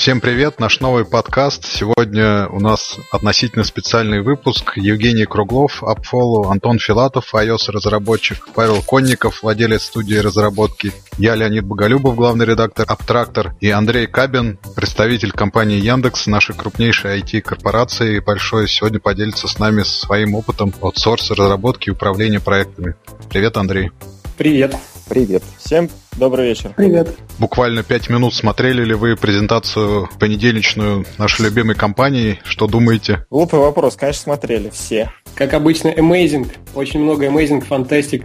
Всем 0.00 0.22
привет, 0.22 0.58
наш 0.58 0.80
новый 0.80 1.04
подкаст. 1.04 1.66
Сегодня 1.66 2.48
у 2.48 2.58
нас 2.58 2.96
относительно 3.12 3.64
специальный 3.64 4.22
выпуск. 4.22 4.78
Евгений 4.78 5.26
Круглов, 5.26 5.84
Апфолу, 5.84 6.48
Антон 6.48 6.78
Филатов, 6.78 7.34
iOS-разработчик, 7.34 8.48
Павел 8.54 8.80
Конников, 8.80 9.42
владелец 9.42 9.82
студии 9.82 10.14
разработки, 10.14 10.94
я, 11.18 11.34
Леонид 11.34 11.66
Боголюбов, 11.66 12.16
главный 12.16 12.46
редактор 12.46 12.86
Аптрактор, 12.88 13.54
и 13.60 13.68
Андрей 13.68 14.06
Кабин, 14.06 14.58
представитель 14.74 15.32
компании 15.32 15.78
Яндекс, 15.78 16.28
нашей 16.28 16.54
крупнейшей 16.54 17.20
IT-корпорации, 17.20 18.20
большой, 18.20 18.68
сегодня 18.68 19.00
поделится 19.00 19.48
с 19.48 19.58
нами 19.58 19.82
своим 19.82 20.34
опытом 20.34 20.72
аутсорса 20.80 21.34
разработки 21.34 21.90
и 21.90 21.92
управления 21.92 22.40
проектами. 22.40 22.94
Привет, 23.28 23.58
Андрей. 23.58 23.90
Привет. 24.38 24.74
Привет. 25.10 25.42
Всем 25.58 25.90
добрый 26.20 26.48
вечер. 26.48 26.72
Привет. 26.76 27.08
Буквально 27.38 27.82
пять 27.82 28.08
минут 28.10 28.34
смотрели 28.34 28.84
ли 28.84 28.94
вы 28.94 29.16
презентацию 29.16 30.08
понедельничную 30.20 31.06
нашей 31.18 31.46
любимой 31.46 31.74
компании? 31.74 32.38
Что 32.44 32.68
думаете? 32.68 33.26
Глупый 33.30 33.58
вопрос, 33.58 33.96
конечно, 33.96 34.22
смотрели 34.22 34.68
все. 34.68 35.10
Как 35.34 35.54
обычно, 35.54 35.88
amazing. 35.88 36.48
Очень 36.74 37.00
много 37.00 37.26
amazing, 37.26 37.62
фантастик 37.62 38.24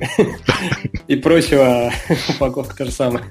и 1.07 1.15
прочего. 1.15 1.91
Упаковка 2.29 2.75
то 2.75 2.85
же 2.85 2.91
самое. 2.91 3.23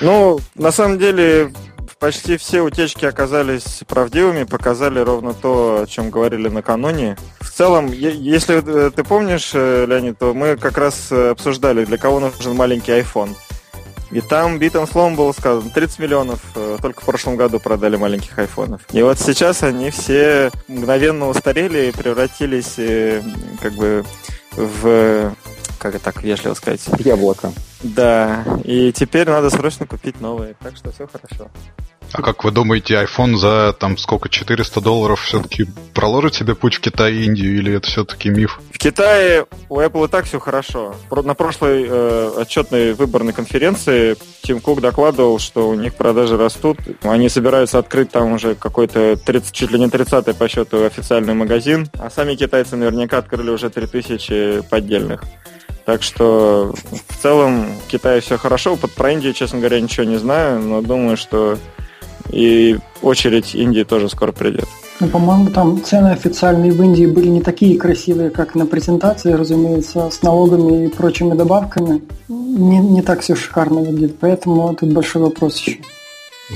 Ну, 0.00 0.38
на 0.54 0.70
самом 0.70 0.98
деле, 0.98 1.52
почти 1.98 2.36
все 2.36 2.62
утечки 2.62 3.04
оказались 3.04 3.82
правдивыми, 3.86 4.44
показали 4.44 5.00
ровно 5.00 5.34
то, 5.34 5.82
о 5.82 5.86
чем 5.86 6.10
говорили 6.10 6.48
накануне. 6.48 7.16
В 7.40 7.50
целом, 7.50 7.90
если 7.92 8.62
э, 8.64 8.90
ты 8.90 9.04
помнишь, 9.04 9.50
э, 9.54 9.86
Леонид, 9.86 10.18
то 10.18 10.34
мы 10.34 10.56
как 10.56 10.78
раз 10.78 11.08
э, 11.10 11.30
обсуждали, 11.30 11.84
для 11.84 11.98
кого 11.98 12.20
нужен 12.20 12.54
маленький 12.54 12.92
iPhone. 12.92 13.34
И 14.10 14.20
там 14.20 14.58
битым 14.58 14.86
словом 14.86 15.16
было 15.16 15.32
сказано, 15.32 15.70
30 15.70 15.98
миллионов 15.98 16.40
только 16.80 17.02
в 17.02 17.04
прошлом 17.04 17.36
году 17.36 17.60
продали 17.60 17.96
маленьких 17.96 18.38
айфонов. 18.38 18.80
И 18.90 19.02
вот 19.02 19.18
сейчас 19.18 19.62
они 19.62 19.90
все 19.90 20.50
мгновенно 20.66 21.28
устарели 21.28 21.88
и 21.88 21.92
превратились 21.92 22.76
как 23.60 23.74
бы 23.74 24.06
в 24.56 25.34
как 25.78 25.94
это 25.94 26.04
так 26.04 26.22
вежливо 26.22 26.54
сказать? 26.54 26.80
Яблоко. 26.98 27.52
Да, 27.82 28.44
и 28.64 28.92
теперь 28.92 29.28
надо 29.28 29.50
срочно 29.50 29.86
купить 29.86 30.20
новые, 30.20 30.54
так 30.60 30.76
что 30.76 30.90
все 30.90 31.06
хорошо. 31.06 31.50
А 32.12 32.22
как 32.22 32.42
вы 32.44 32.50
думаете, 32.50 32.94
iPhone 32.94 33.36
за 33.36 33.74
там 33.78 33.98
сколько, 33.98 34.28
400 34.28 34.80
долларов 34.80 35.20
все-таки 35.20 35.66
проложит 35.92 36.34
себе 36.34 36.54
путь 36.54 36.76
в 36.76 36.80
Китай 36.80 37.12
и 37.12 37.24
Индию, 37.24 37.56
или 37.56 37.74
это 37.74 37.86
все-таки 37.86 38.30
миф? 38.30 38.60
В 38.72 38.78
Китае 38.78 39.46
у 39.68 39.80
Apple 39.80 40.06
и 40.06 40.08
так 40.08 40.24
все 40.24 40.40
хорошо. 40.40 40.94
На 41.10 41.34
прошлой 41.34 41.86
э, 41.88 42.32
отчетной 42.38 42.94
выборной 42.94 43.32
конференции 43.32 44.16
Тим 44.42 44.60
Кук 44.60 44.80
докладывал, 44.80 45.38
что 45.38 45.68
у 45.68 45.74
них 45.74 45.94
продажи 45.94 46.36
растут. 46.38 46.78
Они 47.02 47.28
собираются 47.28 47.78
открыть 47.78 48.10
там 48.10 48.32
уже 48.32 48.54
какой-то 48.54 49.16
30, 49.16 49.52
чуть 49.52 49.70
ли 49.70 49.78
не 49.78 49.90
30 49.90 50.34
по 50.36 50.48
счету 50.48 50.84
официальный 50.84 51.34
магазин, 51.34 51.88
а 51.98 52.08
сами 52.08 52.34
китайцы 52.36 52.76
наверняка 52.76 53.18
открыли 53.18 53.50
уже 53.50 53.68
3000 53.68 54.62
поддельных. 54.70 55.24
Так 55.88 56.02
что 56.02 56.74
в 57.08 57.22
целом 57.22 57.64
в 57.64 57.90
Китае 57.90 58.20
все 58.20 58.36
хорошо. 58.36 58.76
Под 58.76 58.92
про 58.92 59.10
Индию, 59.10 59.32
честно 59.32 59.58
говоря, 59.58 59.80
ничего 59.80 60.04
не 60.04 60.18
знаю, 60.18 60.60
но 60.60 60.82
думаю, 60.82 61.16
что 61.16 61.56
и 62.30 62.76
очередь 63.00 63.54
Индии 63.54 63.84
тоже 63.84 64.10
скоро 64.10 64.32
придет. 64.32 64.66
Ну, 65.00 65.08
по-моему, 65.08 65.48
там 65.48 65.82
цены 65.82 66.08
официальные 66.08 66.72
в 66.72 66.82
Индии 66.82 67.06
были 67.06 67.28
не 67.28 67.40
такие 67.40 67.78
красивые, 67.78 68.28
как 68.28 68.54
на 68.54 68.66
презентации, 68.66 69.32
разумеется, 69.32 70.10
с 70.10 70.20
налогами 70.20 70.84
и 70.84 70.88
прочими 70.88 71.34
добавками. 71.34 72.02
Не, 72.28 72.80
не 72.80 73.00
так 73.00 73.22
все 73.22 73.34
шикарно 73.34 73.80
выглядит, 73.80 74.18
поэтому 74.20 74.74
тут 74.74 74.92
большой 74.92 75.22
вопрос 75.22 75.56
еще. 75.56 75.78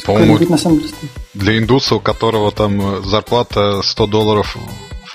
По-моему, 0.05 0.37
на 0.47 0.59
самом 0.59 0.81
деле. 0.81 0.93
для 1.33 1.57
индуса, 1.57 1.95
у 1.95 2.01
которого 2.01 2.53
там 2.53 3.03
зарплата 3.03 3.81
100 3.83 4.07
долларов 4.09 4.59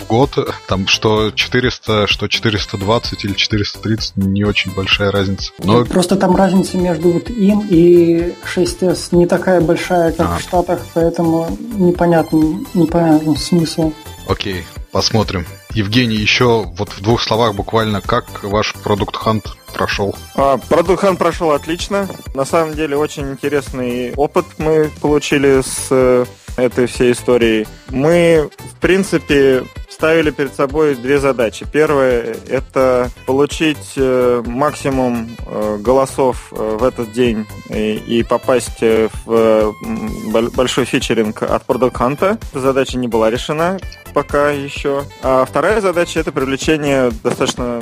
год, 0.07 0.38
там 0.68 0.88
что 0.88 1.31
400, 1.31 2.07
что 2.07 2.28
420 2.28 3.25
или 3.25 3.34
430, 3.34 4.18
не 4.18 4.44
очень 4.44 4.73
большая 4.73 5.12
разница. 5.12 5.51
Но... 5.63 5.85
Просто 5.85 6.16
там 6.16 6.35
разница 6.35 6.78
между 6.78 7.12
вот 7.12 7.29
им 7.29 7.66
и 7.69 8.34
6S 8.56 9.16
не 9.16 9.25
такая 9.25 9.62
большая, 9.62 10.12
как 10.12 10.28
а. 10.28 10.38
в 10.38 10.41
Штатах, 10.41 10.79
поэтому 10.94 11.47
непонятно, 11.75 12.59
непонятно 12.73 13.35
смысл. 13.35 13.94
Окей, 14.28 14.66
посмотрим. 14.91 15.45
Евгений, 15.73 16.16
еще 16.16 16.63
вот 16.75 16.89
в 16.89 17.01
двух 17.01 17.22
словах 17.22 17.53
буквально, 17.56 18.01
как 18.01 18.44
ваш 18.44 18.74
продукт 18.74 19.16
Hunt 19.16 19.45
прошел? 19.74 20.16
А, 20.35 20.57
продукт 20.57 21.03
Hunt 21.03 21.18
прошел 21.18 21.51
отлично. 21.51 22.07
На 22.34 22.45
самом 22.45 22.74
деле 22.74 22.97
очень 22.97 23.31
интересный 23.31 24.13
опыт 24.16 24.45
мы 24.57 24.89
получили 25.01 25.62
с 25.62 25.88
э, 25.91 26.25
этой 26.57 26.88
всей 26.88 27.13
историей. 27.13 27.66
Мы, 27.90 28.50
в 28.72 28.75
принципе, 28.79 29.63
ставили 29.97 30.29
перед 30.29 30.53
собой 30.53 30.94
две 30.95 31.19
задачи. 31.19 31.66
Первая– 31.72 32.35
это 32.47 33.09
получить 33.25 33.94
э, 33.95 34.44
максимум 34.45 35.28
э, 35.47 35.78
голосов 35.79 36.51
э, 36.51 36.78
в 36.79 36.84
этот 36.84 37.13
день 37.13 37.47
и 37.69 38.23
попасть 38.28 38.81
в 39.25 39.73
большой 40.56 40.85
фичеринг 40.85 41.41
от 41.41 41.66
Product 41.66 41.94
Hunt. 41.94 42.40
Эта 42.51 42.59
задача 42.59 42.97
не 43.00 43.07
была 43.07 43.31
решена 43.31 43.79
пока 44.13 44.51
еще. 44.51 45.03
А 45.24 45.45
вторая 45.45 45.81
задача– 45.81 46.19
это 46.22 46.31
привлечение 46.31 47.12
достаточно 47.24 47.81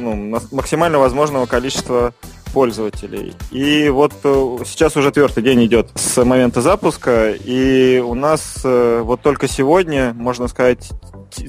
ну, 0.00 0.40
максимально 0.52 0.98
возможного 0.98 1.46
количества 1.46 2.12
пользователей. 2.52 3.34
И 3.50 3.88
вот 3.88 4.12
сейчас 4.22 4.96
уже 4.96 5.08
четвертый 5.08 5.42
день 5.42 5.64
идет 5.66 5.90
с 5.94 6.24
момента 6.24 6.60
запуска, 6.60 7.30
и 7.32 7.98
у 7.98 8.14
нас 8.14 8.60
вот 8.64 9.20
только 9.22 9.48
сегодня, 9.48 10.12
можно 10.14 10.48
сказать, 10.48 10.90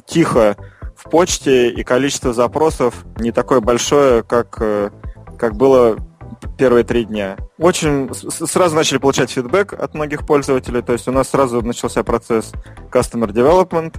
тихо 0.05 0.55
в 0.99 1.09
почте, 1.09 1.69
и 1.69 1.83
количество 1.83 2.33
запросов 2.33 3.05
не 3.17 3.31
такое 3.31 3.61
большое, 3.61 4.21
как, 4.21 4.57
э, 4.59 4.89
как 5.37 5.55
было 5.55 5.97
первые 6.57 6.83
три 6.83 7.05
дня. 7.05 7.37
Очень 7.57 8.09
сразу 8.13 8.75
начали 8.75 8.97
получать 8.97 9.31
фидбэк 9.31 9.73
от 9.73 9.93
многих 9.93 10.25
пользователей, 10.27 10.81
то 10.81 10.93
есть 10.93 11.07
у 11.07 11.11
нас 11.11 11.29
сразу 11.29 11.61
начался 11.61 12.03
процесс 12.03 12.51
Customer 12.91 13.29
Development, 13.31 13.95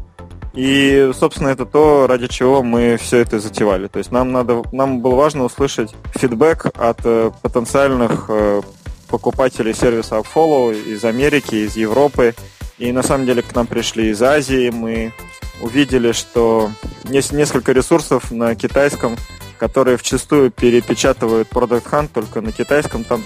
и, 0.53 1.11
собственно, 1.19 1.49
это 1.49 1.65
то, 1.65 2.06
ради 2.09 2.27
чего 2.27 2.62
мы 2.62 2.97
все 3.00 3.19
это 3.19 3.38
затевали. 3.38 3.87
То 3.87 3.99
есть 3.99 4.11
нам, 4.11 4.33
надо, 4.33 4.62
нам 4.72 5.00
было 5.00 5.15
важно 5.15 5.44
услышать 5.44 5.94
фидбэк 6.16 6.66
от 6.77 7.00
э, 7.05 7.31
потенциальных 7.43 8.27
э, 8.28 8.62
покупателей 9.09 9.75
сервиса 9.75 10.16
Follow 10.16 10.75
из 10.75 11.05
Америки, 11.05 11.55
из 11.55 11.77
Европы. 11.77 12.34
И 12.78 12.91
на 12.93 13.03
самом 13.03 13.27
деле 13.27 13.43
к 13.43 13.55
нам 13.55 13.66
пришли 13.66 14.09
из 14.09 14.22
Азии, 14.22 14.71
мы 14.71 15.12
увидели, 15.61 16.12
что 16.12 16.71
есть 17.05 17.32
несколько 17.32 17.72
ресурсов 17.72 18.31
на 18.31 18.55
китайском, 18.55 19.17
которые 19.59 19.99
вчастую 19.99 20.50
перепечатывают 20.50 21.49
Product 21.50 21.84
Hunt 21.91 22.09
только 22.12 22.41
на 22.41 22.50
китайском. 22.50 23.05
Там 23.05 23.22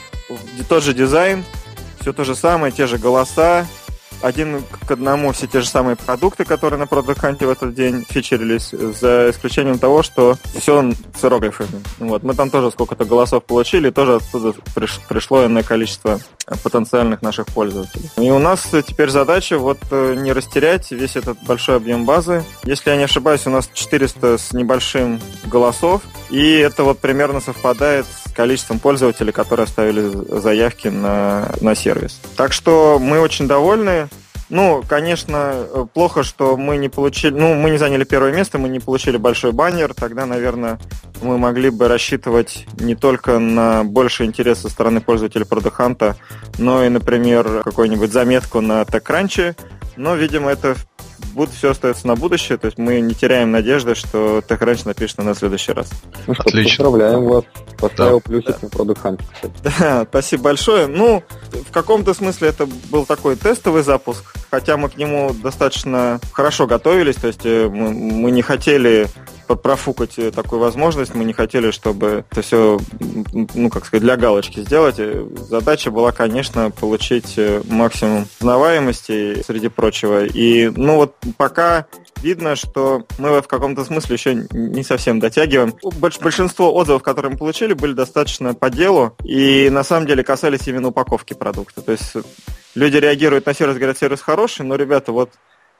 тот 0.69 0.83
же 0.83 0.93
дизайн, 0.93 1.45
все 2.01 2.13
то 2.13 2.25
же 2.25 2.35
самое, 2.35 2.73
те 2.73 2.87
же 2.87 2.99
голоса, 2.99 3.67
один 4.23 4.63
к 4.87 4.91
одному 4.91 5.33
все 5.33 5.47
те 5.47 5.61
же 5.61 5.69
самые 5.69 5.97
продукты, 5.97 6.45
которые 6.45 6.79
на 6.79 6.85
Product 6.85 7.45
в 7.45 7.51
этот 7.51 7.75
день 7.75 8.05
фичерились, 8.09 8.71
за 8.71 9.31
исключением 9.31 9.79
того, 9.79 10.03
что 10.03 10.37
все 10.59 10.93
с 11.15 11.25
иероглифами. 11.25 11.83
Вот. 11.99 12.23
Мы 12.23 12.35
там 12.35 12.51
тоже 12.51 12.71
сколько-то 12.71 13.05
голосов 13.05 13.45
получили, 13.45 13.91
тоже 13.91 14.17
оттуда 14.17 14.55
приш, 14.75 15.01
пришло 15.09 15.45
иное 15.47 15.63
количество 15.63 16.21
потенциальных 16.63 17.23
наших 17.23 17.47
пользователей. 17.47 18.11
И 18.17 18.31
у 18.31 18.39
нас 18.39 18.69
теперь 18.87 19.11
задача 19.11 19.59
вот 19.59 19.79
э, 19.91 20.15
не 20.17 20.33
растерять 20.33 20.91
весь 20.91 21.17
этот 21.17 21.39
большой 21.43 21.77
объем 21.77 22.05
базы. 22.05 22.45
Если 22.65 22.91
я 22.91 22.97
не 22.97 23.05
ошибаюсь, 23.05 23.47
у 23.47 23.51
нас 23.51 23.71
400 23.73 24.39
с 24.39 24.53
небольшим 24.53 25.21
голосов, 25.47 26.03
и 26.31 26.57
это 26.59 26.85
вот 26.85 26.99
примерно 26.99 27.41
совпадает 27.41 28.07
с 28.07 28.33
количеством 28.33 28.79
пользователей, 28.79 29.33
которые 29.33 29.65
оставили 29.65 30.11
заявки 30.41 30.89
на, 30.89 31.53
на 31.61 31.75
сервис. 31.75 32.21
Так 32.37 32.53
что 32.53 32.99
мы 33.01 33.21
очень 33.21 33.47
довольны. 33.47 34.09
Ну, 34.51 34.85
конечно, 34.87 35.89
плохо, 35.95 36.23
что 36.23 36.57
мы 36.57 36.77
не 36.77 36.89
получили, 36.89 37.35
ну, 37.35 37.55
мы 37.55 37.71
не 37.71 37.79
заняли 37.79 38.05
первое 38.05 38.33
место, 38.33 38.59
мы 38.59 38.69
не 38.69 38.79
получили 38.79 39.17
большой 39.17 39.53
баннер, 39.53 39.95
тогда, 39.95 40.27
наверное, 40.27 40.79
мы 41.23 41.39
могли 41.39 41.71
бы 41.71 41.89
рассчитывать 41.89 42.67
не 42.79 42.95
только 42.95 43.39
на 43.39 43.85
больше 43.85 44.25
интерес 44.25 44.61
со 44.61 44.69
стороны 44.69 45.01
пользователей 45.01 45.47
Продаханта, 45.47 46.17
но 46.59 46.85
и, 46.85 46.91
например, 46.91 47.63
какую-нибудь 47.63 48.13
заметку 48.13 48.61
на 48.61 48.83
TechCrunch, 48.83 49.57
но, 49.97 50.15
видимо, 50.15 50.51
это 50.51 50.77
будет 51.33 51.51
все 51.51 51.71
остается 51.71 52.07
на 52.07 52.17
будущее, 52.17 52.59
то 52.59 52.67
есть 52.67 52.79
мы 52.79 53.01
не 53.01 53.15
теряем 53.15 53.51
надежды, 53.51 53.95
что 53.95 54.39
TechCrunch 54.39 54.83
напишет 54.85 55.19
на 55.19 55.25
нас 55.25 55.37
в 55.37 55.41
следующий 55.41 55.73
раз. 55.73 55.91
Ну 56.27 56.35
что, 56.35 56.45
Отлично. 56.45 56.85
поздравляем 56.85 57.25
вас. 57.25 57.45
Поставил 57.79 58.21
да. 58.21 58.29
плюсик 58.29 58.57
да. 58.59 58.59
на 58.63 58.67
Product 58.69 59.03
Hunt, 59.03 59.21
Да, 59.63 60.07
спасибо 60.09 60.43
большое. 60.45 60.87
Ну, 60.87 61.23
в 61.53 61.73
каком-то 61.73 62.15
смысле 62.15 62.49
это 62.49 62.67
был 62.91 63.07
такой 63.07 63.37
тестовый 63.37 63.83
запуск, 63.83 64.25
хотя 64.51 64.77
мы 64.77 64.89
к 64.89 64.97
нему 64.97 65.35
достаточно 65.35 66.21
хорошо 66.33 66.67
готовились, 66.67 67.17
то 67.17 67.27
есть 67.27 67.45
э, 67.45 67.69
мы, 67.69 67.91
мы 67.91 68.31
не 68.31 68.43
хотели 68.43 69.09
профукать 69.47 70.17
такую 70.35 70.61
возможность. 70.61 71.15
Мы 71.15 71.25
не 71.25 71.33
хотели, 71.33 71.71
чтобы 71.71 72.25
это 72.31 72.43
все, 72.43 72.79
ну, 73.55 73.69
как 73.69 73.85
сказать, 73.85 74.03
для 74.03 74.17
галочки 74.17 74.61
сделать. 74.61 74.97
Задача 75.49 75.91
была, 75.91 76.13
конечно, 76.13 76.71
получить 76.71 77.39
максимум 77.69 78.27
узнаваемости 78.41 79.43
среди 79.43 79.69
прочего. 79.69 80.25
И, 80.25 80.69
ну, 80.69 80.97
вот 80.97 81.14
пока 81.37 81.87
видно, 82.23 82.57
что 82.57 83.07
мы 83.19 83.41
в 83.41 83.49
каком-то 83.49 83.85
смысле 83.85 84.15
еще 84.15 84.35
не 84.35 84.83
совсем 84.83 85.21
дотягиваем. 85.21 85.75
Большинство 86.21 86.75
отзывов, 86.75 87.03
которые 87.03 87.33
мы 87.33 87.39
получили, 87.39 87.75
были 87.75 87.93
достаточно 87.93 88.55
по 88.55 88.71
делу 88.71 89.17
и 89.23 89.69
на 89.71 89.85
самом 89.85 90.07
деле 90.07 90.25
касались 90.25 90.67
именно 90.67 90.89
упаковки 90.89 91.35
продукта. 91.35 91.83
То 91.83 91.93
есть 91.93 92.13
люди 92.75 92.97
реагируют 92.97 93.47
на 93.47 93.55
сервис, 93.55 93.77
говорят, 93.77 93.99
сервис 93.99 94.21
хороший, 94.21 94.65
но, 94.65 94.77
ребята, 94.77 95.13
вот 95.13 95.31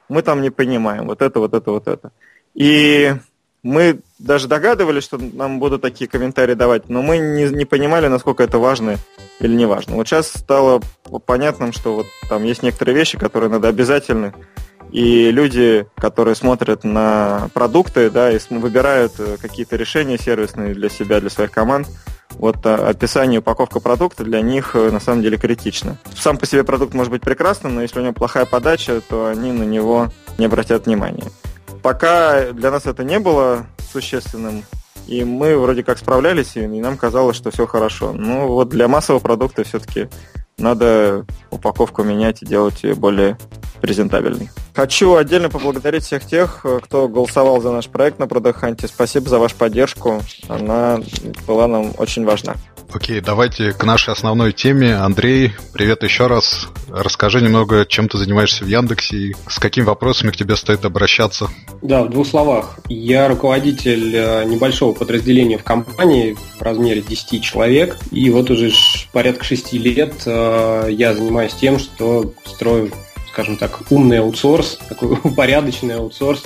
мы 0.09 0.21
там 0.21 0.41
не 0.41 0.49
понимаем 0.49 1.07
вот 1.07 1.21
это, 1.21 1.39
вот 1.39 1.53
это, 1.53 1.71
вот 1.71 1.87
это. 1.87 2.11
И 2.53 3.13
мы 3.63 4.01
даже 4.19 4.47
догадывались, 4.47 5.03
что 5.03 5.17
нам 5.17 5.59
будут 5.59 5.81
такие 5.81 6.07
комментарии 6.07 6.53
давать, 6.53 6.87
но 6.87 7.01
мы 7.01 7.17
не, 7.17 7.45
не 7.45 7.65
понимали, 7.65 8.07
насколько 8.07 8.43
это 8.43 8.59
важно 8.59 8.97
или 9.39 9.55
не 9.55 9.65
важно. 9.65 9.95
Вот 9.95 10.07
сейчас 10.07 10.27
стало 10.27 10.81
понятным, 11.25 11.73
что 11.73 11.95
вот 11.95 12.05
там 12.29 12.43
есть 12.43 12.61
некоторые 12.61 12.95
вещи, 12.95 13.17
которые 13.17 13.49
надо 13.49 13.67
обязательно 13.67 14.35
и 14.91 15.31
люди, 15.31 15.87
которые 15.95 16.35
смотрят 16.35 16.83
на 16.83 17.49
продукты, 17.53 18.09
да, 18.09 18.31
и 18.31 18.39
выбирают 18.49 19.13
э, 19.19 19.37
какие-то 19.41 19.75
решения 19.75 20.17
сервисные 20.17 20.73
для 20.73 20.89
себя, 20.89 21.19
для 21.19 21.29
своих 21.29 21.51
команд, 21.51 21.87
вот 22.31 22.65
э, 22.65 22.73
описание 22.73 23.39
упаковка 23.39 23.79
продукта 23.79 24.23
для 24.23 24.41
них 24.41 24.75
э, 24.75 24.91
на 24.91 24.99
самом 24.99 25.21
деле 25.21 25.37
критично. 25.37 25.97
Сам 26.15 26.37
по 26.37 26.45
себе 26.45 26.63
продукт 26.63 26.93
может 26.93 27.11
быть 27.11 27.21
прекрасным, 27.21 27.75
но 27.75 27.81
если 27.81 27.99
у 27.99 28.03
него 28.03 28.13
плохая 28.13 28.45
подача, 28.45 29.01
то 29.01 29.27
они 29.27 29.51
на 29.51 29.63
него 29.63 30.09
не 30.37 30.45
обратят 30.45 30.85
внимания. 30.85 31.25
Пока 31.81 32.51
для 32.51 32.71
нас 32.71 32.85
это 32.85 33.03
не 33.03 33.19
было 33.19 33.65
существенным, 33.91 34.63
и 35.07 35.23
мы 35.23 35.57
вроде 35.57 35.83
как 35.83 35.97
справлялись, 35.97 36.55
и 36.55 36.65
нам 36.67 36.97
казалось, 36.97 37.37
что 37.37 37.51
все 37.51 37.67
хорошо. 37.67 38.11
Но 38.11 38.47
вот 38.47 38.69
для 38.69 38.87
массового 38.87 39.21
продукта 39.21 39.63
все-таки 39.63 40.09
надо 40.57 41.25
упаковку 41.51 42.03
менять 42.03 42.41
и 42.41 42.45
делать 42.45 42.83
ее 42.83 42.95
более 42.95 43.37
презентабельной. 43.81 44.49
Хочу 44.73 45.15
отдельно 45.15 45.49
поблагодарить 45.49 46.03
всех 46.03 46.25
тех, 46.25 46.65
кто 46.83 47.07
голосовал 47.07 47.61
за 47.61 47.71
наш 47.71 47.87
проект 47.87 48.19
на 48.19 48.27
Продоханте. 48.27 48.87
Спасибо 48.87 49.29
за 49.29 49.39
вашу 49.39 49.55
поддержку. 49.55 50.21
Она 50.47 50.99
была 51.47 51.67
нам 51.67 51.93
очень 51.97 52.25
важна. 52.25 52.55
Окей, 52.93 53.19
давайте 53.19 53.71
к 53.73 53.83
нашей 53.83 54.13
основной 54.13 54.53
теме. 54.53 54.95
Андрей, 54.95 55.53
привет 55.73 56.03
еще 56.03 56.27
раз. 56.27 56.69
Расскажи 56.89 57.41
немного, 57.41 57.85
чем 57.85 58.07
ты 58.07 58.17
занимаешься 58.17 58.63
в 58.63 58.67
Яндексе 58.67 59.17
и 59.17 59.35
с 59.47 59.59
какими 59.59 59.83
вопросами 59.83 60.31
к 60.31 60.37
тебе 60.37 60.55
стоит 60.55 60.85
обращаться. 60.85 61.49
Да, 61.81 62.03
в 62.03 62.09
двух 62.09 62.27
словах. 62.27 62.79
Я 62.87 63.27
руководитель 63.27 64.15
э, 64.15 64.45
небольшого 64.45 64.93
подразделения 64.93 65.57
в 65.57 65.63
компании 65.63 66.37
в 66.57 66.61
размере 66.61 67.01
10 67.01 67.43
человек. 67.43 67.97
И 68.11 68.29
вот 68.29 68.49
уже 68.49 68.71
порядка 69.11 69.43
6 69.43 69.73
лет 69.73 70.13
э, 70.25 70.87
я 70.91 71.13
занимаюсь 71.13 71.53
тем, 71.53 71.79
что 71.79 72.33
строю 72.45 72.91
скажем 73.35 73.57
так, 73.57 73.81
умный 73.89 74.19
аутсорс, 74.19 74.79
такой 74.87 75.09
упорядоченный 75.23 75.95
аутсорс 75.95 76.41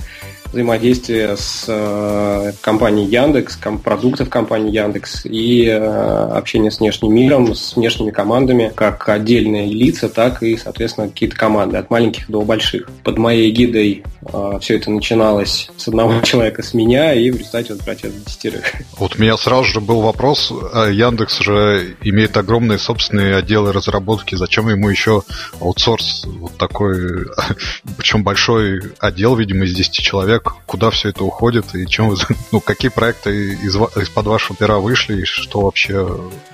взаимодействие 0.51 1.37
с 1.37 1.65
э, 1.67 2.51
компанией 2.61 3.07
Яндекс, 3.07 3.55
ком, 3.55 3.77
продуктов 3.77 4.29
компании 4.29 4.71
Яндекс 4.71 5.25
и 5.25 5.65
э, 5.65 5.77
общение 5.77 6.71
с 6.71 6.79
внешним 6.79 7.13
миром, 7.13 7.53
с 7.53 7.75
внешними 7.75 8.11
командами, 8.11 8.71
как 8.75 9.07
отдельные 9.09 9.67
лица, 9.67 10.09
так 10.09 10.41
и, 10.41 10.57
соответственно, 10.57 11.09
какие-то 11.09 11.35
команды, 11.35 11.77
от 11.77 11.89
маленьких 11.89 12.29
до 12.29 12.41
больших. 12.41 12.89
Под 13.03 13.17
моей 13.17 13.51
гидой 13.51 14.03
э, 14.21 14.59
все 14.61 14.77
это 14.77 14.91
начиналось 14.91 15.69
с 15.77 15.87
одного 15.87 16.19
человека, 16.23 16.63
с 16.63 16.73
меня, 16.73 17.13
и 17.13 17.29
в 17.29 17.37
результате 17.37 17.73
вот 17.73 17.83
братья 17.83 18.09
десятерых. 18.09 18.73
Вот 18.97 19.15
у 19.17 19.21
меня 19.21 19.37
сразу 19.37 19.65
же 19.65 19.81
был 19.81 20.01
вопрос, 20.01 20.51
э, 20.51 20.91
Яндекс 20.93 21.39
же 21.39 21.95
имеет 22.01 22.35
огромные 22.37 22.79
собственные 22.79 23.35
отделы 23.35 23.71
разработки, 23.71 24.35
зачем 24.35 24.69
ему 24.69 24.89
еще 24.89 25.21
аутсорс 25.59 26.25
вот 26.25 26.57
такой, 26.57 27.27
причем 27.97 28.23
большой 28.23 28.81
отдел, 28.99 29.35
видимо, 29.35 29.65
из 29.65 29.75
10 29.75 29.91
человек, 29.91 30.38
человек, 30.39 30.53
куда 30.65 30.89
все 30.89 31.09
это 31.09 31.23
уходит 31.23 31.75
и 31.75 31.85
чем 31.87 32.15
ну, 32.51 32.59
какие 32.59 32.89
проекты 32.89 33.53
из, 33.53 33.75
из-под 33.75 34.25
вашего 34.25 34.55
пера 34.55 34.79
вышли 34.79 35.21
и 35.21 35.25
что 35.25 35.61
вообще 35.61 36.07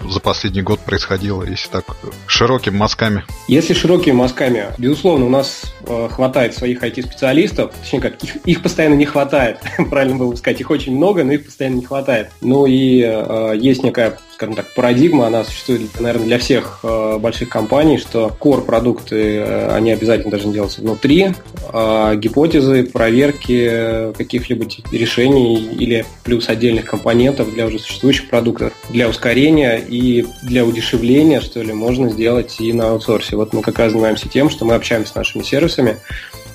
за 0.07 0.19
последний 0.19 0.61
год 0.61 0.79
происходило, 0.79 1.43
если 1.43 1.69
так 1.69 1.85
широкими 2.27 2.75
мазками? 2.75 3.23
Если 3.47 3.73
широкими 3.73 4.13
мазками, 4.13 4.65
безусловно, 4.77 5.25
у 5.25 5.29
нас 5.29 5.73
э, 5.87 6.09
хватает 6.11 6.55
своих 6.55 6.83
IT-специалистов, 6.83 7.73
точнее 7.81 8.01
как, 8.01 8.23
их, 8.23 8.35
их 8.45 8.61
постоянно 8.61 8.95
не 8.95 9.05
хватает, 9.05 9.59
правильно 9.89 10.17
было 10.17 10.31
бы 10.31 10.37
сказать, 10.37 10.59
их 10.59 10.69
очень 10.69 10.95
много, 10.95 11.23
но 11.23 11.33
их 11.33 11.45
постоянно 11.45 11.75
не 11.75 11.85
хватает. 11.85 12.29
Ну 12.41 12.65
и 12.65 13.01
э, 13.01 13.53
есть 13.57 13.83
некая 13.83 14.17
скажем 14.35 14.55
так, 14.55 14.73
парадигма, 14.73 15.27
она 15.27 15.45
существует, 15.45 15.99
наверное, 15.99 16.25
для 16.25 16.37
всех 16.37 16.79
э, 16.83 17.17
больших 17.17 17.47
компаний, 17.47 17.97
что 17.97 18.35
core 18.37 18.65
продукты, 18.65 19.37
э, 19.37 19.73
они 19.73 19.91
обязательно 19.91 20.29
должны 20.29 20.51
делаться 20.51 20.81
внутри, 20.81 21.29
а 21.71 22.15
гипотезы, 22.15 22.83
проверки 22.83 24.13
каких-либо 24.17 24.65
решений 24.91 25.55
или 25.55 26.05
плюс 26.23 26.49
отдельных 26.49 26.85
компонентов 26.85 27.53
для 27.53 27.65
уже 27.65 27.79
существующих 27.79 28.29
продуктов, 28.29 28.73
для 28.89 29.07
ускорения 29.07 29.77
и 29.77 30.25
для 30.43 30.65
удешевления, 30.65 31.39
что 31.39 31.61
ли, 31.61 31.71
можно 31.71 32.09
сделать 32.09 32.59
и 32.59 32.73
на 32.73 32.89
аутсорсе. 32.89 33.37
Вот 33.37 33.53
мы 33.53 33.61
как 33.61 33.79
раз 33.79 33.93
занимаемся 33.93 34.27
тем, 34.27 34.49
что 34.49 34.65
мы 34.65 34.75
общаемся 34.75 35.13
с 35.13 35.15
нашими 35.15 35.43
сервисами, 35.43 35.97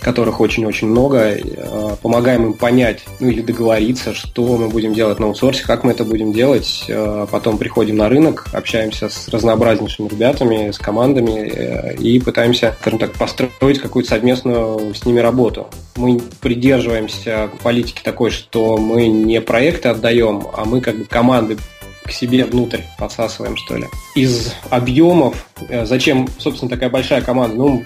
которых 0.01 0.41
очень-очень 0.41 0.89
много, 0.89 1.19
э, 1.19 1.97
помогаем 2.01 2.47
им 2.47 2.53
понять, 2.55 3.05
ну 3.21 3.29
или 3.29 3.43
договориться, 3.43 4.15
что 4.15 4.57
мы 4.57 4.69
будем 4.69 4.95
делать 4.95 5.19
на 5.19 5.27
аутсорсе, 5.27 5.65
как 5.65 5.85
мы 5.85 5.93
это 5.93 6.05
будем 6.05 6.33
делать, 6.33 6.85
э, 6.89 7.27
потом 7.31 7.59
приходим 7.59 7.97
на 7.97 8.09
рынок, 8.09 8.47
общаемся 8.53 9.09
с 9.09 9.29
разнообразнейшими 9.29 10.09
ребятами, 10.09 10.71
с 10.71 10.79
командами 10.79 11.51
э, 11.51 11.95
и 11.97 12.19
пытаемся, 12.19 12.75
скажем 12.81 12.99
так, 12.99 13.13
построить 13.13 13.79
какую-то 13.79 14.09
совместную 14.09 14.95
с 14.95 15.05
ними 15.05 15.21
работу. 15.21 15.69
Мы 15.97 16.21
придерживаемся 16.41 17.51
политики 17.63 18.01
такой, 18.03 18.31
что 18.31 18.79
мы 18.79 19.07
не 19.09 19.41
проекты 19.41 19.91
отдаем, 19.91 20.47
а 20.55 20.65
мы 20.65 20.81
как 20.81 20.97
бы 20.97 21.05
команды 21.05 21.59
к 22.05 22.13
себе 22.13 22.45
внутрь 22.45 22.81
подсасываем, 22.99 23.57
что 23.57 23.77
ли. 23.77 23.87
Из 24.15 24.55
объемов, 24.71 25.47
зачем, 25.85 26.27
собственно, 26.39 26.71
такая 26.71 26.89
большая 26.89 27.21
команда? 27.21 27.57
Ну, 27.57 27.85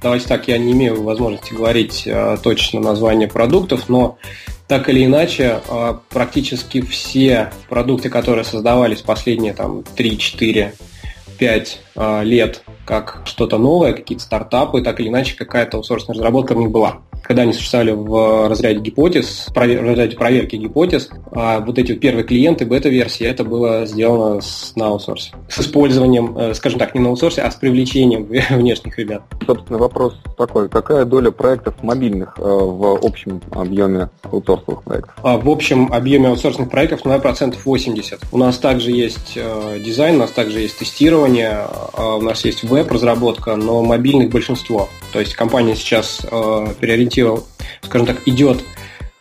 давайте 0.00 0.28
так, 0.28 0.48
я 0.48 0.58
не 0.58 0.72
имею 0.72 1.02
возможности 1.02 1.52
говорить 1.54 2.04
э, 2.06 2.36
точно 2.42 2.80
название 2.80 3.28
продуктов, 3.28 3.88
но 3.88 4.18
так 4.68 4.88
или 4.88 5.04
иначе, 5.04 5.60
э, 5.68 5.94
практически 6.10 6.80
все 6.80 7.52
продукты, 7.68 8.10
которые 8.10 8.44
создавались 8.44 9.02
последние 9.02 9.52
там, 9.54 9.82
3, 9.96 10.18
4, 10.18 10.74
5 11.38 11.80
лет 11.96 12.62
как 12.84 13.22
что-то 13.24 13.58
новое, 13.58 13.92
какие-то 13.92 14.24
стартапы, 14.24 14.82
так 14.82 15.00
или 15.00 15.08
иначе 15.08 15.36
какая-то 15.36 15.76
аутсорсная 15.76 16.16
разработка 16.16 16.54
в 16.54 16.58
них 16.58 16.70
была 16.70 17.00
когда 17.24 17.42
они 17.42 17.52
существовали 17.52 17.92
в 17.92 18.48
разряде 18.48 18.80
гипотез, 18.80 19.46
в 19.48 19.56
разряде 19.56 20.16
проверки 20.16 20.56
гипотез, 20.56 21.08
а 21.32 21.60
вот 21.60 21.78
эти 21.78 21.92
первые 21.92 22.24
клиенты 22.24 22.66
бета-версии, 22.66 23.26
это 23.26 23.44
было 23.44 23.86
сделано 23.86 24.40
с, 24.40 24.72
на 24.76 24.88
аутсорсе. 24.88 25.32
С 25.48 25.60
использованием, 25.60 26.36
э, 26.36 26.54
скажем 26.54 26.78
так, 26.78 26.94
не 26.94 27.00
на 27.00 27.08
аутсорсе, 27.08 27.42
а 27.42 27.50
с 27.50 27.56
привлечением 27.56 28.24
внешних 28.50 28.98
ребят. 28.98 29.22
Собственно, 29.46 29.78
вопрос 29.78 30.16
такой. 30.36 30.68
Какая 30.68 31.04
доля 31.04 31.30
проектов 31.30 31.74
мобильных 31.82 32.34
э, 32.38 32.42
в 32.42 33.04
общем 33.04 33.40
объеме 33.52 34.10
аутсорсовых 34.22 34.82
проектов? 34.82 35.14
А 35.22 35.38
в 35.38 35.48
общем 35.48 35.92
объеме 35.92 36.28
аутсорсных 36.28 36.70
проектов, 36.70 37.04
наверное, 37.04 37.22
процентов 37.22 37.64
80. 37.64 38.20
У 38.32 38.38
нас 38.38 38.58
также 38.58 38.90
есть 38.90 39.32
э, 39.36 39.78
дизайн, 39.82 40.16
у 40.16 40.18
нас 40.18 40.30
также 40.30 40.60
есть 40.60 40.78
тестирование, 40.78 41.60
у 41.96 42.20
нас 42.20 42.44
есть 42.44 42.62
веб-разработка, 42.62 43.56
но 43.56 43.82
мобильных 43.82 44.30
большинство. 44.30 44.88
То 45.12 45.20
есть 45.20 45.34
компания 45.34 45.74
сейчас 45.74 46.18
переориентирована 46.80 47.14
перспектива, 47.14 47.42
скажем 47.82 48.06
так, 48.06 48.16
идет 48.26 48.58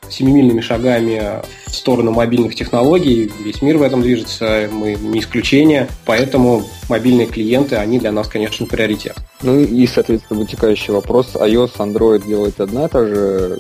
семимильными 0.10 0.62
шагами 0.62 1.42
в 1.66 1.76
сторону 1.76 2.12
мобильных 2.12 2.56
технологий. 2.56 3.32
Весь 3.44 3.62
мир 3.62 3.78
в 3.78 3.82
этом 3.82 4.02
движется, 4.02 4.70
мы 4.72 4.96
не 4.96 5.20
исключение. 5.20 5.88
Поэтому 6.06 6.64
мобильные 6.90 7.26
клиенты, 7.26 7.78
они 7.78 8.00
для 8.00 8.12
нас, 8.12 8.28
конечно, 8.28 8.66
приоритет. 8.68 9.16
Ну 9.42 9.60
и, 9.60 9.88
соответственно, 9.88 10.42
вытекающий 10.42 10.94
вопрос. 10.94 11.36
iOS, 11.36 11.78
Android 11.78 12.28
делаете 12.28 12.64
одна 12.64 12.86
и 12.86 12.90
та 12.90 13.06
же, 13.06 13.60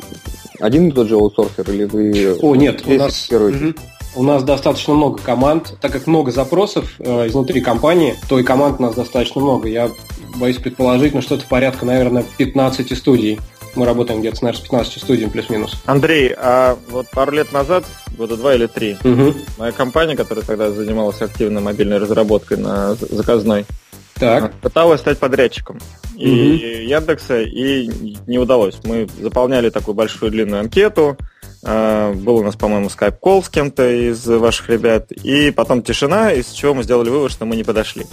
один 0.59 0.89
и 0.89 0.91
тот 0.91 1.07
же 1.07 1.15
аутсорсер, 1.15 1.69
или 1.71 1.85
вы... 1.85 2.37
О, 2.41 2.55
нет, 2.55 2.83
у 2.85 2.93
нас... 2.93 3.29
Угу. 3.31 3.73
У 4.15 4.23
нас 4.23 4.43
достаточно 4.43 4.93
много 4.93 5.19
команд, 5.21 5.75
так 5.81 5.91
как 5.91 6.07
много 6.07 6.31
запросов 6.31 6.95
э, 6.99 7.27
изнутри 7.27 7.61
компании, 7.61 8.15
то 8.29 8.39
и 8.39 8.43
команд 8.43 8.79
у 8.79 8.83
нас 8.83 8.95
достаточно 8.95 9.41
много. 9.41 9.67
Я 9.67 9.89
боюсь 10.35 10.57
предположить, 10.57 11.13
ну 11.13 11.21
что-то 11.21 11.45
порядка, 11.47 11.85
наверное, 11.85 12.23
15 12.37 12.97
студий. 12.97 13.39
Мы 13.75 13.87
работаем 13.87 14.19
где-то, 14.19 14.43
наверное, 14.43 14.61
с 14.61 14.63
15 14.63 15.01
студиями 15.01 15.31
плюс-минус. 15.31 15.81
Андрей, 15.85 16.31
а 16.37 16.77
вот 16.89 17.07
пару 17.11 17.31
лет 17.31 17.51
назад, 17.51 17.85
года 18.15 18.37
два 18.37 18.53
или 18.53 18.67
три, 18.67 18.97
угу. 19.03 19.33
моя 19.57 19.71
компания, 19.71 20.15
которая 20.15 20.45
тогда 20.45 20.71
занималась 20.71 21.21
активно 21.21 21.59
мобильной 21.59 21.97
разработкой 21.97 22.57
на 22.57 22.93
заказной, 22.93 23.65
так. 24.13 24.53
пыталась 24.61 25.01
стать 25.01 25.17
подрядчиком 25.17 25.79
и 26.15 26.29
угу. 26.29 26.91
Яндекса, 26.91 27.41
и 27.41 27.89
не 28.27 28.37
удалось. 28.37 28.75
Мы 28.83 29.07
заполняли 29.19 29.71
такую 29.71 29.95
большую 29.95 30.31
длинную 30.31 30.61
анкету, 30.61 31.17
был 31.63 32.37
у 32.37 32.43
нас, 32.43 32.55
по-моему, 32.55 32.89
скайп-колл 32.89 33.41
с 33.41 33.49
кем-то 33.49 33.89
из 33.89 34.27
ваших 34.27 34.69
ребят, 34.69 35.11
и 35.11 35.51
потом 35.51 35.81
тишина, 35.81 36.33
из 36.33 36.49
чего 36.51 36.73
мы 36.73 36.83
сделали 36.83 37.09
вывод, 37.09 37.31
что 37.31 37.45
мы 37.45 37.55
не 37.55 37.63
подошли. 37.63 38.05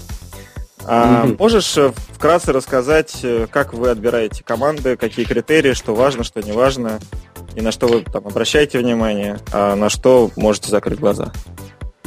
А 0.87 1.25
mm-hmm. 1.25 1.37
Можешь 1.39 1.77
э, 1.77 1.93
вкратце 2.13 2.53
рассказать, 2.53 3.21
э, 3.23 3.47
как 3.51 3.75
вы 3.75 3.91
отбираете 3.91 4.43
команды, 4.43 4.97
какие 4.97 5.25
критерии, 5.25 5.73
что 5.75 5.95
важно, 5.95 6.25
что 6.25 6.41
не 6.43 6.53
важно, 6.53 6.99
и 7.55 7.61
на 7.61 7.71
что 7.71 7.87
вы 7.87 8.01
там 8.01 8.27
обращаете 8.27 8.79
внимание, 8.79 9.39
а 9.53 9.75
на 9.77 9.91
что 9.91 10.31
можете 10.37 10.71
закрыть 10.71 10.99
глаза? 10.99 11.33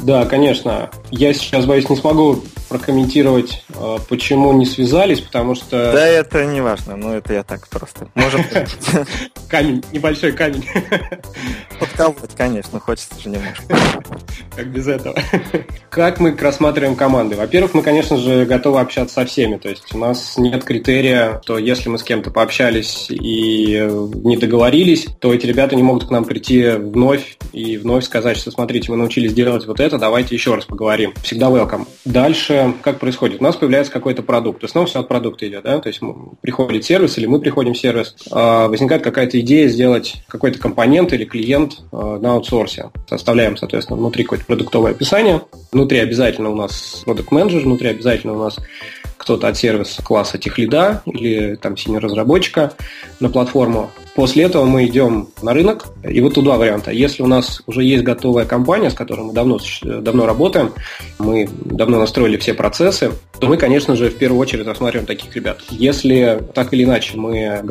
Да, 0.04 0.26
конечно. 0.26 0.90
Я 1.10 1.32
сейчас, 1.32 1.64
боюсь, 1.64 1.88
не 1.88 1.96
смогу 1.96 2.42
прокомментировать, 2.68 3.64
э, 3.68 3.96
почему 4.08 4.52
не 4.52 4.66
связались, 4.66 5.20
потому 5.20 5.54
что... 5.54 5.92
Да, 5.92 6.06
это 6.06 6.44
не 6.44 6.60
важно, 6.60 6.96
но 6.96 7.14
это 7.14 7.32
я 7.32 7.42
так 7.42 7.68
просто. 7.68 8.08
Может 8.14 8.40
Камень, 9.48 9.82
небольшой 9.92 10.32
камень. 10.32 10.64
Подколоть, 11.78 12.34
конечно, 12.36 12.80
хочется 12.80 13.18
же 13.20 13.28
немножко. 13.28 13.76
Как 14.56 14.68
без 14.68 14.88
этого. 14.88 15.16
Как 15.90 16.20
мы 16.20 16.36
рассматриваем 16.36 16.96
команды? 16.96 17.36
Во-первых, 17.36 17.74
мы, 17.74 17.82
конечно 17.82 18.16
же, 18.16 18.44
готовы 18.46 18.80
общаться 18.80 19.14
со 19.14 19.26
всеми. 19.26 19.56
То 19.56 19.68
есть 19.68 19.94
у 19.94 19.98
нас 19.98 20.36
нет 20.36 20.64
критерия, 20.64 21.40
что 21.44 21.58
если 21.58 21.88
мы 21.88 21.98
с 21.98 22.02
кем-то 22.02 22.30
пообщались 22.30 23.06
и 23.10 23.88
не 24.24 24.36
договорились, 24.36 25.06
то 25.20 25.32
эти 25.32 25.46
ребята 25.46 25.76
не 25.76 25.82
могут 25.82 26.08
к 26.08 26.10
нам 26.10 26.24
прийти 26.24 26.70
вновь 26.70 27.36
и 27.52 27.76
вновь 27.76 28.04
сказать, 28.04 28.36
что 28.36 28.50
смотрите, 28.50 28.90
мы 28.90 28.96
научились 28.96 29.32
делать 29.32 29.66
вот 29.66 29.78
это, 29.78 29.93
это, 29.94 30.00
давайте 30.00 30.34
еще 30.34 30.54
раз 30.54 30.64
поговорим. 30.64 31.14
Всегда 31.22 31.46
welcome. 31.46 31.86
Дальше, 32.04 32.74
как 32.82 32.98
происходит? 32.98 33.40
У 33.40 33.44
нас 33.44 33.56
появляется 33.56 33.92
какой-то 33.92 34.22
продукт. 34.22 34.62
Есть, 34.62 34.72
снова 34.72 34.86
все 34.86 35.00
от 35.00 35.08
продукта 35.08 35.48
идет, 35.48 35.64
да? 35.64 35.78
То 35.78 35.88
есть, 35.88 36.00
приходит 36.40 36.84
сервис 36.84 37.16
или 37.18 37.26
мы 37.26 37.40
приходим 37.40 37.74
в 37.74 37.78
сервис, 37.78 38.14
а, 38.30 38.68
возникает 38.68 39.02
какая-то 39.02 39.38
идея 39.40 39.68
сделать 39.68 40.22
какой-то 40.28 40.58
компонент 40.58 41.12
или 41.12 41.24
клиент 41.24 41.78
а, 41.92 42.18
на 42.18 42.32
аутсорсе. 42.32 42.90
Составляем, 43.08 43.56
соответственно, 43.56 43.98
внутри 43.98 44.24
какое-то 44.24 44.46
продуктовое 44.46 44.92
описание. 44.92 45.42
Внутри 45.72 45.98
обязательно 45.98 46.50
у 46.50 46.56
нас 46.56 47.02
продукт 47.04 47.30
менеджер 47.30 47.62
внутри 47.62 47.88
обязательно 47.88 48.34
у 48.34 48.38
нас 48.38 48.58
кто-то 49.24 49.48
от 49.48 49.56
сервиса 49.56 50.02
класса 50.02 50.38
техлида 50.38 51.02
или 51.06 51.56
там 51.56 51.76
синего 51.76 52.02
разработчика 52.02 52.74
на 53.20 53.30
платформу. 53.30 53.90
После 54.14 54.44
этого 54.44 54.64
мы 54.64 54.86
идем 54.86 55.28
на 55.42 55.52
рынок, 55.52 55.86
и 56.08 56.20
вот 56.20 56.34
тут 56.34 56.44
два 56.44 56.56
варианта. 56.56 56.92
Если 56.92 57.22
у 57.22 57.26
нас 57.26 57.62
уже 57.66 57.82
есть 57.82 58.04
готовая 58.04 58.44
компания, 58.44 58.90
с 58.90 58.94
которой 58.94 59.22
мы 59.22 59.32
давно, 59.32 59.58
давно 59.82 60.24
работаем, 60.24 60.72
мы 61.18 61.48
давно 61.64 61.98
настроили 61.98 62.36
все 62.36 62.54
процессы, 62.54 63.10
то 63.40 63.48
мы, 63.48 63.56
конечно 63.56 63.96
же, 63.96 64.10
в 64.10 64.16
первую 64.16 64.40
очередь 64.40 64.68
рассматриваем 64.68 65.06
таких 65.06 65.34
ребят. 65.34 65.58
Если 65.70 66.40
так 66.54 66.72
или 66.72 66.84
иначе 66.84 67.16
мы 67.16 67.64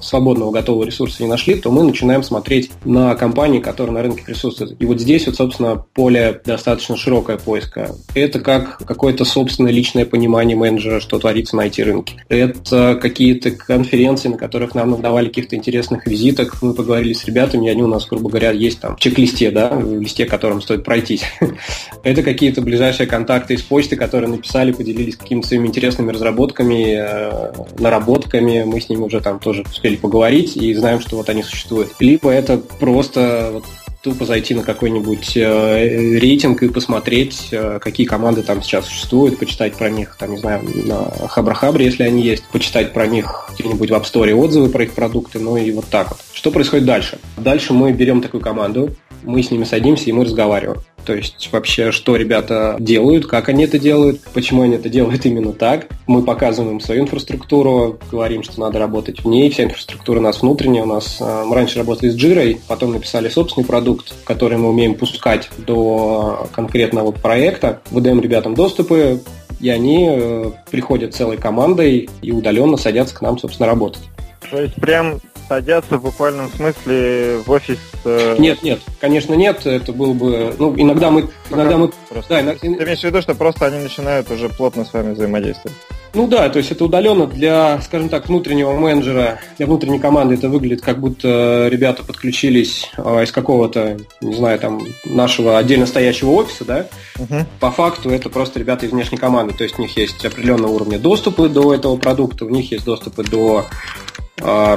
свободного 0.00 0.52
готового 0.52 0.84
ресурса 0.84 1.22
не 1.22 1.28
нашли, 1.28 1.56
то 1.56 1.70
мы 1.70 1.82
начинаем 1.82 2.22
смотреть 2.22 2.70
на 2.84 3.14
компании, 3.14 3.60
которые 3.60 3.92
на 3.92 4.02
рынке 4.02 4.22
присутствуют. 4.24 4.76
И 4.80 4.86
вот 4.86 5.00
здесь 5.00 5.26
вот, 5.26 5.36
собственно, 5.36 5.84
поле 5.92 6.40
достаточно 6.46 6.96
широкое 6.96 7.36
поиска. 7.36 7.94
Это 8.14 8.40
как 8.40 8.78
какое-то 8.78 9.26
собственное 9.26 9.72
личное 9.72 10.06
понимание 10.06 10.56
менеджера, 10.56 10.99
что 11.00 11.18
творится 11.18 11.56
на 11.56 11.66
IT-рынке. 11.66 12.24
Это 12.28 12.98
какие-то 13.00 13.50
конференции, 13.50 14.28
на 14.28 14.38
которых 14.38 14.74
нам 14.74 15.00
давали 15.00 15.28
каких-то 15.28 15.56
интересных 15.56 16.06
визиток. 16.06 16.62
Мы 16.62 16.74
поговорили 16.74 17.12
с 17.12 17.24
ребятами, 17.24 17.68
они 17.68 17.82
у 17.82 17.86
нас, 17.86 18.06
грубо 18.06 18.30
говоря, 18.30 18.50
есть 18.50 18.80
там 18.80 18.96
в 18.96 19.00
чек-листе, 19.00 19.50
да, 19.50 19.70
в 19.70 20.00
листе, 20.00 20.26
которым 20.26 20.60
стоит 20.60 20.84
пройтись. 20.84 21.24
Это 22.02 22.22
какие-то 22.22 22.62
ближайшие 22.62 23.06
контакты 23.06 23.54
из 23.54 23.62
почты, 23.62 23.96
которые 23.96 24.30
написали, 24.30 24.72
поделились 24.72 25.16
какими-то 25.16 25.48
своими 25.48 25.66
интересными 25.66 26.12
разработками, 26.12 26.96
э, 26.96 27.52
наработками. 27.78 28.64
Мы 28.64 28.80
с 28.80 28.88
ними 28.88 29.02
уже 29.02 29.20
там 29.20 29.38
тоже 29.40 29.62
успели 29.62 29.96
поговорить 29.96 30.56
и 30.56 30.74
знаем, 30.74 31.00
что 31.00 31.16
вот 31.16 31.28
они 31.28 31.42
существуют. 31.42 31.90
Либо 32.00 32.30
это 32.30 32.58
просто 32.58 33.62
тупо 34.02 34.24
зайти 34.24 34.54
на 34.54 34.62
какой-нибудь 34.62 35.36
э, 35.36 36.18
рейтинг 36.18 36.62
и 36.62 36.68
посмотреть, 36.68 37.48
э, 37.50 37.78
какие 37.80 38.06
команды 38.06 38.42
там 38.42 38.62
сейчас 38.62 38.86
существуют, 38.86 39.38
почитать 39.38 39.74
про 39.74 39.90
них, 39.90 40.16
там, 40.18 40.32
не 40.32 40.38
знаю, 40.38 40.62
на 40.86 41.28
Хабрахабре, 41.28 41.86
если 41.86 42.04
они 42.04 42.22
есть, 42.22 42.44
почитать 42.52 42.92
про 42.92 43.06
них 43.06 43.50
где-нибудь 43.54 43.90
в 43.90 43.94
App 43.94 44.04
Store 44.04 44.32
отзывы 44.32 44.68
про 44.68 44.84
их 44.84 44.92
продукты, 44.92 45.38
ну 45.38 45.56
и 45.56 45.70
вот 45.72 45.86
так 45.86 46.10
вот. 46.10 46.18
Что 46.32 46.50
происходит 46.50 46.86
дальше? 46.86 47.18
Дальше 47.36 47.72
мы 47.72 47.92
берем 47.92 48.22
такую 48.22 48.40
команду, 48.40 48.94
мы 49.22 49.42
с 49.42 49.50
ними 49.50 49.64
садимся 49.64 50.04
и 50.04 50.12
мы 50.12 50.24
разговариваем. 50.24 50.80
То 51.04 51.14
есть 51.14 51.48
вообще, 51.52 51.92
что 51.92 52.16
ребята 52.16 52.76
делают, 52.78 53.26
как 53.26 53.48
они 53.48 53.64
это 53.64 53.78
делают, 53.78 54.20
почему 54.34 54.62
они 54.62 54.76
это 54.76 54.88
делают 54.88 55.24
именно 55.26 55.52
так. 55.52 55.88
Мы 56.06 56.22
показываем 56.22 56.80
свою 56.80 57.02
инфраструктуру, 57.02 57.98
говорим, 58.10 58.42
что 58.42 58.60
надо 58.60 58.78
работать 58.78 59.20
в 59.20 59.28
ней. 59.28 59.50
Вся 59.50 59.64
инфраструктура 59.64 60.18
у 60.18 60.22
нас 60.22 60.42
внутренняя. 60.42 60.82
У 60.82 60.86
нас 60.86 61.18
э, 61.20 61.44
мы 61.46 61.54
раньше 61.54 61.78
работали 61.78 62.10
с 62.10 62.16
Jira, 62.16 62.58
потом 62.68 62.92
написали 62.92 63.28
собственный 63.28 63.66
продукт, 63.66 64.14
который 64.24 64.58
мы 64.58 64.68
умеем 64.68 64.94
пускать 64.94 65.48
до 65.58 66.48
конкретного 66.52 67.12
проекта. 67.12 67.80
Выдаем 67.90 68.20
ребятам 68.20 68.54
доступы, 68.54 69.20
и 69.60 69.68
они 69.68 70.06
э, 70.08 70.50
приходят 70.70 71.14
целой 71.14 71.36
командой 71.36 72.08
и 72.22 72.32
удаленно 72.32 72.76
садятся 72.76 73.14
к 73.14 73.20
нам, 73.20 73.38
собственно, 73.38 73.66
работать. 73.66 74.02
То 74.50 74.60
есть 74.60 74.74
прям 74.74 75.20
садятся 75.50 75.98
в 75.98 76.02
буквальном 76.02 76.48
смысле 76.48 77.38
в 77.44 77.50
офис? 77.50 77.78
Э... 78.04 78.36
Нет, 78.38 78.62
нет, 78.62 78.78
конечно 79.00 79.34
нет. 79.34 79.66
Это 79.66 79.92
было 79.92 80.12
бы... 80.12 80.54
Ну, 80.56 80.72
иногда 80.76 81.10
мы... 81.10 81.28
Иногда 81.50 81.76
мы 81.76 81.90
просто. 82.08 82.34
Да, 82.34 82.40
иногда... 82.40 82.60
Ты 82.60 82.68
имеешь 82.68 83.00
в 83.00 83.04
виду, 83.04 83.20
что 83.20 83.34
просто 83.34 83.66
они 83.66 83.78
начинают 83.78 84.30
уже 84.30 84.48
плотно 84.48 84.84
с 84.84 84.92
вами 84.92 85.12
взаимодействовать? 85.12 85.76
Ну 86.14 86.28
да, 86.28 86.48
то 86.48 86.58
есть 86.58 86.70
это 86.70 86.84
удаленно 86.84 87.26
для, 87.26 87.80
скажем 87.82 88.08
так, 88.08 88.28
внутреннего 88.28 88.72
менеджера, 88.72 89.40
для 89.58 89.66
внутренней 89.66 89.98
команды 90.00 90.34
это 90.34 90.48
выглядит, 90.48 90.82
как 90.82 90.98
будто 90.98 91.68
ребята 91.68 92.04
подключились 92.04 92.90
а, 92.96 93.22
из 93.22 93.30
какого-то, 93.30 93.96
не 94.20 94.34
знаю, 94.34 94.58
там, 94.58 94.80
нашего 95.04 95.56
отдельно 95.56 95.86
стоящего 95.86 96.30
офиса, 96.30 96.64
да. 96.64 96.86
Угу. 97.16 97.46
По 97.60 97.70
факту 97.70 98.10
это 98.10 98.28
просто 98.28 98.58
ребята 98.58 98.86
из 98.86 98.92
внешней 98.92 99.18
команды, 99.18 99.54
то 99.54 99.62
есть 99.62 99.78
у 99.78 99.82
них 99.82 99.96
есть 99.96 100.24
определенного 100.24 100.72
уровня 100.72 100.98
доступы 100.98 101.48
до 101.48 101.72
этого 101.72 101.96
продукта, 101.96 102.44
у 102.44 102.50
них 102.50 102.72
есть 102.72 102.84
доступы 102.84 103.22
до 103.22 103.66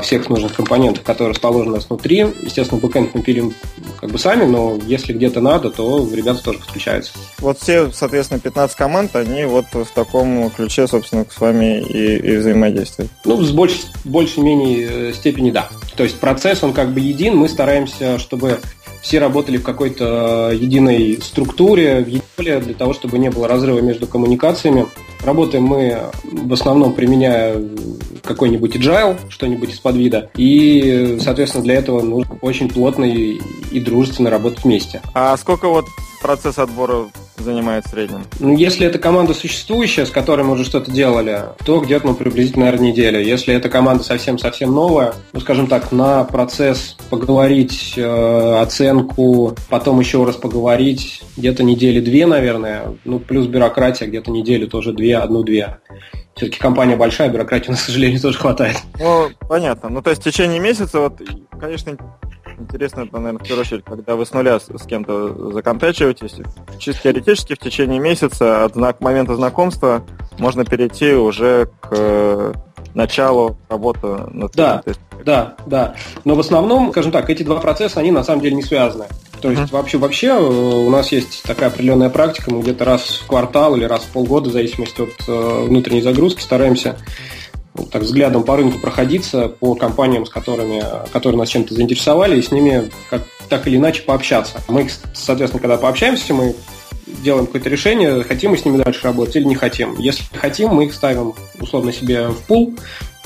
всех 0.01 0.29
нужных 0.29 0.55
компонентов, 0.55 1.03
которые 1.03 1.33
расположены 1.33 1.71
у 1.71 1.75
нас 1.75 1.87
внутри. 1.89 2.25
Естественно, 2.41 2.79
бэкэнд 2.81 3.15
мы 3.15 3.21
пилим 3.21 3.53
как 3.99 4.11
бы 4.11 4.19
сами, 4.19 4.45
но 4.45 4.77
если 4.85 5.13
где-то 5.13 5.41
надо, 5.41 5.69
то 5.69 6.07
ребята 6.13 6.43
тоже 6.43 6.59
подключаются. 6.59 7.13
Вот 7.39 7.59
все, 7.59 7.91
соответственно, 7.91 8.39
15 8.39 8.75
команд, 8.75 9.15
они 9.15 9.45
вот 9.45 9.65
в 9.71 9.87
таком 9.93 10.49
ключе, 10.49 10.87
собственно, 10.87 11.25
с 11.29 11.39
вами 11.39 11.81
и, 11.81 12.17
и 12.17 12.37
взаимодействуют. 12.37 13.11
Ну, 13.25 13.41
с 13.41 13.51
больш, 13.51 13.83
большей-менее 14.03 15.09
э, 15.09 15.13
степени 15.13 15.51
да. 15.51 15.69
То 15.95 16.03
есть 16.03 16.19
процесс, 16.19 16.63
он 16.63 16.73
как 16.73 16.93
бы 16.93 16.99
един, 16.99 17.35
мы 17.37 17.47
стараемся, 17.47 18.19
чтобы 18.19 18.59
все 19.03 19.19
работали 19.19 19.57
в 19.57 19.63
какой-то 19.63 20.51
единой 20.53 21.19
структуре, 21.21 21.99
в 21.99 22.07
единой 22.07 22.61
для 22.61 22.73
того, 22.73 22.93
чтобы 22.93 23.19
не 23.19 23.29
было 23.29 23.47
разрыва 23.47 23.79
между 23.81 24.07
коммуникациями. 24.07 24.87
Работаем 25.23 25.65
мы 25.65 25.99
в 26.23 26.53
основном 26.53 26.93
применяя 26.93 27.61
какой-нибудь 28.23 28.75
agile, 28.77 29.17
что-нибудь 29.29 29.71
из-под 29.71 29.97
вида. 29.97 30.31
И, 30.37 31.17
соответственно, 31.21 31.63
для 31.65 31.75
этого 31.75 32.01
нужно 32.01 32.37
очень 32.41 32.69
плотно 32.69 33.03
и, 33.03 33.39
и 33.71 33.79
дружественно 33.81 34.29
работать 34.29 34.63
вместе. 34.63 35.01
А 35.13 35.35
сколько 35.35 35.67
вот 35.67 35.85
процесс 36.23 36.57
отбора 36.57 37.09
занимает 37.37 37.85
в 37.85 37.89
среднем? 37.89 38.23
Ну, 38.39 38.55
если 38.55 38.87
это 38.87 38.97
команда 38.97 39.33
существующая, 39.33 40.05
с 40.05 40.09
которой 40.09 40.43
мы 40.43 40.53
уже 40.53 40.63
что-то 40.63 40.89
делали, 40.89 41.41
то 41.65 41.81
где-то, 41.81 42.07
ну, 42.07 42.15
приблизительно, 42.15 42.65
наверное, 42.65 42.87
неделя. 42.87 43.19
Если 43.19 43.53
это 43.53 43.69
команда 43.69 44.03
совсем-совсем 44.03 44.73
новая, 44.73 45.13
ну, 45.33 45.39
скажем 45.41 45.67
так, 45.67 45.91
на 45.91 46.23
процесс 46.23 46.95
поговорить, 47.09 47.93
э, 47.97 48.61
оценку, 48.61 49.55
потом 49.69 49.99
еще 49.99 50.23
раз 50.23 50.37
поговорить, 50.37 51.21
где-то 51.37 51.63
недели 51.63 51.99
две, 51.99 52.25
наверное, 52.25 52.95
ну, 53.03 53.19
плюс 53.19 53.45
бюрократия, 53.45 54.07
где-то 54.07 54.31
неделю 54.31 54.67
тоже 54.67 54.93
две, 54.93 55.17
одну-две. 55.17 55.79
Все-таки 56.35 56.57
компания 56.57 56.95
большая, 56.95 57.29
бюрократии 57.29 57.67
у 57.67 57.71
нас, 57.71 57.81
к 57.81 57.85
сожалению, 57.85 58.19
тоже 58.19 58.39
хватает. 58.39 58.77
Ну, 58.97 59.29
понятно. 59.47 59.89
Ну, 59.89 60.01
то 60.01 60.09
есть 60.09 60.21
в 60.21 60.25
течение 60.25 60.59
месяца, 60.59 60.99
вот, 60.99 61.21
конечно, 61.59 61.95
интересно, 62.63 63.01
это, 63.01 63.17
наверное, 63.17 63.39
в 63.39 63.47
первую 63.47 63.61
очередь, 63.61 63.83
когда 63.85 64.15
вы 64.15 64.25
с 64.25 64.33
нуля 64.33 64.59
с, 64.59 64.65
с 64.65 64.85
кем-то 64.85 65.51
законтачиваетесь, 65.51 66.35
чисто 66.79 67.03
теоретически 67.03 67.55
в 67.55 67.59
течение 67.59 67.99
месяца 67.99 68.65
от 68.65 68.73
знак, 68.73 69.01
момента 69.01 69.35
знакомства 69.35 70.03
можно 70.39 70.65
перейти 70.65 71.13
уже 71.13 71.69
к 71.81 71.89
э, 71.91 72.53
началу 72.93 73.57
работы 73.69 74.07
над 74.31 74.53
Да, 74.53 74.83
да, 75.23 75.55
да. 75.65 75.95
Но 76.25 76.35
в 76.35 76.39
основном, 76.39 76.91
скажем 76.91 77.11
так, 77.11 77.29
эти 77.29 77.43
два 77.43 77.59
процесса, 77.59 77.99
они 77.99 78.11
на 78.11 78.23
самом 78.23 78.41
деле 78.41 78.55
не 78.55 78.63
связаны. 78.63 79.05
То 79.41 79.51
есть 79.51 79.63
uh-huh. 79.63 79.73
вообще, 79.73 79.97
вообще 79.97 80.27
э, 80.27 80.39
у 80.39 80.89
нас 80.89 81.11
есть 81.11 81.43
такая 81.43 81.69
определенная 81.69 82.09
практика, 82.09 82.51
мы 82.53 82.61
где-то 82.61 82.85
раз 82.85 83.21
в 83.23 83.27
квартал 83.27 83.75
или 83.75 83.83
раз 83.83 84.03
в 84.03 84.07
полгода, 84.07 84.49
в 84.49 84.53
зависимости 84.53 85.01
от 85.01 85.27
э, 85.27 85.65
внутренней 85.67 86.01
загрузки, 86.01 86.41
стараемся 86.41 86.97
так 87.91 88.03
взглядом 88.03 88.43
по 88.43 88.55
рынку 88.55 88.79
проходиться 88.79 89.47
по 89.47 89.75
компаниям, 89.75 90.25
с 90.25 90.29
которыми, 90.29 90.83
которые 91.11 91.39
нас 91.39 91.49
чем-то 91.49 91.73
заинтересовали, 91.73 92.37
и 92.37 92.41
с 92.41 92.51
ними 92.51 92.89
как, 93.09 93.23
так 93.49 93.67
или 93.67 93.77
иначе 93.77 94.03
пообщаться. 94.03 94.61
Мы, 94.67 94.89
соответственно, 95.13 95.61
когда 95.61 95.77
пообщаемся, 95.77 96.33
мы 96.33 96.55
делаем 97.23 97.45
какое-то 97.45 97.69
решение, 97.69 98.23
хотим 98.23 98.51
мы 98.51 98.57
с 98.57 98.65
ними 98.65 98.77
дальше 98.77 99.01
работать 99.03 99.35
или 99.35 99.45
не 99.45 99.55
хотим. 99.55 99.97
Если 99.97 100.23
хотим, 100.35 100.69
мы 100.69 100.85
их 100.85 100.93
ставим 100.93 101.33
условно 101.59 101.91
себе 101.91 102.27
в 102.27 102.41
пул, 102.43 102.75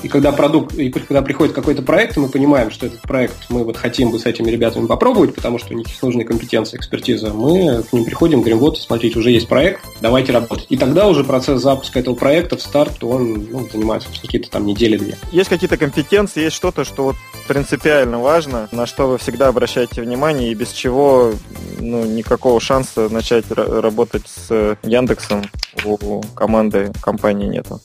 И 0.02 0.08
когда 0.08 0.30
продукт, 0.30 0.74
и 0.74 0.90
когда 0.90 1.22
приходит 1.22 1.54
какой-то 1.54 1.82
проект, 1.82 2.16
мы 2.16 2.28
понимаем, 2.28 2.70
что 2.70 2.86
этот 2.86 3.00
проект 3.02 3.34
мы 3.48 3.64
вот 3.64 3.76
хотим 3.76 4.10
бы 4.10 4.18
с 4.18 4.26
этими 4.26 4.48
ребятами 4.50 4.86
попробовать, 4.86 5.34
потому 5.34 5.58
что 5.58 5.74
у 5.74 5.76
них 5.76 5.88
есть 5.88 6.02
нужные 6.02 6.24
компетенции, 6.24 6.76
экспертиза, 6.76 7.32
мы 7.32 7.82
к 7.82 7.92
ним 7.92 8.04
приходим, 8.04 8.40
говорим, 8.40 8.58
вот, 8.58 8.78
смотрите, 8.78 9.18
уже 9.18 9.32
есть 9.32 9.48
проект, 9.48 9.84
давайте 10.00 10.32
работать. 10.32 10.66
И 10.68 10.76
тогда 10.76 11.08
уже 11.08 11.24
процесс 11.24 11.60
запуска 11.60 11.98
этого 11.98 12.14
проекта 12.14 12.56
в 12.56 12.62
старт, 12.62 13.02
он 13.02 13.48
ну, 13.50 13.68
занимает 13.72 14.06
какие-то 14.22 14.50
там 14.50 14.66
недели-две. 14.66 15.16
Есть 15.32 15.48
какие-то 15.48 15.76
компетенции, 15.76 16.44
есть 16.44 16.56
что-то, 16.56 16.84
что 16.84 17.04
вот 17.04 17.16
принципиально 17.48 18.20
важно, 18.20 18.68
на 18.70 18.86
что 18.86 19.08
вы 19.08 19.18
всегда 19.18 19.48
обращаете 19.48 20.02
внимание 20.02 20.52
и 20.52 20.54
без 20.54 20.70
чего 20.70 21.32
ну, 21.80 22.04
никакого 22.04 22.60
шанса 22.60 23.08
начать 23.08 23.44
работать 23.50 24.24
с 24.26 24.76
Яндексом 24.82 25.44
у 25.84 26.22
команды 26.34 26.92
компании 27.00 27.48
нету. 27.48 27.80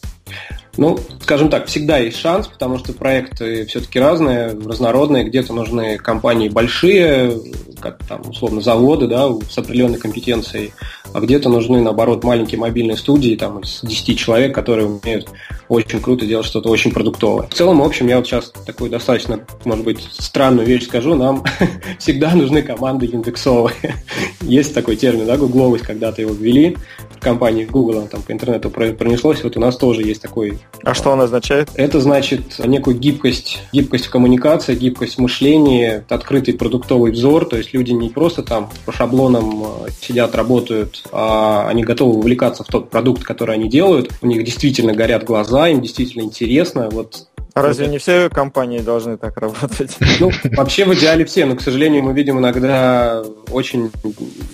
Ну, 0.76 0.98
скажем 1.22 1.50
так, 1.50 1.68
всегда 1.68 1.98
есть 1.98 2.18
шанс, 2.18 2.48
потому 2.48 2.80
что 2.80 2.94
проекты 2.94 3.66
все-таки 3.66 4.00
разные, 4.00 4.50
разнородные. 4.50 5.24
Где-то 5.24 5.54
нужны 5.54 5.98
компании 5.98 6.50
большие, 6.50 7.40
как 7.80 8.00
там, 8.08 8.22
условно, 8.28 8.60
заводы, 8.60 9.08
да, 9.08 9.30
с 9.50 9.58
определенной 9.58 10.00
компетенцией, 10.00 10.74
а 11.14 11.20
где-то 11.20 11.50
нужны, 11.50 11.82
наоборот, 11.82 12.24
маленькие 12.24 12.60
мобильные 12.60 12.98
студии, 12.98 13.36
там, 13.36 13.60
из 13.60 13.82
10 13.84 14.18
человек, 14.18 14.54
которые 14.54 14.88
умеют 14.88 15.30
очень 15.70 16.02
круто 16.02 16.26
делать 16.26 16.46
что-то 16.46 16.70
очень 16.70 16.92
продуктовое. 16.92 17.48
В 17.48 17.54
целом, 17.54 17.80
в 17.80 17.84
общем, 17.84 18.08
я 18.08 18.18
вот 18.18 18.28
сейчас 18.28 18.52
такую 18.66 18.90
достаточно, 18.90 19.40
может 19.66 19.86
быть, 19.86 20.02
странную 20.12 20.68
вещь 20.68 20.86
скажу, 20.86 21.16
нам 21.16 21.44
всегда 22.00 22.34
нужны 22.36 22.62
команды 22.62 23.06
индексовые. 23.06 23.96
есть 24.42 24.74
такой 24.74 24.96
термин, 24.96 25.26
да, 25.26 25.38
гугловость, 25.38 25.86
когда-то 25.86 26.22
его 26.22 26.34
ввели, 26.34 26.78
в 27.16 27.20
компании 27.20 27.66
Google, 27.66 28.08
там 28.08 28.22
по 28.22 28.32
интернету 28.32 28.70
пронеслось, 28.70 29.44
вот 29.44 29.56
у 29.56 29.60
нас 29.60 29.78
тоже 29.78 30.04
есть 30.04 30.22
такой 30.22 30.60
а 30.84 30.94
что 30.94 31.12
он 31.12 31.22
означает? 31.22 31.70
Это 31.76 32.02
значит 32.02 32.60
некую 32.60 32.98
гибкость, 32.98 33.60
гибкость 33.72 34.08
в 34.08 34.10
коммуникации, 34.10 34.76
гибкость 34.76 35.16
в 35.16 35.20
мышлении, 35.20 36.04
открытый 36.10 36.56
продуктовый 36.56 37.14
взор, 37.14 37.46
то 37.46 37.56
есть 37.56 37.74
люди 37.74 37.92
не 37.92 38.10
просто 38.10 38.44
там 38.44 38.70
по 38.86 38.92
шаблонам 38.92 39.64
э, 39.64 39.92
сидят, 40.02 40.36
работают, 40.36 41.03
они 41.12 41.84
готовы 41.84 42.18
увлекаться 42.18 42.64
в 42.64 42.68
тот 42.68 42.90
продукт, 42.90 43.24
который 43.24 43.56
они 43.56 43.70
делают, 43.70 44.12
у 44.22 44.28
них 44.28 44.44
действительно 44.44 44.94
горят 44.94 45.24
глаза, 45.24 45.68
им 45.70 45.82
действительно 45.82 46.24
интересно, 46.24 46.90
вот 46.90 47.28
а 47.54 47.62
разве 47.62 47.86
не 47.86 48.00
все 48.00 48.30
компании 48.30 48.80
должны 48.80 49.18
так 49.18 49.38
работать? 49.38 49.96
Ну, 50.20 50.32
вообще 50.58 50.86
в 50.86 50.94
идеале 50.96 51.24
все, 51.26 51.46
но, 51.46 51.56
к 51.56 51.62
сожалению, 51.62 52.04
мы 52.04 52.14
видим 52.14 52.40
иногда 52.40 53.24
очень... 53.52 53.92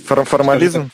Формализм? 0.06 0.90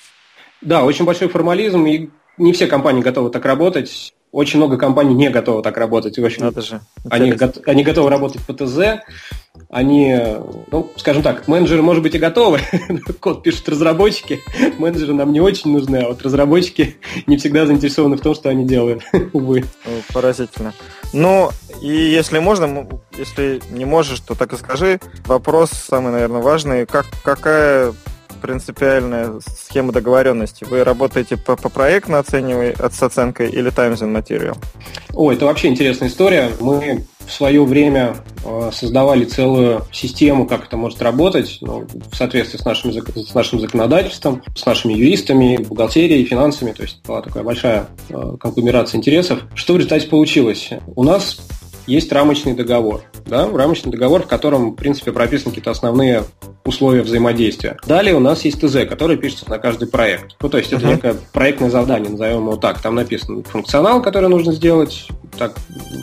Да, 0.62 0.84
очень 0.84 1.06
большой 1.06 1.30
формализм, 1.30 1.86
и 1.88 2.10
не 2.38 2.54
все 2.54 2.68
компании 2.68 3.02
готовы 3.02 3.32
так 3.32 3.44
работать. 3.46 4.14
Очень 4.36 4.58
много 4.58 4.78
компаний 4.78 5.14
не 5.14 5.30
готовы 5.30 5.62
так 5.62 5.78
работать. 5.78 6.18
В 6.18 6.26
общем, 6.26 6.44
Это 6.44 6.62
же 6.62 6.82
они, 7.10 7.34
они 7.68 7.84
готовы 7.84 8.10
работать 8.10 8.42
по 8.42 8.54
ТЗ, 8.54 9.00
они, 9.70 10.14
ну, 10.70 10.92
скажем 10.98 11.24
так, 11.24 11.48
менеджеры, 11.48 11.82
может 11.82 12.04
быть, 12.04 12.16
и 12.16 12.18
готовы, 12.18 12.60
код 13.22 13.44
пишут 13.44 13.70
разработчики, 13.70 14.42
менеджеры 14.78 15.14
нам 15.14 15.32
не 15.32 15.40
очень 15.40 15.72
нужны, 15.72 15.96
а 16.00 16.10
вот 16.10 16.22
разработчики 16.22 16.98
не 17.28 17.38
всегда 17.38 17.66
заинтересованы 17.66 18.18
в 18.18 18.22
том, 18.22 18.36
что 18.36 18.50
они 18.50 18.66
делают, 18.66 19.04
увы. 19.32 19.64
Поразительно. 20.14 20.74
Ну, 21.14 21.50
и 21.82 21.88
если 21.88 22.40
можно, 22.40 22.90
если 23.18 23.62
не 23.72 23.86
можешь, 23.86 24.20
то 24.20 24.36
так 24.36 24.52
и 24.52 24.58
скажи. 24.58 25.00
Вопрос 25.28 25.70
самый, 25.72 26.12
наверное, 26.12 26.42
важный. 26.42 26.86
Как, 26.86 27.06
какая 27.24 27.94
принципиальная 28.42 29.34
схема 29.40 29.92
договоренности? 29.92 30.64
Вы 30.64 30.84
работаете 30.84 31.38
по, 31.38 31.56
по 31.56 31.70
проектно 31.70 32.20
оценивая, 32.20 32.76
с 32.76 33.02
оценкой 33.02 33.50
или 33.50 33.72
times 33.72 34.02
and 34.02 34.16
material? 34.16 34.58
О, 35.14 35.32
это 35.32 35.46
вообще 35.46 35.68
интересная 35.68 36.10
история. 36.10 36.52
Мы 36.60 37.06
в 37.26 37.32
свое 37.32 37.64
время 37.64 38.18
э, 38.44 38.70
создавали 38.72 39.26
целую 39.26 39.84
систему, 39.92 40.48
как 40.48 40.68
это 40.68 40.78
может 40.78 41.02
работать, 41.02 41.58
ну, 41.62 41.86
в 42.12 42.16
соответствии 42.16 42.58
с 42.58 42.66
нашим, 42.66 42.92
с 42.94 43.34
нашим 43.34 43.60
законодательством, 43.60 44.44
с 44.56 44.66
нашими 44.66 44.94
юристами, 44.94 45.58
бухгалтерией, 45.58 46.26
финансами. 46.26 46.72
То 46.72 46.84
есть 46.84 47.02
была 47.06 47.22
такая 47.22 47.44
большая 47.44 47.88
э, 48.10 48.36
конгломерация 48.40 49.00
интересов. 49.00 49.40
Что 49.56 49.74
в 49.74 49.78
результате 49.78 50.08
получилось? 50.08 50.70
У 50.96 51.04
нас 51.04 51.38
есть 51.88 52.12
рамочный 52.12 52.54
договор. 52.54 53.04
Да? 53.26 53.50
Рамочный 53.50 53.92
договор, 53.92 54.24
в 54.24 54.28
котором, 54.28 54.72
в 54.72 54.76
принципе, 54.76 55.12
прописаны 55.12 55.52
какие-то 55.52 55.72
основные 55.72 56.24
условия 56.64 57.02
взаимодействия. 57.02 57.78
Далее 57.86 58.16
у 58.16 58.20
нас 58.20 58.44
есть 58.46 58.60
ТЗ, 58.60 58.88
который 58.88 59.18
пишется 59.18 59.50
на 59.50 59.60
каждый 59.60 59.88
проект. 59.88 60.36
Ну, 60.42 60.50
то 60.50 60.58
есть 60.58 60.74
это 60.74 60.86
uh-huh. 60.86 60.92
некое 60.92 61.16
проектное 61.32 61.70
задание, 61.70 62.10
назовем 62.10 62.42
его 62.42 62.56
так. 62.56 62.82
Там 62.82 62.96
написан 62.96 63.44
функционал, 63.44 64.02
который 64.02 64.30
нужно 64.30 64.52
сделать, 64.52 65.08
так, 65.38 65.54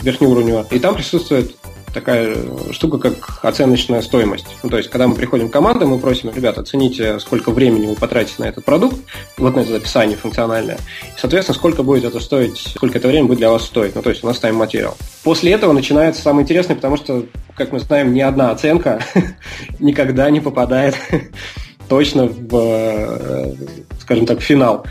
верхнеуровнево. 0.03 0.67
И 0.71 0.79
там 0.79 0.95
присутствует 0.95 1.57
такая 1.93 2.37
штука, 2.73 2.99
как 2.99 3.45
оценочная 3.45 4.03
стоимость. 4.03 4.47
Ну, 4.63 4.71
то 4.71 4.77
есть, 4.77 4.91
когда 4.91 5.07
мы 5.07 5.15
приходим 5.15 5.49
в 5.49 5.51
команду, 5.51 5.87
мы 5.87 5.99
просим, 5.99 6.31
ребята, 6.35 6.63
оцените, 6.63 7.19
сколько 7.21 7.51
времени 7.51 7.87
вы 7.87 7.95
потратите 7.95 8.37
на 8.39 8.45
этот 8.45 8.65
продукт, 8.65 8.97
вот 9.37 9.55
на 9.55 9.61
это 9.61 9.77
описание 9.77 10.17
функциональное, 10.17 10.77
и, 10.77 11.19
соответственно, 11.19 11.57
сколько 11.57 11.83
будет 11.83 12.05
это 12.05 12.21
стоить, 12.21 12.59
сколько 12.59 12.99
это 12.99 13.09
время 13.09 13.27
будет 13.27 13.39
для 13.39 13.51
вас 13.51 13.65
стоить. 13.65 13.95
Ну, 13.95 14.03
то 14.03 14.11
есть, 14.11 14.25
у 14.25 14.27
нас 14.27 14.39
тайм 14.39 14.57
материал. 14.57 14.97
После 15.23 15.53
этого 15.53 15.73
начинается 15.73 16.23
самое 16.23 16.45
интересное, 16.45 16.77
потому 16.77 16.97
что, 16.97 17.27
как 17.57 17.73
мы 17.73 17.81
знаем, 17.81 18.13
ни 18.13 18.21
одна 18.21 18.51
оценка 18.51 19.01
никогда 19.79 20.31
не 20.31 20.41
попадает 20.41 20.97
точно 21.89 22.27
в, 22.27 22.55
э, 22.55 23.55
скажем 24.01 24.27
так, 24.27 24.41
финал. 24.41 24.87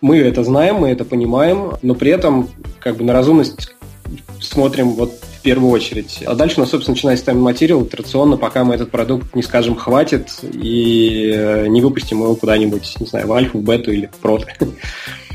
Мы 0.00 0.18
это 0.18 0.44
знаем, 0.44 0.76
мы 0.76 0.90
это 0.90 1.04
понимаем, 1.04 1.72
но 1.80 1.94
при 1.94 2.10
этом 2.10 2.50
как 2.78 2.96
бы 2.96 3.04
на 3.04 3.14
разумность 3.14 3.74
смотрим 4.38 4.90
вот 4.90 5.23
первую 5.44 5.70
очередь. 5.70 6.24
А 6.26 6.34
дальше 6.34 6.56
у 6.56 6.60
нас, 6.60 6.70
собственно, 6.70 6.94
начинается 6.94 7.30
material 7.30 7.86
итерационно, 7.86 8.36
пока 8.36 8.64
мы 8.64 8.74
этот 8.74 8.90
продукт 8.90 9.36
не 9.36 9.42
скажем 9.42 9.76
хватит 9.76 10.30
и 10.42 11.30
э, 11.32 11.66
не 11.68 11.80
выпустим 11.80 12.22
его 12.22 12.34
куда-нибудь, 12.34 12.96
не 12.98 13.06
знаю, 13.06 13.28
в 13.28 13.32
альфу, 13.32 13.58
в 13.58 13.62
бету 13.62 13.92
или 13.92 14.06
в 14.06 14.16
прот. 14.16 14.46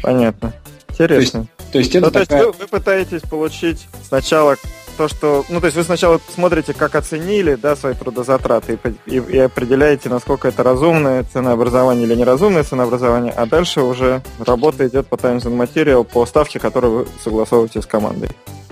Понятно. 0.02 0.54
Интересно. 0.90 1.48
То 1.72 1.78
есть, 1.80 1.94
то 1.94 1.96
есть 1.96 1.96
это 1.96 2.06
ну, 2.08 2.12
такая... 2.12 2.26
то 2.26 2.48
есть 2.48 2.60
вы, 2.60 2.66
вы 2.66 2.68
пытаетесь 2.68 3.22
получить 3.22 3.88
сначала 4.06 4.58
то, 5.00 5.08
что... 5.08 5.46
Ну, 5.48 5.62
то 5.62 5.68
есть 5.68 5.78
вы 5.78 5.84
сначала 5.84 6.20
смотрите, 6.36 6.74
как 6.74 6.94
оценили, 6.94 7.56
да, 7.56 7.78
свои 7.78 7.94
трудозатраты 7.94 8.78
и, 9.06 9.16
и, 9.16 9.16
и 9.16 9.38
определяете, 9.38 10.10
насколько 10.10 10.50
это 10.50 10.62
разумное 10.62 11.24
ценообразование 11.24 12.06
или 12.06 12.16
неразумное 12.16 12.66
ценообразование, 12.66 13.32
а 13.32 13.46
дальше 13.46 13.80
уже 13.80 14.22
работа 14.40 14.86
идет 14.90 15.08
по 15.08 15.16
Times 15.16 15.46
and 15.46 15.58
Material 15.58 16.04
по 16.04 16.26
ставке, 16.26 16.60
которую 16.60 16.94
вы 16.94 17.08
согласовываете 17.24 17.82
с 17.82 17.86
командой. 17.86 18.30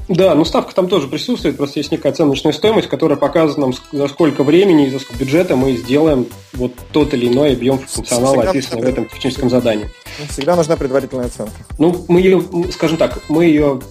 Да, 0.09 0.35
но 0.35 0.43
ставка 0.43 0.75
там 0.75 0.89
тоже 0.89 1.07
присутствует, 1.07 1.55
просто 1.55 1.79
есть 1.79 1.93
некая 1.93 2.09
оценочная 2.09 2.51
стоимость, 2.51 2.89
которая 2.89 3.17
показывает 3.17 3.57
нам, 3.57 3.73
за 3.93 4.07
сколько 4.09 4.43
времени 4.43 4.87
и 4.87 4.89
за 4.89 4.99
сколько 4.99 5.23
бюджета 5.23 5.55
мы 5.55 5.77
сделаем 5.77 6.27
вот 6.53 6.73
тот 6.91 7.13
или 7.13 7.29
иной 7.29 7.53
объем 7.53 7.79
функционала, 7.79 8.43
описанный 8.43 8.81
в 8.81 8.85
этом 8.85 9.05
техническом 9.05 9.49
задании. 9.49 9.89
Всегда 10.29 10.55
нужна 10.55 10.75
предварительная 10.77 11.25
оценка. 11.25 11.53
Ну, 11.77 12.05
мы 12.07 12.21
ее, 12.21 12.43
скажем 12.71 12.97
так, 12.97 13.19
мы 13.29 13.45
ее 13.45 13.81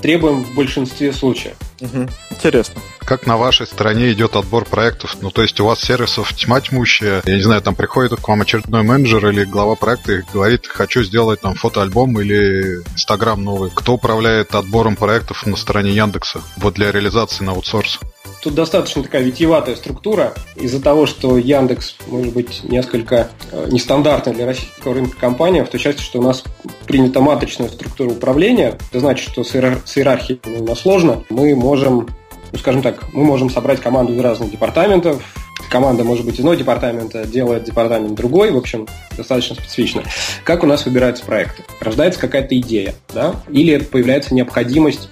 требуем 0.00 0.44
в 0.44 0.54
большинстве 0.54 1.12
случаев. 1.12 1.56
Угу. 1.80 2.08
Интересно. 2.30 2.80
Как 3.06 3.24
на 3.24 3.36
вашей 3.36 3.68
стороне 3.68 4.10
идет 4.10 4.34
отбор 4.34 4.64
проектов? 4.64 5.18
Ну, 5.20 5.30
то 5.30 5.42
есть 5.42 5.60
у 5.60 5.64
вас 5.64 5.80
сервисов 5.80 6.32
тьма 6.34 6.60
тьмущая. 6.60 7.22
Я 7.24 7.36
не 7.36 7.42
знаю, 7.42 7.62
там 7.62 7.76
приходит 7.76 8.20
к 8.20 8.26
вам 8.28 8.42
очередной 8.42 8.82
менеджер 8.82 9.28
или 9.28 9.44
глава 9.44 9.76
проекта 9.76 10.14
и 10.14 10.22
говорит, 10.34 10.66
хочу 10.66 11.04
сделать 11.04 11.40
там 11.40 11.54
фотоальбом 11.54 12.20
или 12.20 12.82
Инстаграм 12.94 13.40
новый. 13.40 13.70
Кто 13.72 13.94
управляет 13.94 14.56
отбором 14.56 14.96
проектов 14.96 15.46
на 15.46 15.54
стороне 15.54 15.92
Яндекса 15.92 16.40
вот 16.56 16.74
для 16.74 16.90
реализации 16.90 17.44
на 17.44 17.52
аутсорс? 17.52 18.00
Тут 18.42 18.54
достаточно 18.54 19.04
такая 19.04 19.22
витиеватая 19.22 19.76
структура. 19.76 20.34
Из-за 20.56 20.82
того, 20.82 21.06
что 21.06 21.38
Яндекс, 21.38 21.94
может 22.08 22.32
быть, 22.32 22.64
несколько 22.64 23.30
э, 23.52 23.68
нестандартная 23.70 24.34
для 24.34 24.46
российского 24.46 24.94
рынка 24.94 25.16
компания, 25.16 25.64
в 25.64 25.68
той 25.68 25.78
части, 25.78 26.02
что 26.02 26.18
у 26.18 26.22
нас 26.22 26.42
принята 26.86 27.20
маточная 27.20 27.68
структура 27.68 28.10
управления, 28.10 28.78
это 28.90 28.98
значит, 28.98 29.30
что 29.30 29.44
с, 29.44 29.54
иер... 29.54 29.80
с 29.84 29.96
иерархией 29.96 30.40
у 30.44 30.64
нас 30.64 30.80
сложно. 30.80 31.22
Мы 31.30 31.54
можем, 31.54 32.08
ну, 32.52 32.58
скажем 32.58 32.82
так, 32.82 33.12
мы 33.12 33.24
можем 33.24 33.50
собрать 33.50 33.80
команду 33.80 34.14
из 34.14 34.20
разных 34.20 34.50
департаментов, 34.50 35.22
команда 35.70 36.04
может 36.04 36.24
быть 36.24 36.34
из 36.34 36.40
одного 36.40 36.54
департамента, 36.54 37.24
делает 37.26 37.64
департамент 37.64 38.14
другой, 38.14 38.50
в 38.50 38.56
общем, 38.56 38.86
достаточно 39.16 39.56
специфично. 39.56 40.02
Как 40.44 40.62
у 40.62 40.66
нас 40.66 40.84
выбираются 40.84 41.24
проекты? 41.24 41.64
Рождается 41.80 42.20
какая-то 42.20 42.58
идея, 42.58 42.94
да? 43.12 43.36
Или 43.48 43.78
появляется 43.78 44.34
необходимость 44.34 45.08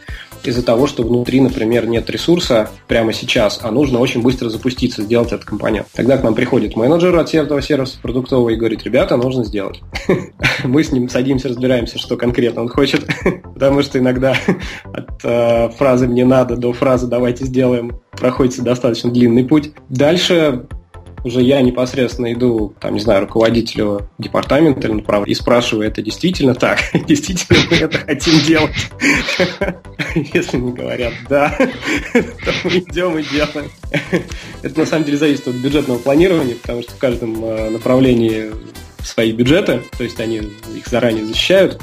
из-за 0.47 0.63
того, 0.63 0.87
что 0.87 1.03
внутри, 1.03 1.41
например, 1.41 1.87
нет 1.87 2.09
ресурса 2.11 2.71
прямо 2.89 3.13
сейчас, 3.13 3.61
а 3.63 3.71
нужно 3.71 3.99
очень 3.99 4.23
быстро 4.23 4.49
запуститься, 4.49 5.03
сделать 5.03 5.33
этот 5.33 5.45
компонент. 5.45 5.87
Тогда 5.93 6.19
к 6.19 6.23
нам 6.23 6.35
приходит 6.35 6.77
менеджер 6.77 7.17
от 7.17 7.35
этого 7.35 7.63
сервиса 7.63 7.99
продуктового 8.01 8.51
и 8.51 8.57
говорит, 8.57 8.85
ребята, 8.85 9.17
нужно 9.17 9.45
сделать. 9.45 9.81
Мы 10.65 10.85
с 10.85 10.93
ним 10.93 11.09
садимся, 11.09 11.49
разбираемся, 11.49 11.99
что 11.99 12.17
конкретно 12.17 12.63
он 12.63 12.69
хочет, 12.69 13.07
потому 13.55 13.83
что 13.83 13.99
иногда 13.99 14.35
от 14.85 15.25
э, 15.25 15.69
фразы 15.71 16.07
«мне 16.07 16.25
надо» 16.25 16.57
до 16.57 16.73
фразы 16.73 17.07
«давайте 17.07 17.45
сделаем» 17.45 18.01
проходится 18.13 18.63
достаточно 18.63 19.11
длинный 19.11 19.45
путь. 19.45 19.73
Дальше 19.89 20.67
уже 21.25 21.41
я 21.41 21.63
непосредственно 21.63 22.33
иду, 22.33 22.75
там, 22.79 22.95
не 22.95 23.01
знаю, 23.01 23.23
руководителю 23.23 24.09
департамента 24.19 24.87
или 24.87 24.95
направо 24.95 25.25
и 25.25 25.35
спрашиваю, 25.35 25.89
это 25.89 26.03
действительно 26.03 26.55
так? 26.55 26.79
Действительно 27.07 27.59
мы 27.71 27.77
это 27.77 27.99
хотим 27.99 28.41
делать? 28.41 28.75
Если 30.35 30.59
мне 30.59 30.73
говорят 30.73 31.15
«да», 31.29 31.57
то 32.13 32.53
мы 32.65 32.71
идем 32.71 33.19
и 33.19 33.23
делаем. 33.23 33.71
Это 34.63 34.81
на 34.81 34.87
самом 34.87 35.05
деле 35.05 35.17
зависит 35.17 35.49
от 35.49 35.55
бюджетного 35.55 35.99
планирования, 35.99 36.57
потому 36.57 36.83
что 36.83 36.93
в 36.93 36.99
каждом 36.99 37.45
э, 37.45 37.71
направлении 37.71 38.53
свои 39.03 39.33
бюджеты, 39.33 39.83
то 39.97 40.05
есть 40.05 40.21
они 40.21 40.37
их 40.37 40.87
заранее 40.87 41.25
защищают. 41.25 41.81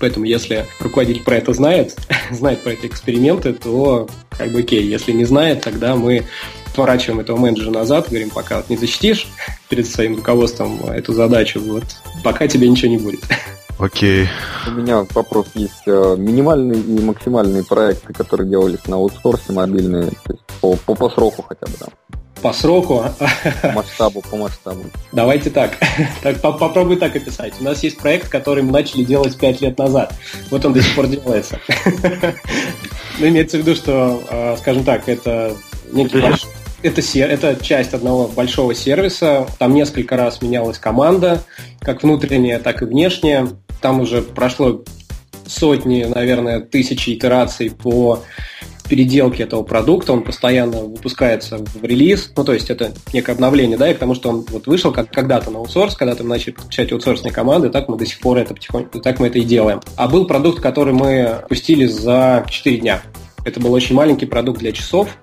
Поэтому 0.00 0.24
если 0.24 0.66
руководитель 0.80 1.22
про 1.22 1.36
это 1.36 1.52
знает, 1.52 1.96
знает 2.30 2.62
про 2.62 2.72
эти 2.72 2.86
эксперименты, 2.86 3.52
то 3.52 4.08
как 4.36 4.50
бы 4.50 4.60
окей. 4.60 4.82
Если 4.82 5.12
не 5.12 5.24
знает, 5.24 5.60
тогда 5.60 5.94
мы 5.94 6.24
отворачиваем 6.66 7.20
этого 7.20 7.36
менеджера 7.36 7.70
назад, 7.70 8.08
говорим, 8.08 8.30
пока 8.30 8.56
вот 8.58 8.70
не 8.70 8.76
защитишь 8.76 9.26
перед 9.68 9.86
своим 9.86 10.16
руководством 10.16 10.80
эту 10.84 11.12
задачу, 11.12 11.60
вот, 11.60 11.84
пока 12.24 12.48
тебе 12.48 12.68
ничего 12.68 12.88
не 12.88 12.98
будет. 12.98 13.20
Окей. 13.78 14.28
У 14.66 14.72
меня 14.72 15.06
вопрос 15.14 15.46
есть. 15.54 15.84
Э, 15.86 16.14
минимальные 16.18 16.78
и 16.78 17.00
максимальные 17.00 17.64
проекты, 17.64 18.12
которые 18.12 18.46
делались 18.46 18.86
на 18.86 18.96
аутсорсе 18.96 19.54
мобильные, 19.54 20.10
то 20.22 20.32
есть 20.32 20.42
по, 20.60 20.76
по, 20.76 20.94
по 20.94 21.08
сроку 21.08 21.42
хотя 21.48 21.66
бы, 21.66 21.72
да. 21.80 22.19
По 22.42 22.52
сроку? 22.52 23.04
По 23.62 23.72
масштабу, 23.72 24.22
по 24.22 24.36
масштабу. 24.36 24.84
Давайте 25.12 25.50
так. 25.50 25.78
так 26.22 26.40
попробуй 26.40 26.96
так 26.96 27.14
описать. 27.16 27.54
У 27.60 27.64
нас 27.64 27.82
есть 27.82 27.98
проект, 27.98 28.28
который 28.28 28.62
мы 28.62 28.72
начали 28.72 29.04
делать 29.04 29.36
5 29.36 29.60
лет 29.60 29.78
назад. 29.78 30.14
Вот 30.50 30.64
он 30.64 30.72
до 30.72 30.82
сих 30.82 30.94
пор 30.94 31.06
делается. 31.06 31.58
Ну, 33.18 33.28
имеется 33.28 33.58
в 33.58 33.60
виду, 33.60 33.74
что, 33.74 34.22
э, 34.30 34.56
скажем 34.56 34.82
так, 34.82 35.06
это 35.06 35.54
некий 35.92 36.22
это, 36.82 37.02
это 37.02 37.62
часть 37.62 37.92
одного 37.92 38.28
большого 38.28 38.74
сервиса. 38.74 39.46
Там 39.58 39.74
несколько 39.74 40.16
раз 40.16 40.40
менялась 40.40 40.78
команда, 40.78 41.42
как 41.80 42.02
внутренняя, 42.02 42.58
так 42.58 42.80
и 42.80 42.86
внешняя. 42.86 43.48
Там 43.82 44.00
уже 44.00 44.22
прошло 44.22 44.84
сотни, 45.46 46.04
наверное, 46.04 46.60
тысячи 46.60 47.10
итераций 47.10 47.70
по 47.70 48.22
переделке 48.90 49.44
этого 49.44 49.62
продукта, 49.62 50.12
он 50.12 50.24
постоянно 50.24 50.80
выпускается 50.80 51.58
в 51.58 51.82
релиз, 51.84 52.32
ну, 52.36 52.44
то 52.44 52.52
есть 52.52 52.70
это 52.70 52.92
некое 53.12 53.32
обновление, 53.32 53.78
да, 53.78 53.88
и 53.88 53.94
потому 53.94 54.14
что 54.14 54.28
он 54.28 54.44
вот 54.50 54.66
вышел 54.66 54.92
как 54.92 55.10
когда-то 55.10 55.50
на 55.50 55.60
аутсорс, 55.60 55.94
когда-то 55.94 56.24
мы 56.24 56.30
начали 56.30 56.50
подключать 56.50 56.92
аутсорсные 56.92 57.32
команды, 57.32 57.70
так 57.70 57.88
мы 57.88 57.96
до 57.96 58.04
сих 58.04 58.18
пор 58.18 58.38
это 58.38 58.52
потихоньку, 58.52 59.00
так 59.00 59.20
мы 59.20 59.28
это 59.28 59.38
и 59.38 59.42
делаем. 59.42 59.80
А 59.96 60.08
был 60.08 60.26
продукт, 60.26 60.60
который 60.60 60.92
мы 60.92 61.42
пустили 61.48 61.86
за 61.86 62.44
4 62.48 62.78
дня. 62.78 63.00
Это 63.44 63.60
был 63.60 63.72
очень 63.72 63.94
маленький 63.94 64.26
продукт 64.26 64.58
для 64.58 64.72
часов, 64.72 65.16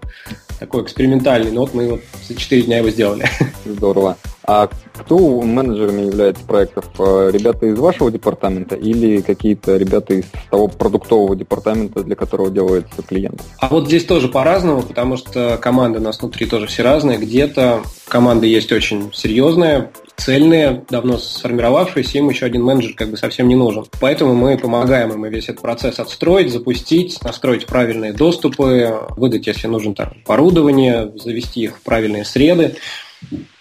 такой 0.60 0.84
экспериментальный, 0.84 1.52
но 1.52 1.62
вот 1.62 1.74
мы 1.74 1.90
вот 1.90 2.02
за 2.28 2.36
4 2.36 2.64
дня 2.64 2.78
его 2.78 2.90
сделали. 2.90 3.26
Здорово. 3.66 4.18
А 4.50 4.70
кто 4.94 5.42
менеджерами 5.42 6.04
является 6.04 6.42
проектов? 6.46 6.86
Э, 7.00 7.30
ребята 7.34 7.66
из 7.66 7.78
вашего 7.78 8.10
департамента 8.10 8.76
или 8.76 9.20
какие-то 9.20 9.76
ребята 9.76 10.14
из 10.14 10.26
того 10.50 10.70
продуктового 10.70 11.36
департамента, 11.36 12.02
для 12.02 12.16
которого 12.16 12.50
делается 12.50 13.02
клиент? 13.04 13.44
А 13.60 13.68
вот 13.68 13.88
здесь 13.88 14.06
тоже 14.06 14.30
по-разному, 14.30 14.84
потому 14.84 15.18
что 15.18 15.58
команды 15.62 16.00
у 16.00 16.02
нас 16.02 16.22
внутри 16.22 16.46
тоже 16.46 16.68
все 16.68 16.84
разные. 16.84 17.18
Где-то 17.18 17.82
команды 18.08 18.48
есть 18.48 18.72
очень 18.72 19.12
серьезные, 19.14 19.92
цельные, 20.16 20.86
давно 20.90 21.18
сформировавшиеся, 21.18 22.20
им 22.20 22.30
еще 22.30 22.46
один 22.46 22.64
менеджер 22.64 22.94
как 22.96 23.12
бы 23.12 23.18
совсем 23.18 23.50
не 23.50 23.56
нужен. 23.56 23.86
Поэтому 24.00 24.34
мы 24.34 24.58
помогаем 24.58 25.12
им 25.12 25.26
весь 25.26 25.50
этот 25.50 25.62
процесс 25.62 26.00
отстроить, 26.00 26.54
запустить, 26.54 27.22
настроить 27.22 27.66
правильные 27.66 28.14
доступы, 28.14 28.96
выдать, 29.18 29.46
если 29.46 29.68
нужен 29.68 29.94
там 29.94 30.14
оборудование, 30.26 31.12
завести 31.18 31.64
их 31.64 31.78
в 31.78 31.82
правильные 31.82 32.24
среды. 32.24 32.78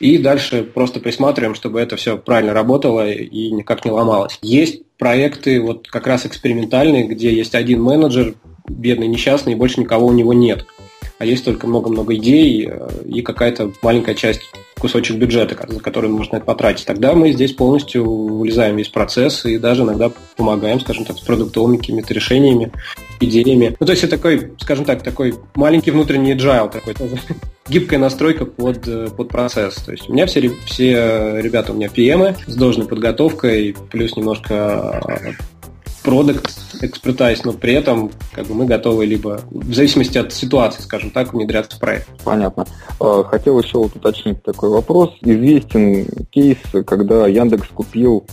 И 0.00 0.18
дальше 0.18 0.62
просто 0.62 1.00
присматриваем, 1.00 1.54
чтобы 1.54 1.80
это 1.80 1.96
все 1.96 2.18
правильно 2.18 2.52
работало 2.52 3.08
и 3.08 3.50
никак 3.50 3.84
не 3.84 3.90
ломалось. 3.90 4.38
Есть 4.42 4.82
проекты 4.98 5.60
вот 5.60 5.88
как 5.88 6.06
раз 6.06 6.26
экспериментальные, 6.26 7.04
где 7.04 7.34
есть 7.34 7.54
один 7.54 7.82
менеджер, 7.82 8.34
бедный, 8.68 9.08
несчастный, 9.08 9.52
и 9.52 9.56
больше 9.56 9.80
никого 9.80 10.06
у 10.06 10.12
него 10.12 10.32
нет. 10.32 10.66
А 11.18 11.24
есть 11.24 11.44
только 11.44 11.66
много-много 11.66 12.14
идей 12.16 12.68
э, 12.68 12.88
и 13.06 13.22
какая-то 13.22 13.72
маленькая 13.82 14.14
часть 14.14 14.42
кусочек 14.78 15.16
бюджета, 15.16 15.56
за 15.68 15.80
который 15.80 16.10
можно 16.10 16.40
потратить. 16.40 16.86
Тогда 16.86 17.14
мы 17.14 17.32
здесь 17.32 17.52
полностью 17.52 18.04
вылезаем 18.04 18.76
весь 18.76 18.88
процесс 18.88 19.44
и 19.44 19.58
даже 19.58 19.82
иногда 19.82 20.10
помогаем, 20.36 20.80
скажем 20.80 21.04
так, 21.04 21.16
с 21.16 21.20
продуктовыми 21.20 21.78
какими-то 21.78 22.12
решениями, 22.12 22.72
идеями. 23.20 23.76
Ну, 23.80 23.86
то 23.86 23.92
есть 23.92 24.04
это 24.04 24.16
такой, 24.16 24.52
скажем 24.60 24.84
так, 24.84 25.02
такой 25.02 25.34
маленький 25.54 25.90
внутренний 25.90 26.34
agile 26.34 26.70
такой 26.70 26.94
тоже. 26.94 27.16
Гибкая 27.68 27.98
настройка 27.98 28.44
под, 28.44 29.16
под 29.16 29.28
процесс. 29.28 29.76
То 29.76 29.92
есть 29.92 30.08
у 30.08 30.12
меня 30.12 30.26
все, 30.26 30.50
все 30.66 31.40
ребята 31.40 31.72
у 31.72 31.74
меня 31.74 31.88
PM 31.88 32.36
с 32.46 32.54
должной 32.54 32.86
подготовкой, 32.86 33.74
плюс 33.90 34.16
немножко 34.16 35.34
продукт 36.06 36.56
экспертайз, 36.82 37.42
но 37.44 37.52
при 37.52 37.74
этом 37.74 38.12
как 38.32 38.46
бы 38.46 38.54
мы 38.54 38.64
готовы 38.64 39.06
либо 39.06 39.40
в 39.50 39.74
зависимости 39.74 40.16
от 40.16 40.32
ситуации, 40.32 40.80
скажем 40.80 41.10
так, 41.10 41.34
внедряться 41.34 41.76
в 41.76 41.80
проект. 41.80 42.08
Понятно. 42.22 42.64
А, 43.00 43.24
хотел 43.24 43.60
еще 43.60 43.78
вот 43.78 43.96
уточнить 43.96 44.40
такой 44.44 44.70
вопрос. 44.70 45.14
Известен 45.20 46.06
кейс, 46.30 46.58
когда 46.86 47.26
Яндекс 47.26 47.66
купил 47.74 48.24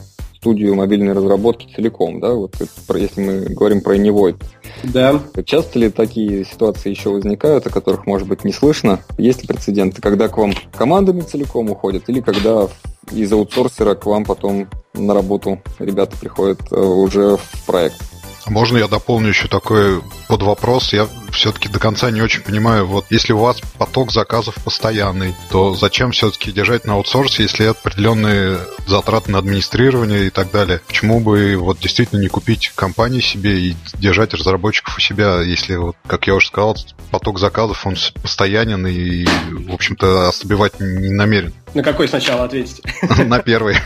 студию 0.43 0.75
мобильной 0.75 1.13
разработки 1.13 1.73
целиком, 1.73 2.19
да, 2.19 2.33
вот 2.33 2.53
если 2.95 3.21
мы 3.21 3.39
говорим 3.55 3.79
про 3.79 3.95
Invoid. 3.95 4.43
Да. 4.83 5.21
Часто 5.45 5.79
ли 5.79 5.89
такие 5.89 6.43
ситуации 6.43 6.89
еще 6.89 7.11
возникают, 7.11 7.65
о 7.65 7.69
которых, 7.69 8.05
может 8.05 8.27
быть, 8.27 8.43
не 8.43 8.51
слышно? 8.51 8.99
Есть 9.17 9.41
ли 9.41 9.47
прецеденты, 9.47 10.01
когда 10.01 10.27
к 10.27 10.37
вам 10.37 10.53
командами 10.73 11.21
целиком 11.21 11.69
уходят, 11.69 12.09
или 12.09 12.19
когда 12.19 12.67
из 13.09 13.31
аутсорсера 13.31 13.95
к 13.95 14.05
вам 14.05 14.25
потом 14.25 14.67
на 14.93 15.13
работу 15.13 15.61
ребята 15.79 16.17
приходят 16.17 16.59
э, 16.71 16.75
уже 16.75 17.37
в 17.37 17.65
проект? 17.65 17.95
Можно 18.47 18.77
я 18.77 18.87
дополню 18.87 19.29
еще 19.29 19.47
такой 19.47 20.01
под 20.27 20.43
вопрос? 20.43 20.93
Я 20.93 21.07
все-таки 21.31 21.69
до 21.69 21.79
конца 21.79 22.11
не 22.11 22.21
очень 22.21 22.41
понимаю, 22.41 22.85
вот 22.85 23.05
если 23.09 23.33
у 23.33 23.39
вас 23.39 23.61
поток 23.77 24.11
заказов 24.11 24.55
постоянный, 24.63 25.33
то 25.49 25.73
зачем 25.73 26.11
все-таки 26.11 26.51
держать 26.51 26.85
на 26.85 26.93
аутсорсе, 26.93 27.43
если 27.43 27.65
определенные 27.65 28.59
затраты 28.85 29.31
на 29.31 29.39
администрирование 29.39 30.27
и 30.27 30.29
так 30.29 30.51
далее? 30.51 30.81
Почему 30.87 31.19
бы 31.19 31.55
вот 31.57 31.79
действительно 31.79 32.19
не 32.19 32.27
купить 32.27 32.71
компании 32.75 33.21
себе 33.21 33.59
и 33.59 33.75
держать 33.95 34.33
разработчиков 34.33 34.97
у 34.97 35.01
себя, 35.01 35.41
если, 35.41 35.75
вот, 35.75 35.95
как 36.07 36.27
я 36.27 36.35
уже 36.35 36.47
сказал, 36.47 36.77
поток 37.11 37.39
заказов, 37.39 37.85
он 37.85 37.95
постоянен 38.21 38.85
и, 38.87 39.25
в 39.25 39.73
общем-то, 39.73 40.29
ослабевать 40.29 40.79
не 40.79 41.09
намерен? 41.09 41.53
На 41.73 41.81
какой 41.81 42.07
сначала 42.07 42.45
ответить? 42.45 42.81
На 43.25 43.39
первый. 43.39 43.77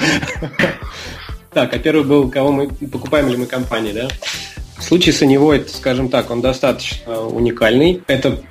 Так, 1.56 1.72
а 1.72 1.78
первый 1.78 2.04
был, 2.04 2.28
кого 2.28 2.52
мы 2.52 2.68
покупаем 2.68 3.30
ли 3.30 3.36
мы 3.38 3.46
компании, 3.46 3.92
да? 3.92 4.08
Случай 4.78 5.10
с 5.10 5.22
Anyway, 5.22 5.66
скажем 5.66 6.10
так, 6.10 6.30
он 6.30 6.42
достаточно 6.42 7.22
уникальный. 7.22 8.02
Это 8.08 8.42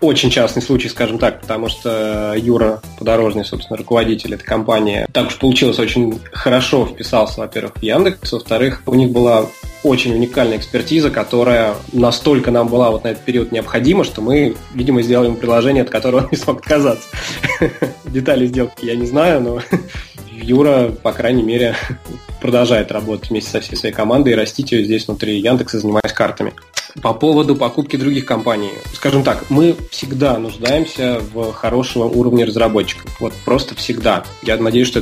очень 0.00 0.30
частный 0.30 0.62
случай, 0.62 0.88
скажем 0.88 1.18
так, 1.18 1.42
потому 1.42 1.68
что 1.68 2.32
Юра 2.34 2.80
Подорожный, 2.98 3.44
собственно, 3.44 3.76
руководитель 3.76 4.32
этой 4.32 4.44
компании, 4.44 5.06
так 5.12 5.26
уж 5.26 5.36
получилось, 5.36 5.78
очень 5.78 6.18
хорошо 6.32 6.86
вписался, 6.86 7.40
во-первых, 7.40 7.74
в 7.76 7.82
Яндекс, 7.82 8.32
во-вторых, 8.32 8.82
у 8.86 8.94
них 8.94 9.10
была 9.10 9.44
очень 9.82 10.14
уникальная 10.14 10.56
экспертиза, 10.56 11.10
которая 11.10 11.74
настолько 11.92 12.50
нам 12.50 12.68
была 12.68 12.90
вот 12.90 13.04
на 13.04 13.08
этот 13.08 13.22
период 13.22 13.52
необходима, 13.52 14.02
что 14.02 14.22
мы, 14.22 14.56
видимо, 14.72 15.02
сделали 15.02 15.26
ему 15.26 15.36
приложение, 15.36 15.82
от 15.82 15.90
которого 15.90 16.22
он 16.22 16.28
не 16.30 16.38
смог 16.38 16.60
отказаться. 16.60 17.06
Детали 18.06 18.46
сделки 18.46 18.86
я 18.86 18.96
не 18.96 19.04
знаю, 19.04 19.42
но 19.42 19.60
Юра, 20.42 20.90
по 21.02 21.12
крайней 21.12 21.42
мере, 21.42 21.74
продолжает 22.40 22.92
работать 22.92 23.30
вместе 23.30 23.50
со 23.50 23.60
всей 23.60 23.76
своей 23.76 23.94
командой 23.94 24.32
и 24.32 24.36
растить 24.36 24.72
ее 24.72 24.84
здесь 24.84 25.06
внутри 25.06 25.38
Яндекса, 25.38 25.80
занимаясь 25.80 26.12
картами. 26.12 26.52
По 27.02 27.12
поводу 27.12 27.56
покупки 27.56 27.96
других 27.96 28.24
компаний. 28.24 28.70
Скажем 28.94 29.22
так, 29.22 29.50
мы 29.50 29.76
всегда 29.90 30.38
нуждаемся 30.38 31.20
в 31.32 31.52
хорошего 31.52 32.04
уровня 32.04 32.46
разработчиков. 32.46 33.20
Вот 33.20 33.34
просто 33.44 33.74
всегда. 33.74 34.24
Я 34.42 34.56
надеюсь, 34.56 34.88
что 34.88 35.00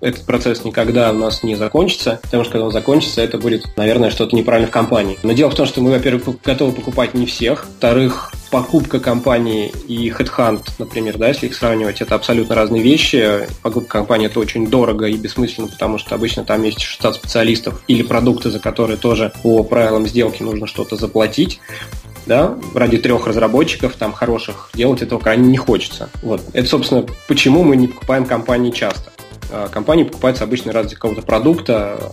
этот 0.00 0.24
процесс 0.24 0.64
никогда 0.64 1.10
у 1.10 1.14
нас 1.14 1.42
не 1.42 1.54
закончится, 1.54 2.18
потому 2.22 2.44
что 2.44 2.52
когда 2.52 2.64
он 2.66 2.72
закончится, 2.72 3.20
это 3.20 3.36
будет, 3.36 3.66
наверное, 3.76 4.10
что-то 4.10 4.34
неправильно 4.34 4.68
в 4.68 4.70
компании. 4.70 5.18
Но 5.22 5.32
дело 5.32 5.50
в 5.50 5.54
том, 5.54 5.66
что 5.66 5.82
мы, 5.82 5.90
во-первых, 5.90 6.40
готовы 6.42 6.72
покупать 6.72 7.12
не 7.12 7.26
всех. 7.26 7.66
Во-вторых, 7.66 8.32
покупка 8.54 9.00
компании 9.00 9.72
и 9.88 10.08
Headhunt, 10.10 10.62
например, 10.78 11.18
да, 11.18 11.26
если 11.26 11.46
их 11.46 11.56
сравнивать, 11.56 12.00
это 12.00 12.14
абсолютно 12.14 12.54
разные 12.54 12.84
вещи. 12.84 13.48
Покупка 13.62 13.98
компании 13.98 14.28
это 14.28 14.38
очень 14.38 14.68
дорого 14.68 15.06
и 15.06 15.16
бессмысленно, 15.16 15.66
потому 15.66 15.98
что 15.98 16.14
обычно 16.14 16.44
там 16.44 16.62
есть 16.62 16.80
штат 16.80 17.16
специалистов 17.16 17.82
или 17.88 18.04
продукты, 18.04 18.52
за 18.52 18.60
которые 18.60 18.96
тоже 18.96 19.32
по 19.42 19.64
правилам 19.64 20.06
сделки 20.06 20.44
нужно 20.44 20.68
что-то 20.68 20.94
заплатить 20.94 21.58
да, 22.26 22.56
ради 22.76 22.98
трех 22.98 23.26
разработчиков, 23.26 23.94
там, 23.96 24.12
хороших, 24.12 24.70
делать 24.72 25.02
этого 25.02 25.18
крайне 25.18 25.48
не 25.48 25.56
хочется. 25.56 26.08
Вот. 26.22 26.40
Это, 26.52 26.68
собственно, 26.68 27.04
почему 27.26 27.64
мы 27.64 27.74
не 27.74 27.88
покупаем 27.88 28.24
компании 28.24 28.70
часто. 28.70 29.10
А, 29.50 29.68
компании 29.68 30.04
покупаются 30.04 30.44
обычно 30.44 30.72
ради 30.72 30.94
какого-то 30.94 31.22
продукта, 31.22 32.12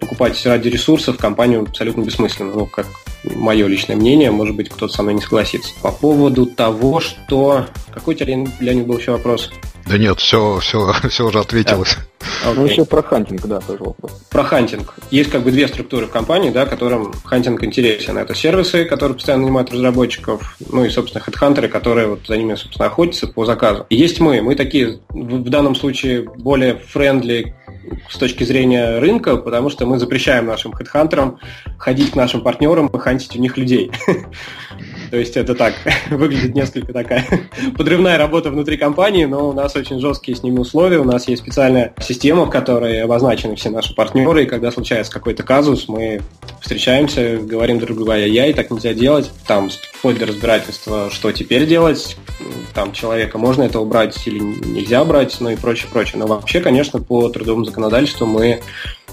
покупать 0.00 0.44
ради 0.44 0.68
ресурсов 0.68 1.16
компанию 1.16 1.62
абсолютно 1.62 2.02
бессмысленно, 2.02 2.52
ну, 2.52 2.66
как 2.66 2.86
мое 3.24 3.66
личное 3.66 3.96
мнение, 3.96 4.30
может 4.30 4.54
быть, 4.56 4.68
кто-то 4.68 4.92
со 4.92 5.02
мной 5.02 5.14
не 5.14 5.20
согласится. 5.20 5.72
По 5.82 5.92
поводу 5.92 6.46
того, 6.46 7.00
что 7.00 7.66
Какой 7.92 8.14
у 8.14 8.18
тебя, 8.18 8.46
Леонид, 8.60 8.86
был 8.86 8.98
еще 8.98 9.12
вопрос? 9.12 9.50
Да 9.86 9.98
нет, 9.98 10.18
все, 10.20 10.58
все, 10.60 10.92
все 11.08 11.26
уже 11.26 11.38
ответилось. 11.40 11.96
А, 12.44 12.52
ну, 12.54 12.64
еще 12.64 12.84
про 12.84 13.02
hunting, 13.02 13.46
да, 13.46 13.60
тоже 13.60 13.82
вопрос. 13.82 14.12
Про 14.30 14.44
hunting. 14.44 14.94
Есть 15.10 15.30
как 15.30 15.42
бы 15.42 15.50
две 15.50 15.68
структуры 15.68 16.06
в 16.06 16.10
компании, 16.10 16.50
да, 16.50 16.66
которым 16.66 17.12
hunting 17.24 17.62
интересен. 17.64 18.18
Это 18.18 18.34
сервисы, 18.34 18.84
которые 18.84 19.16
постоянно 19.16 19.44
нанимают 19.44 19.72
разработчиков, 19.72 20.56
ну 20.70 20.84
и, 20.84 20.90
собственно, 20.90 21.22
хедхантеры, 21.22 21.68
которые 21.68 22.08
вот 22.08 22.20
за 22.26 22.36
ними, 22.36 22.54
собственно, 22.54 22.86
охотятся 22.86 23.26
по 23.26 23.44
заказу. 23.44 23.86
И 23.90 23.96
есть 23.96 24.20
мы. 24.20 24.40
Мы 24.42 24.54
такие, 24.54 25.00
в 25.10 25.48
данном 25.48 25.74
случае, 25.74 26.22
более 26.22 26.76
friendly 26.76 27.54
с 28.08 28.16
точки 28.16 28.44
зрения 28.44 28.98
рынка, 28.98 29.36
потому 29.36 29.70
что 29.70 29.86
мы 29.86 29.98
запрещаем 29.98 30.46
нашим 30.46 30.72
хедхантерам 30.72 31.38
ходить 31.78 32.12
к 32.12 32.16
нашим 32.16 32.42
партнерам 32.42 32.86
и 32.86 32.98
хантить 32.98 33.36
у 33.36 33.40
них 33.40 33.56
людей. 33.56 33.90
То 35.10 35.18
есть 35.18 35.36
это 35.36 35.54
так, 35.54 35.74
выглядит 36.10 36.54
несколько 36.54 36.92
такая 36.92 37.26
подрывная 37.76 38.16
работа 38.18 38.50
внутри 38.50 38.76
компании, 38.76 39.24
но 39.24 39.48
у 39.48 39.52
нас 39.52 39.76
очень 39.76 40.00
жесткие 40.00 40.36
с 40.36 40.42
ними 40.42 40.58
условия, 40.58 40.98
у 40.98 41.04
нас 41.04 41.28
есть 41.28 41.42
специальная 41.42 41.92
система, 42.00 42.11
в 42.46 42.50
которой 42.50 43.00
обозначены 43.02 43.56
все 43.56 43.70
наши 43.70 43.94
партнеры, 43.94 44.44
и 44.44 44.46
когда 44.46 44.70
случается 44.70 45.12
какой-то 45.12 45.42
казус, 45.42 45.88
мы 45.88 46.20
встречаемся, 46.60 47.38
говорим 47.38 47.78
друг 47.78 47.96
другу, 47.96 48.12
ай-яй, 48.12 48.52
так 48.52 48.70
нельзя 48.70 48.94
делать, 48.94 49.30
там 49.46 49.70
вплоть 49.70 50.18
до 50.18 50.26
разбирательства, 50.26 51.10
что 51.10 51.32
теперь 51.32 51.66
делать, 51.66 52.16
там 52.74 52.92
человека 52.92 53.38
можно 53.38 53.62
это 53.62 53.80
убрать 53.80 54.26
или 54.26 54.38
нельзя 54.38 55.04
брать, 55.04 55.36
ну 55.40 55.50
и 55.50 55.56
прочее, 55.56 55.88
прочее. 55.92 56.18
Но 56.18 56.26
вообще, 56.26 56.60
конечно, 56.60 57.00
по 57.00 57.28
трудовому 57.28 57.64
законодательству 57.64 58.26
мы 58.26 58.62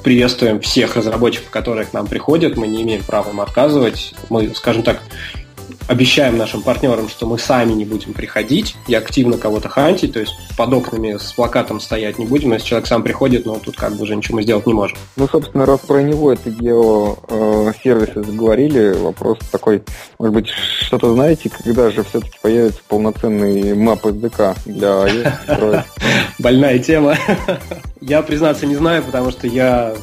приветствуем 0.04 0.60
всех 0.62 0.96
разработчиков, 0.96 1.50
которые 1.50 1.86
к 1.86 1.94
нам 1.94 2.08
приходят, 2.08 2.56
мы 2.56 2.68
не 2.68 2.84
имеем 2.84 3.04
права 3.04 3.30
им 3.32 3.42
отказывать. 3.42 4.14
Мы, 4.30 4.54
скажем 4.56 4.84
так, 4.84 5.02
обещаем 5.89 6.38
нашим 6.38 6.62
партнерам, 6.62 7.10
что 7.10 7.25
мы 7.25 7.39
сами 7.39 7.73
не 7.73 7.84
будем 7.84 8.13
приходить 8.13 8.75
и 8.88 8.93
активно 8.93 9.38
кого-то 9.38 9.69
хантить, 9.69 10.13
то 10.13 10.19
есть 10.19 10.34
под 10.56 10.71
окнами 10.71 11.17
с 11.17 11.34
плакатом 11.34 11.80
стоять 11.80 12.19
не 12.19 12.28
будем, 12.28 12.54
если 12.54 12.67
человек 12.67 12.88
сам 12.88 13.02
приходит, 13.02 13.47
но 13.47 13.56
тут 13.56 13.75
как 13.75 13.93
бы 13.95 14.04
уже 14.04 14.15
ничего 14.15 14.36
мы 14.36 14.43
сделать 14.43 14.67
не 14.67 14.73
можем. 14.73 14.97
Ну, 15.15 15.28
собственно, 15.28 15.65
раз 15.65 15.80
про 15.80 16.04
него 16.04 16.32
это 16.32 16.52
дело 16.52 17.17
э, 17.28 17.71
сервисы 17.84 18.23
заговорили, 18.23 18.95
вопрос 18.99 19.39
такой, 19.52 19.82
может 20.19 20.36
быть, 20.36 20.49
что-то 20.49 21.12
знаете, 21.15 21.49
когда 21.49 21.89
же 21.89 22.04
все-таки 22.04 22.38
появится 22.39 22.82
полноценный 22.88 23.73
мап 23.73 24.06
SDK 24.06 24.58
для 24.65 24.88
iOS? 24.88 25.84
Больная 26.38 26.78
тема. 26.78 27.17
Я, 28.02 28.21
признаться, 28.21 28.67
не 28.67 28.75
знаю, 28.75 29.04
потому 29.04 29.30
что 29.32 29.45
я 29.45 29.93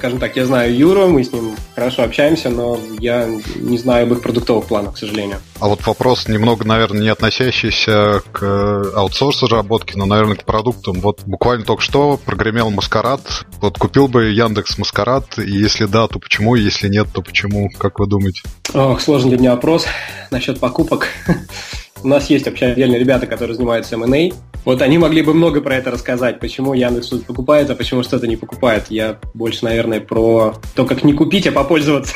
скажем 0.00 0.18
так, 0.18 0.34
я 0.34 0.46
знаю 0.46 0.74
Юру, 0.74 1.08
мы 1.08 1.22
с 1.22 1.30
ним 1.30 1.54
хорошо 1.74 2.04
общаемся, 2.04 2.48
но 2.48 2.80
я 3.00 3.28
не 3.56 3.76
знаю 3.76 4.06
об 4.06 4.12
их 4.14 4.22
продуктовых 4.22 4.64
планах, 4.64 4.94
к 4.94 4.96
сожалению. 4.96 5.40
А 5.60 5.68
вот 5.68 5.86
вопрос 5.86 6.26
немного, 6.26 6.66
наверное, 6.66 7.02
не 7.02 7.08
относящийся 7.10 8.22
к 8.32 8.92
аутсорсу 8.96 9.44
разработки, 9.44 9.98
но, 9.98 10.06
наверное, 10.06 10.36
к 10.36 10.44
продуктам. 10.44 11.00
Вот 11.00 11.20
буквально 11.26 11.66
только 11.66 11.82
что 11.82 12.18
прогремел 12.24 12.70
Маскарад. 12.70 13.20
Вот 13.60 13.76
купил 13.76 14.08
бы 14.08 14.30
Яндекс 14.30 14.78
Маскарад, 14.78 15.38
и 15.38 15.50
если 15.50 15.84
да, 15.84 16.08
то 16.08 16.18
почему, 16.18 16.54
если 16.54 16.88
нет, 16.88 17.08
то 17.12 17.20
почему? 17.20 17.68
Как 17.76 17.98
вы 17.98 18.06
думаете? 18.06 18.40
Ох, 18.72 19.02
сложный 19.02 19.28
для 19.28 19.38
меня 19.38 19.50
вопрос 19.50 19.84
насчет 20.30 20.60
покупок. 20.60 21.08
У 22.02 22.08
нас 22.08 22.30
есть 22.30 22.46
вообще 22.46 22.66
отдельные 22.66 22.98
ребята, 22.98 23.26
которые 23.26 23.56
занимаются 23.56 23.96
M&A. 23.96 24.30
Вот 24.64 24.82
они 24.82 24.98
могли 24.98 25.22
бы 25.22 25.34
много 25.34 25.60
про 25.60 25.76
это 25.76 25.90
рассказать, 25.90 26.38
почему 26.40 26.74
Яндекс 26.74 27.06
что-то 27.06 27.24
покупает, 27.24 27.70
а 27.70 27.74
почему 27.74 28.02
что-то 28.02 28.26
не 28.26 28.36
покупает. 28.36 28.86
Я 28.90 29.18
больше, 29.34 29.64
наверное, 29.64 30.00
про 30.00 30.54
то, 30.74 30.84
как 30.84 31.04
не 31.04 31.12
купить, 31.12 31.46
а 31.46 31.52
попользоваться. 31.52 32.14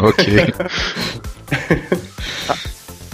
Окей. 0.00 0.52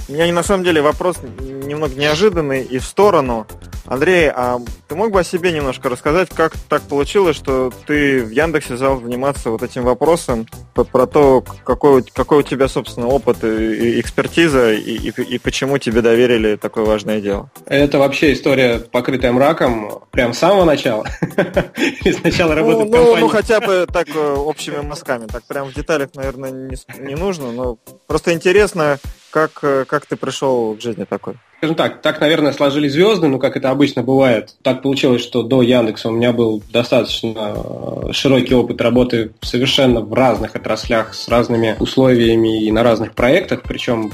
У 0.09 0.13
меня 0.13 0.33
на 0.33 0.43
самом 0.43 0.65
деле 0.65 0.83
вопрос 0.83 1.17
немного 1.41 1.95
неожиданный 1.95 2.63
и 2.63 2.79
в 2.79 2.85
сторону. 2.85 3.47
Андрей, 3.87 4.31
а 4.31 4.61
ты 4.89 4.95
мог 4.95 5.11
бы 5.11 5.21
о 5.21 5.25
себе 5.25 5.53
немножко 5.53 5.89
рассказать, 5.89 6.29
как 6.31 6.53
так 6.69 6.83
получилось, 6.83 7.37
что 7.37 7.73
ты 7.87 8.23
в 8.23 8.31
Яндексе 8.31 8.75
взял 8.75 9.01
заниматься 9.01 9.51
вот 9.51 9.63
этим 9.63 9.83
вопросом, 9.83 10.47
про 10.75 11.07
то, 11.07 11.45
какой, 11.65 12.03
какой 12.03 12.39
у 12.39 12.43
тебя, 12.43 12.69
собственно, 12.69 13.09
опыт 13.09 13.43
и 13.45 14.01
экспертиза, 14.01 14.73
и, 14.73 14.97
и, 14.97 15.11
и 15.11 15.39
почему 15.39 15.79
тебе 15.79 16.01
доверили 16.01 16.57
такое 16.57 16.85
важное 16.85 17.21
дело? 17.21 17.51
Это 17.67 17.99
вообще 17.99 18.33
история, 18.33 18.79
покрытая 18.79 19.33
мраком, 19.33 20.03
прям 20.11 20.33
с 20.33 20.39
самого 20.39 20.65
начала? 20.65 21.07
Или 21.77 22.13
сначала 22.13 22.55
работать 22.55 22.89
ну, 22.89 22.89
в 22.89 22.91
компании? 22.91 23.15
Ну, 23.15 23.21
ну, 23.21 23.29
хотя 23.29 23.61
бы 23.61 23.87
так 23.93 24.09
э, 24.15 24.35
общими 24.35 24.81
мазками, 24.81 25.27
так 25.27 25.45
прям 25.45 25.69
в 25.69 25.75
деталях, 25.75 26.11
наверное, 26.15 26.51
не, 26.51 26.77
не 27.01 27.15
нужно, 27.15 27.53
но 27.53 27.79
просто 28.07 28.33
интересно, 28.33 28.99
как, 29.31 29.59
э, 29.63 29.85
как 29.87 30.07
ты 30.07 30.17
пришел 30.17 30.75
к 30.77 30.81
жизни 30.81 31.05
такой? 31.05 31.35
Скажем 31.63 31.77
так, 31.77 32.03
так, 32.03 32.21
наверное, 32.21 32.51
сложились 32.51 32.91
звезды, 32.91 33.29
ну, 33.29 33.39
как 33.39 33.57
это 33.57 33.71
обычно 33.71 34.03
бывает. 34.03 34.57
Так 34.63 34.83
получилось, 34.83 35.23
что 35.23 35.45
до 35.45 35.63
Яндекса 35.63 36.09
у 36.09 36.11
меня 36.11 36.33
был 36.33 36.61
достаточно 36.73 37.55
э, 37.55 38.11
широкий 38.11 38.53
опыт 38.53 38.81
работы 38.81 39.31
совершенно 39.43 40.01
в 40.01 40.13
разных 40.13 40.57
отраслях, 40.57 41.15
с 41.15 41.29
разными 41.29 41.77
условиями 41.79 42.65
и 42.65 42.73
на 42.73 42.83
разных 42.83 43.15
проектах, 43.15 43.63
причем 43.63 44.11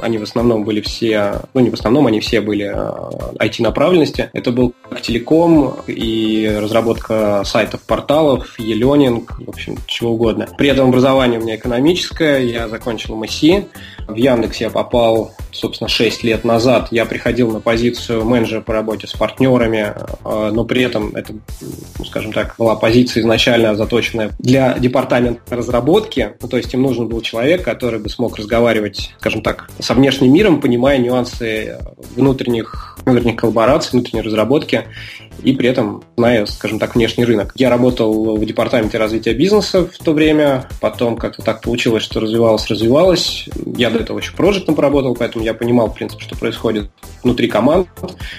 они 0.00 0.16
в 0.16 0.22
основном 0.22 0.64
были 0.64 0.80
все, 0.80 1.42
ну, 1.52 1.60
не 1.60 1.68
в 1.68 1.74
основном, 1.74 2.06
они 2.06 2.20
все 2.20 2.40
были 2.40 2.74
IT-направленности. 3.38 4.30
Э, 4.32 4.38
это 4.38 4.50
был 4.50 4.72
как 4.88 5.02
телеком 5.02 5.74
и 5.86 6.50
разработка 6.62 7.42
сайтов, 7.44 7.82
порталов, 7.82 8.58
e-learning, 8.58 9.26
в 9.44 9.50
общем, 9.50 9.76
чего 9.86 10.12
угодно. 10.12 10.48
При 10.56 10.70
этом 10.70 10.88
образование 10.88 11.38
у 11.38 11.42
меня 11.42 11.56
экономическое, 11.56 12.38
я 12.38 12.68
закончил 12.68 13.16
МСИ, 13.16 13.66
в 14.06 14.14
Яндекс 14.14 14.58
я 14.58 14.70
попал, 14.70 15.32
собственно, 15.52 15.88
6 15.88 16.22
лет 16.24 16.44
назад. 16.44 16.88
Я 16.90 17.06
приходил 17.06 17.50
на 17.50 17.60
позицию 17.60 18.24
менеджера 18.24 18.60
по 18.60 18.72
работе 18.72 19.06
с 19.06 19.12
партнерами, 19.12 19.94
э, 20.24 20.50
но 20.52 20.64
при 20.64 20.82
этом 20.82 21.14
это, 21.14 21.34
ну, 21.98 22.04
скажем 22.04 22.32
так, 22.32 22.54
была 22.58 22.76
позиция 22.76 23.22
изначально 23.22 23.74
заточенная 23.74 24.30
для 24.38 24.78
департамента 24.78 25.56
разработки. 25.56 26.34
Ну, 26.40 26.48
то 26.48 26.56
есть 26.56 26.72
им 26.74 26.82
нужен 26.82 27.08
был 27.08 27.20
человек, 27.20 27.64
который 27.64 27.98
бы 27.98 28.08
смог 28.08 28.36
разговаривать, 28.36 29.14
скажем 29.18 29.42
так, 29.42 29.68
со 29.78 29.94
внешним 29.94 30.32
миром, 30.32 30.60
понимая 30.60 30.98
нюансы 30.98 31.78
внутренних, 32.14 32.95
внутренних 33.06 33.36
коллабораций, 33.36 33.90
внутренней 33.92 34.22
разработки 34.22 34.84
и 35.42 35.52
при 35.52 35.68
этом 35.68 36.02
зная, 36.16 36.46
скажем 36.46 36.78
так, 36.78 36.94
внешний 36.94 37.24
рынок. 37.24 37.52
Я 37.56 37.70
работал 37.70 38.36
в 38.36 38.44
департаменте 38.44 38.98
развития 38.98 39.32
бизнеса 39.32 39.86
в 39.86 39.98
то 40.02 40.12
время, 40.12 40.68
потом 40.80 41.16
как-то 41.16 41.42
так 41.42 41.62
получилось, 41.62 42.02
что 42.02 42.20
развивалось, 42.20 42.66
развивалось. 42.68 43.48
Я 43.76 43.90
до 43.90 44.00
этого 44.00 44.18
еще 44.18 44.32
проектом 44.32 44.74
поработал, 44.74 45.14
поэтому 45.14 45.44
я 45.44 45.54
понимал, 45.54 45.88
в 45.88 45.94
принципе, 45.94 46.22
что 46.22 46.36
происходит 46.36 46.90
внутри 47.22 47.48
команд, 47.48 47.88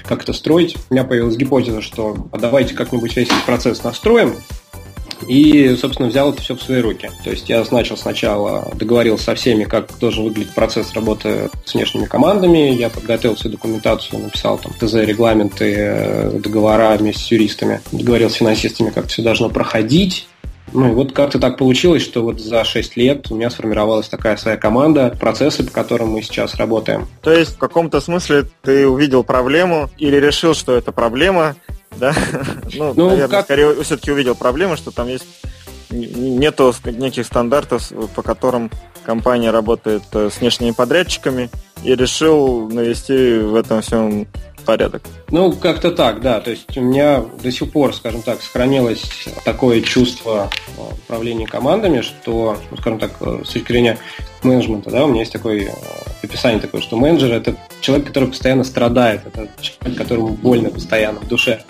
как 0.05 0.23
это 0.23 0.33
строить. 0.33 0.75
У 0.89 0.93
меня 0.93 1.03
появилась 1.03 1.37
гипотеза, 1.37 1.81
что 1.81 2.27
а 2.31 2.37
давайте 2.37 2.73
как-нибудь 2.73 3.15
весь 3.15 3.27
этот 3.27 3.43
процесс 3.45 3.83
настроим, 3.83 4.35
и, 5.27 5.75
собственно, 5.75 6.09
взял 6.09 6.31
это 6.31 6.41
все 6.41 6.55
в 6.55 6.61
свои 6.61 6.81
руки. 6.81 7.09
То 7.23 7.29
есть 7.29 7.49
я 7.49 7.63
начал 7.71 7.97
сначала, 7.97 8.71
договорился 8.75 9.25
со 9.25 9.35
всеми, 9.35 9.63
как 9.63 9.97
должен 9.99 10.23
выглядеть 10.23 10.53
процесс 10.53 10.93
работы 10.93 11.49
с 11.65 11.73
внешними 11.73 12.05
командами, 12.05 12.73
я 12.73 12.89
подготовил 12.89 13.35
всю 13.35 13.49
документацию, 13.49 14.21
написал 14.21 14.57
там 14.57 14.73
ТЗ, 14.73 14.95
регламенты, 14.95 15.73
э, 15.77 16.39
договора 16.39 16.95
вместе 16.97 17.23
с 17.23 17.31
юристами, 17.31 17.81
договорился 17.91 18.35
с 18.35 18.39
финансистами, 18.39 18.89
как 18.89 19.07
все 19.07 19.21
должно 19.21 19.49
проходить, 19.49 20.27
ну 20.73 20.89
и 20.89 20.93
вот 20.93 21.13
как-то 21.13 21.39
так 21.39 21.57
получилось, 21.57 22.03
что 22.03 22.23
вот 22.23 22.39
за 22.39 22.63
6 22.63 22.97
лет 22.97 23.31
у 23.31 23.35
меня 23.35 23.49
сформировалась 23.49 24.09
такая 24.09 24.37
своя 24.37 24.57
команда, 24.57 25.15
процессы, 25.19 25.63
по 25.63 25.71
которым 25.71 26.09
мы 26.09 26.21
сейчас 26.21 26.55
работаем. 26.55 27.07
То 27.21 27.31
есть 27.31 27.55
в 27.55 27.57
каком-то 27.57 28.01
смысле 28.01 28.45
ты 28.61 28.87
увидел 28.87 29.23
проблему 29.23 29.89
или 29.97 30.17
решил, 30.17 30.53
что 30.53 30.75
это 30.75 30.91
проблема, 30.91 31.55
да? 31.97 32.13
Ну, 32.73 32.93
ну 32.95 33.09
наверное, 33.09 33.27
как... 33.27 33.45
скорее 33.45 33.83
все-таки 33.83 34.11
увидел 34.11 34.35
проблему, 34.35 34.77
что 34.77 34.91
там 34.91 35.07
есть 35.07 35.25
нету 35.89 36.73
неких 36.85 37.25
стандартов, 37.25 37.91
по 38.15 38.21
которым 38.21 38.69
компания 39.05 39.51
работает 39.51 40.03
э, 40.13 40.29
с 40.29 40.39
внешними 40.41 40.71
подрядчиками, 40.71 41.49
и 41.83 41.95
решил 41.95 42.69
навести 42.69 43.37
в 43.37 43.55
этом 43.55 43.81
всем 43.81 44.27
порядок. 44.65 45.03
Ну, 45.29 45.53
как-то 45.53 45.91
так, 45.91 46.21
да. 46.21 46.41
То 46.41 46.51
есть 46.51 46.77
у 46.77 46.81
меня 46.81 47.23
до 47.41 47.51
сих 47.51 47.71
пор, 47.71 47.95
скажем 47.95 48.21
так, 48.21 48.41
сохранилось 48.41 49.03
такое 49.45 49.81
чувство 49.81 50.49
э, 50.77 50.81
управления 51.05 51.47
командами, 51.47 52.01
что, 52.01 52.57
ну, 52.69 52.77
скажем 52.77 52.99
так, 52.99 53.11
э, 53.21 53.43
с 53.45 53.49
точки 53.49 53.71
зрения 53.71 53.97
менеджмента, 54.43 54.91
да, 54.91 55.05
у 55.05 55.07
меня 55.07 55.21
есть 55.21 55.31
такое 55.31 55.71
описание 56.21 56.59
такое, 56.59 56.81
что 56.81 56.97
менеджер– 56.97 57.31
это 57.33 57.55
человек, 57.81 58.07
который 58.07 58.29
постоянно 58.29 58.63
страдает, 58.63 59.21
это 59.25 59.49
человек, 59.61 59.97
которому 59.97 60.29
больно 60.29 60.69
постоянно 60.69 61.19
в 61.19 61.27
душе. 61.27 61.63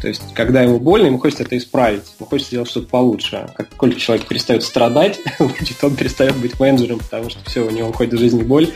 То 0.00 0.08
есть, 0.08 0.22
когда 0.34 0.62
ему 0.62 0.78
больно, 0.78 1.06
ему 1.06 1.18
хочется 1.18 1.42
это 1.42 1.56
исправить, 1.56 2.04
ему 2.18 2.28
хочется 2.28 2.50
сделать 2.50 2.70
что-то 2.70 2.86
получше. 2.86 3.48
Как 3.56 3.68
только 3.68 3.98
человек 3.98 4.26
перестает 4.26 4.62
страдать, 4.62 5.18
значит, 5.38 5.82
он 5.82 5.96
перестает 5.96 6.36
быть 6.36 6.58
менеджером, 6.60 7.00
потому 7.00 7.30
что 7.30 7.40
все, 7.48 7.66
у 7.66 7.70
него 7.70 7.88
уходит 7.88 8.14
в 8.14 8.18
жизни 8.18 8.42
боль, 8.42 8.70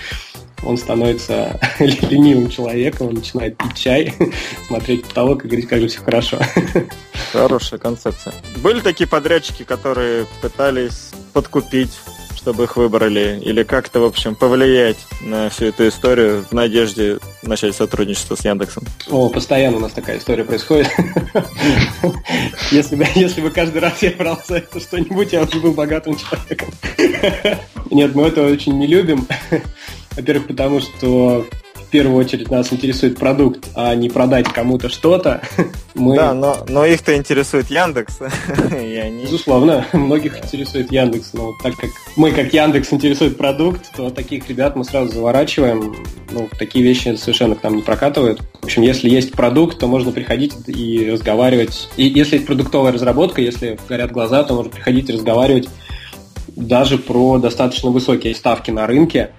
он 0.64 0.76
становится 0.76 1.60
ленивым 1.78 2.50
человеком, 2.50 3.08
он 3.08 3.14
начинает 3.14 3.56
пить 3.56 3.76
чай, 3.76 4.14
смотреть 4.66 5.04
потолок 5.04 5.44
и 5.44 5.48
говорить, 5.48 5.68
как 5.68 5.80
же 5.80 5.88
все 5.88 6.00
хорошо. 6.00 6.38
Хорошая 7.32 7.78
концепция. 7.78 8.34
Были 8.56 8.80
такие 8.80 9.08
подрядчики, 9.08 9.62
которые 9.62 10.26
пытались 10.40 11.10
подкупить 11.32 11.92
чтобы 12.36 12.64
их 12.64 12.76
выбрали, 12.76 13.40
или 13.42 13.62
как-то, 13.62 14.00
в 14.00 14.04
общем, 14.04 14.34
повлиять 14.34 14.96
на 15.20 15.50
всю 15.50 15.66
эту 15.66 15.88
историю 15.88 16.44
в 16.50 16.52
надежде 16.52 17.18
начать 17.42 17.74
сотрудничество 17.74 18.34
с 18.34 18.44
Яндексом? 18.44 18.84
О, 19.08 19.28
постоянно 19.28 19.76
у 19.76 19.80
нас 19.80 19.92
такая 19.92 20.18
история 20.18 20.44
происходит. 20.44 20.88
Если 22.70 23.40
бы, 23.40 23.50
каждый 23.50 23.78
раз 23.80 24.02
я 24.02 24.10
брался 24.10 24.56
это 24.56 24.80
что-нибудь, 24.80 25.32
я 25.32 25.42
уже 25.42 25.60
был 25.60 25.72
богатым 25.72 26.16
человеком. 26.16 26.70
Нет, 27.90 28.14
мы 28.14 28.28
это 28.28 28.44
очень 28.44 28.78
не 28.78 28.86
любим. 28.86 29.26
Во-первых, 30.16 30.48
потому 30.48 30.80
что 30.80 31.46
первую 31.92 32.16
очередь 32.16 32.50
нас 32.50 32.72
интересует 32.72 33.18
продукт, 33.18 33.68
а 33.76 33.94
не 33.94 34.08
продать 34.08 34.48
кому-то 34.48 34.88
что-то. 34.88 35.42
Мы... 35.94 36.16
Да, 36.16 36.32
но, 36.32 36.56
но 36.68 36.86
их-то 36.86 37.14
интересует 37.14 37.70
Яндекс. 37.70 38.18
и 38.72 38.96
они... 38.96 39.24
Безусловно, 39.24 39.86
многих 39.92 40.42
интересует 40.42 40.90
Яндекс. 40.90 41.34
Но 41.34 41.52
так 41.62 41.76
как 41.76 41.90
мы, 42.16 42.32
как 42.32 42.52
Яндекс, 42.52 42.92
интересует 42.92 43.36
продукт, 43.36 43.92
то 43.94 44.10
таких 44.10 44.48
ребят 44.48 44.74
мы 44.74 44.84
сразу 44.84 45.12
заворачиваем. 45.12 45.94
Ну, 46.30 46.48
такие 46.58 46.82
вещи 46.82 47.14
совершенно 47.16 47.54
к 47.54 47.62
нам 47.62 47.76
не 47.76 47.82
прокатывают. 47.82 48.40
В 48.62 48.64
общем, 48.64 48.82
если 48.82 49.10
есть 49.10 49.32
продукт, 49.32 49.78
то 49.78 49.86
можно 49.86 50.12
приходить 50.12 50.54
и 50.66 51.10
разговаривать. 51.10 51.90
И 51.96 52.04
если 52.04 52.36
есть 52.36 52.46
продуктовая 52.46 52.92
разработка, 52.92 53.42
если 53.42 53.78
горят 53.86 54.10
глаза, 54.12 54.42
то 54.44 54.54
можно 54.54 54.72
приходить 54.72 55.10
и 55.10 55.12
разговаривать 55.12 55.68
даже 56.56 56.96
про 56.96 57.38
достаточно 57.38 57.90
высокие 57.90 58.34
ставки 58.34 58.70
на 58.70 58.86
рынке. 58.86 59.32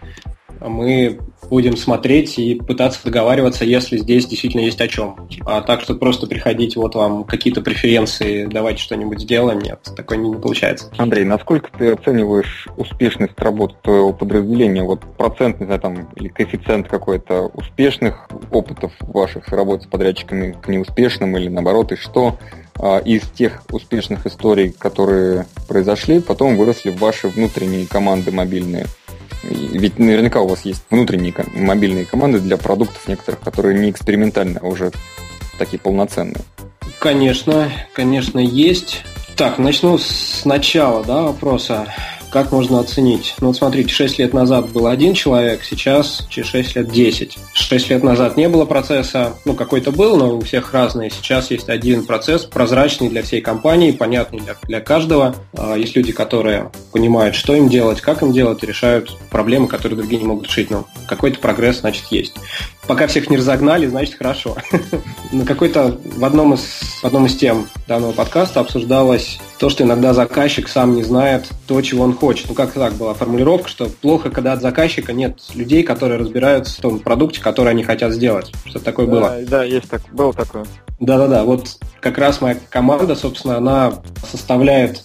Мы 0.62 1.20
будем 1.54 1.78
смотреть 1.78 2.40
и 2.40 2.56
пытаться 2.56 3.00
договариваться, 3.04 3.64
если 3.64 3.98
здесь 3.98 4.26
действительно 4.26 4.62
есть 4.62 4.82
о 4.82 4.88
чем. 4.88 5.30
А 5.46 5.62
так, 5.62 5.82
что 5.82 5.94
просто 5.94 6.26
приходить, 6.26 6.76
вот 6.76 6.96
вам 6.96 7.26
какие-то 7.26 7.62
преференции, 7.62 8.48
давайте 8.48 8.82
что-нибудь 8.82 9.20
сделаем, 9.20 9.60
нет, 9.60 9.80
такое 9.96 10.18
не, 10.18 10.32
не 10.32 10.36
получается. 10.36 10.90
Андрей, 10.98 11.26
насколько 11.26 11.70
ты 11.78 11.92
оцениваешь 11.92 12.68
успешность 12.76 13.38
работы 13.38 13.76
твоего 13.84 14.14
подразделения? 14.14 14.82
Вот 14.82 15.02
процент, 15.16 15.60
не 15.60 15.68
знаю, 15.68 15.80
там, 15.80 16.10
или 16.16 16.30
коэффициент 16.30 16.88
какой-то 16.88 17.52
успешных 17.54 18.28
опытов 18.50 18.92
ваших 19.02 19.50
работ 19.50 19.84
с 19.84 19.86
подрядчиками 19.86 20.58
к 20.60 20.68
неуспешным 20.68 21.38
или 21.38 21.50
наоборот, 21.50 21.92
и 21.92 21.98
что 21.98 22.40
а, 22.80 22.98
из 22.98 23.22
тех 23.30 23.62
успешных 23.72 24.26
историй, 24.26 24.72
которые 24.72 25.46
произошли, 25.68 26.20
потом 26.20 26.58
выросли 26.58 26.90
в 26.90 26.98
ваши 26.98 27.28
внутренние 27.28 27.86
команды 27.86 28.32
мобильные? 28.32 28.88
Ведь 29.44 30.00
наверняка 30.00 30.42
у 30.42 30.48
вас 30.48 30.64
есть 30.66 30.84
внутренние 30.90 31.34
мобильные 31.54 32.06
команды 32.06 32.40
для 32.40 32.58
продуктов 32.58 33.08
некоторых, 33.08 33.42
которые 33.42 33.78
не 33.80 33.92
экспериментальные, 33.92 34.60
а 34.62 34.68
уже 34.68 34.92
такие 35.58 35.80
полноценные. 35.80 36.44
Конечно, 37.00 37.72
конечно, 37.94 38.40
есть. 38.40 39.04
Так, 39.36 39.58
начну 39.58 39.98
с 39.98 40.46
начала 40.46 41.04
да, 41.04 41.24
вопроса. 41.24 41.88
Как 42.34 42.52
можно 42.52 42.80
оценить? 42.80 43.36
Ну 43.42 43.48
вот 43.48 43.58
смотрите, 43.58 43.94
6 43.94 44.18
лет 44.18 44.34
назад 44.34 44.68
был 44.72 44.88
один 44.88 45.14
человек, 45.14 45.64
сейчас 45.64 46.26
через 46.32 46.48
6 46.48 46.78
лет 46.78 46.92
10. 46.92 47.38
6 47.54 47.90
лет 47.92 48.02
назад 48.02 48.38
не 48.38 48.50
было 48.50 48.66
процесса, 48.66 49.36
ну 49.46 49.54
какой-то 49.54 49.92
был, 49.92 50.18
но 50.18 50.38
у 50.38 50.42
всех 50.42 50.74
разные. 50.74 51.12
Сейчас 51.12 51.52
есть 51.52 51.70
один 51.70 52.08
процесс, 52.08 52.46
прозрачный 52.46 53.10
для 53.10 53.22
всей 53.22 53.40
компании, 53.40 53.92
понятный 53.92 54.40
для, 54.40 54.56
для 54.64 54.82
каждого. 54.82 55.36
А, 55.56 55.76
есть 55.76 55.96
люди, 55.96 56.12
которые 56.12 56.72
понимают, 56.92 57.36
что 57.36 57.54
им 57.54 57.70
делать, 57.70 58.02
как 58.02 58.24
им 58.24 58.34
делать, 58.34 58.64
и 58.64 58.66
решают 58.66 59.16
проблемы, 59.30 59.68
которые 59.68 59.98
другие 59.98 60.20
не 60.20 60.28
могут 60.28 60.48
решить. 60.48 60.72
Но 60.72 60.88
какой-то 61.08 61.38
прогресс, 61.38 61.82
значит, 61.82 62.06
есть. 62.10 62.34
Пока 62.88 63.08
всех 63.08 63.30
не 63.30 63.38
разогнали, 63.38 63.88
значит, 63.88 64.16
хорошо. 64.16 64.58
На 65.32 65.46
какой-то 65.46 65.98
в 66.04 66.26
одном 66.26 66.54
из, 66.54 66.62
в 67.02 67.06
одном 67.06 67.26
из 67.26 67.36
тем 67.36 67.68
данного 67.88 68.12
подкаста 68.12 68.60
обсуждалось 68.60 69.40
то, 69.58 69.70
что 69.70 69.84
иногда 69.84 70.14
заказчик 70.14 70.68
сам 70.68 70.94
не 70.94 71.04
знает 71.04 71.48
то, 71.68 71.82
чего 71.82 72.04
он 72.04 72.14
хочет. 72.14 72.50
Ну, 72.50 72.56
как 72.56 72.74
так 72.74 72.94
была 72.94 73.14
формулировка, 73.14 73.70
что 73.70 73.86
плохо, 73.86 74.30
когда 74.30 74.54
от 74.54 74.62
заказчика 74.62 75.14
нет 75.14 75.40
людей, 75.56 75.84
которые 75.84 76.20
разбираются 76.20 76.78
в 76.78 76.82
том 76.82 77.00
продукте, 77.00 77.40
который 77.40 77.72
они 77.72 77.84
хотят 77.84 78.12
сделать. 78.12 78.52
Что 78.66 78.80
такое 78.80 79.06
да, 79.06 79.12
было? 79.12 79.36
Да, 79.48 79.64
есть 79.64 79.90
так, 79.90 80.02
было 80.12 80.34
такое. 80.34 80.66
Да-да-да, 81.00 81.44
вот 81.44 81.78
как 82.02 82.18
раз 82.18 82.42
моя 82.42 82.58
команда, 82.70 83.16
собственно, 83.16 83.58
она 83.58 83.94
составляет 84.30 85.04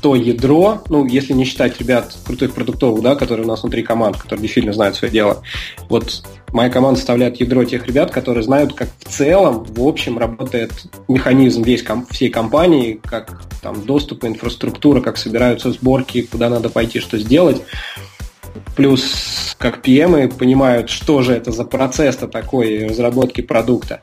то 0.00 0.14
ядро, 0.14 0.82
ну, 0.88 1.06
если 1.06 1.32
не 1.32 1.44
считать 1.44 1.78
ребят 1.78 2.16
крутых 2.24 2.54
продуктовых, 2.54 3.02
да, 3.02 3.16
которые 3.16 3.44
у 3.46 3.48
нас 3.48 3.62
внутри 3.62 3.82
команд, 3.82 4.16
которые 4.16 4.42
действительно 4.42 4.72
знают 4.72 4.96
свое 4.96 5.12
дело. 5.12 5.42
Вот 5.88 6.22
моя 6.52 6.70
команда 6.70 6.98
составляет 6.98 7.40
ядро 7.40 7.64
тех 7.64 7.86
ребят, 7.86 8.10
которые 8.10 8.42
знают, 8.44 8.74
как 8.74 8.88
в 8.98 9.08
целом, 9.08 9.64
в 9.64 9.86
общем, 9.86 10.18
работает 10.18 10.72
механизм 11.08 11.62
весь 11.62 11.84
всей 12.10 12.30
компании, 12.30 13.00
как 13.02 13.42
там 13.60 13.84
доступ, 13.84 14.24
инфраструктура, 14.24 15.00
как 15.00 15.16
собираются 15.16 15.72
сборки, 15.72 16.22
куда 16.22 16.48
надо 16.48 16.68
пойти, 16.68 17.00
что 17.00 17.18
сделать. 17.18 17.62
Плюс, 18.76 19.56
как 19.58 19.84
PM 19.84 20.32
понимают, 20.36 20.90
что 20.90 21.22
же 21.22 21.32
это 21.32 21.50
за 21.52 21.64
процесс-то 21.64 22.28
такой 22.28 22.86
разработки 22.86 23.40
продукта. 23.40 24.00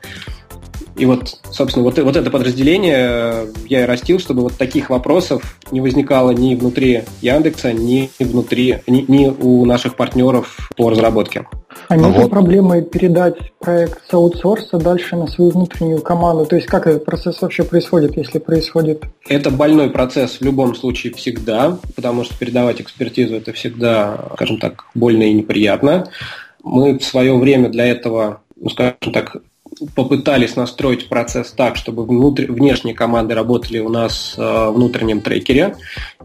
И 0.98 1.04
вот, 1.04 1.40
собственно, 1.50 1.84
вот, 1.84 1.98
вот 1.98 2.16
это 2.16 2.30
подразделение 2.30 2.96
э, 2.98 3.46
я 3.68 3.82
и 3.82 3.86
растил, 3.86 4.18
чтобы 4.18 4.42
вот 4.42 4.54
таких 4.54 4.88
вопросов 4.88 5.58
не 5.70 5.82
возникало 5.82 6.30
ни 6.30 6.54
внутри 6.54 7.04
Яндекса, 7.20 7.72
ни 7.72 8.10
внутри, 8.18 8.78
ни, 8.86 9.04
ни 9.06 9.26
у 9.26 9.66
наших 9.66 9.96
партнеров 9.96 10.70
по 10.74 10.88
разработке. 10.88 11.46
А 11.88 11.96
нет 11.96 12.16
вот. 12.16 12.30
проблемы 12.30 12.80
передать 12.82 13.52
проект 13.58 14.08
с 14.08 14.14
аутсорса 14.14 14.78
дальше 14.78 15.16
на 15.16 15.26
свою 15.26 15.50
внутреннюю 15.50 16.00
команду? 16.00 16.46
То 16.46 16.56
есть 16.56 16.66
как 16.66 16.86
этот 16.86 17.04
процесс 17.04 17.42
вообще 17.42 17.62
происходит, 17.62 18.16
если 18.16 18.38
происходит? 18.38 19.04
Это 19.28 19.50
больной 19.50 19.90
процесс 19.90 20.40
в 20.40 20.42
любом 20.42 20.74
случае 20.74 21.12
всегда, 21.12 21.78
потому 21.94 22.24
что 22.24 22.36
передавать 22.38 22.80
экспертизу 22.80 23.36
это 23.36 23.52
всегда, 23.52 24.30
скажем 24.34 24.58
так, 24.58 24.86
больно 24.94 25.24
и 25.24 25.34
неприятно. 25.34 26.08
Мы 26.64 26.98
в 26.98 27.04
свое 27.04 27.36
время 27.36 27.68
для 27.68 27.86
этого, 27.86 28.40
ну, 28.56 28.70
скажем 28.70 29.12
так, 29.12 29.36
попытались 29.94 30.56
настроить 30.56 31.08
процесс 31.08 31.52
так, 31.52 31.76
чтобы 31.76 32.04
внутри, 32.04 32.46
внешние 32.46 32.94
команды 32.94 33.34
работали 33.34 33.78
у 33.78 33.88
нас 33.88 34.34
э, 34.36 34.40
в 34.40 34.72
внутреннем 34.72 35.20
трекере, 35.20 35.76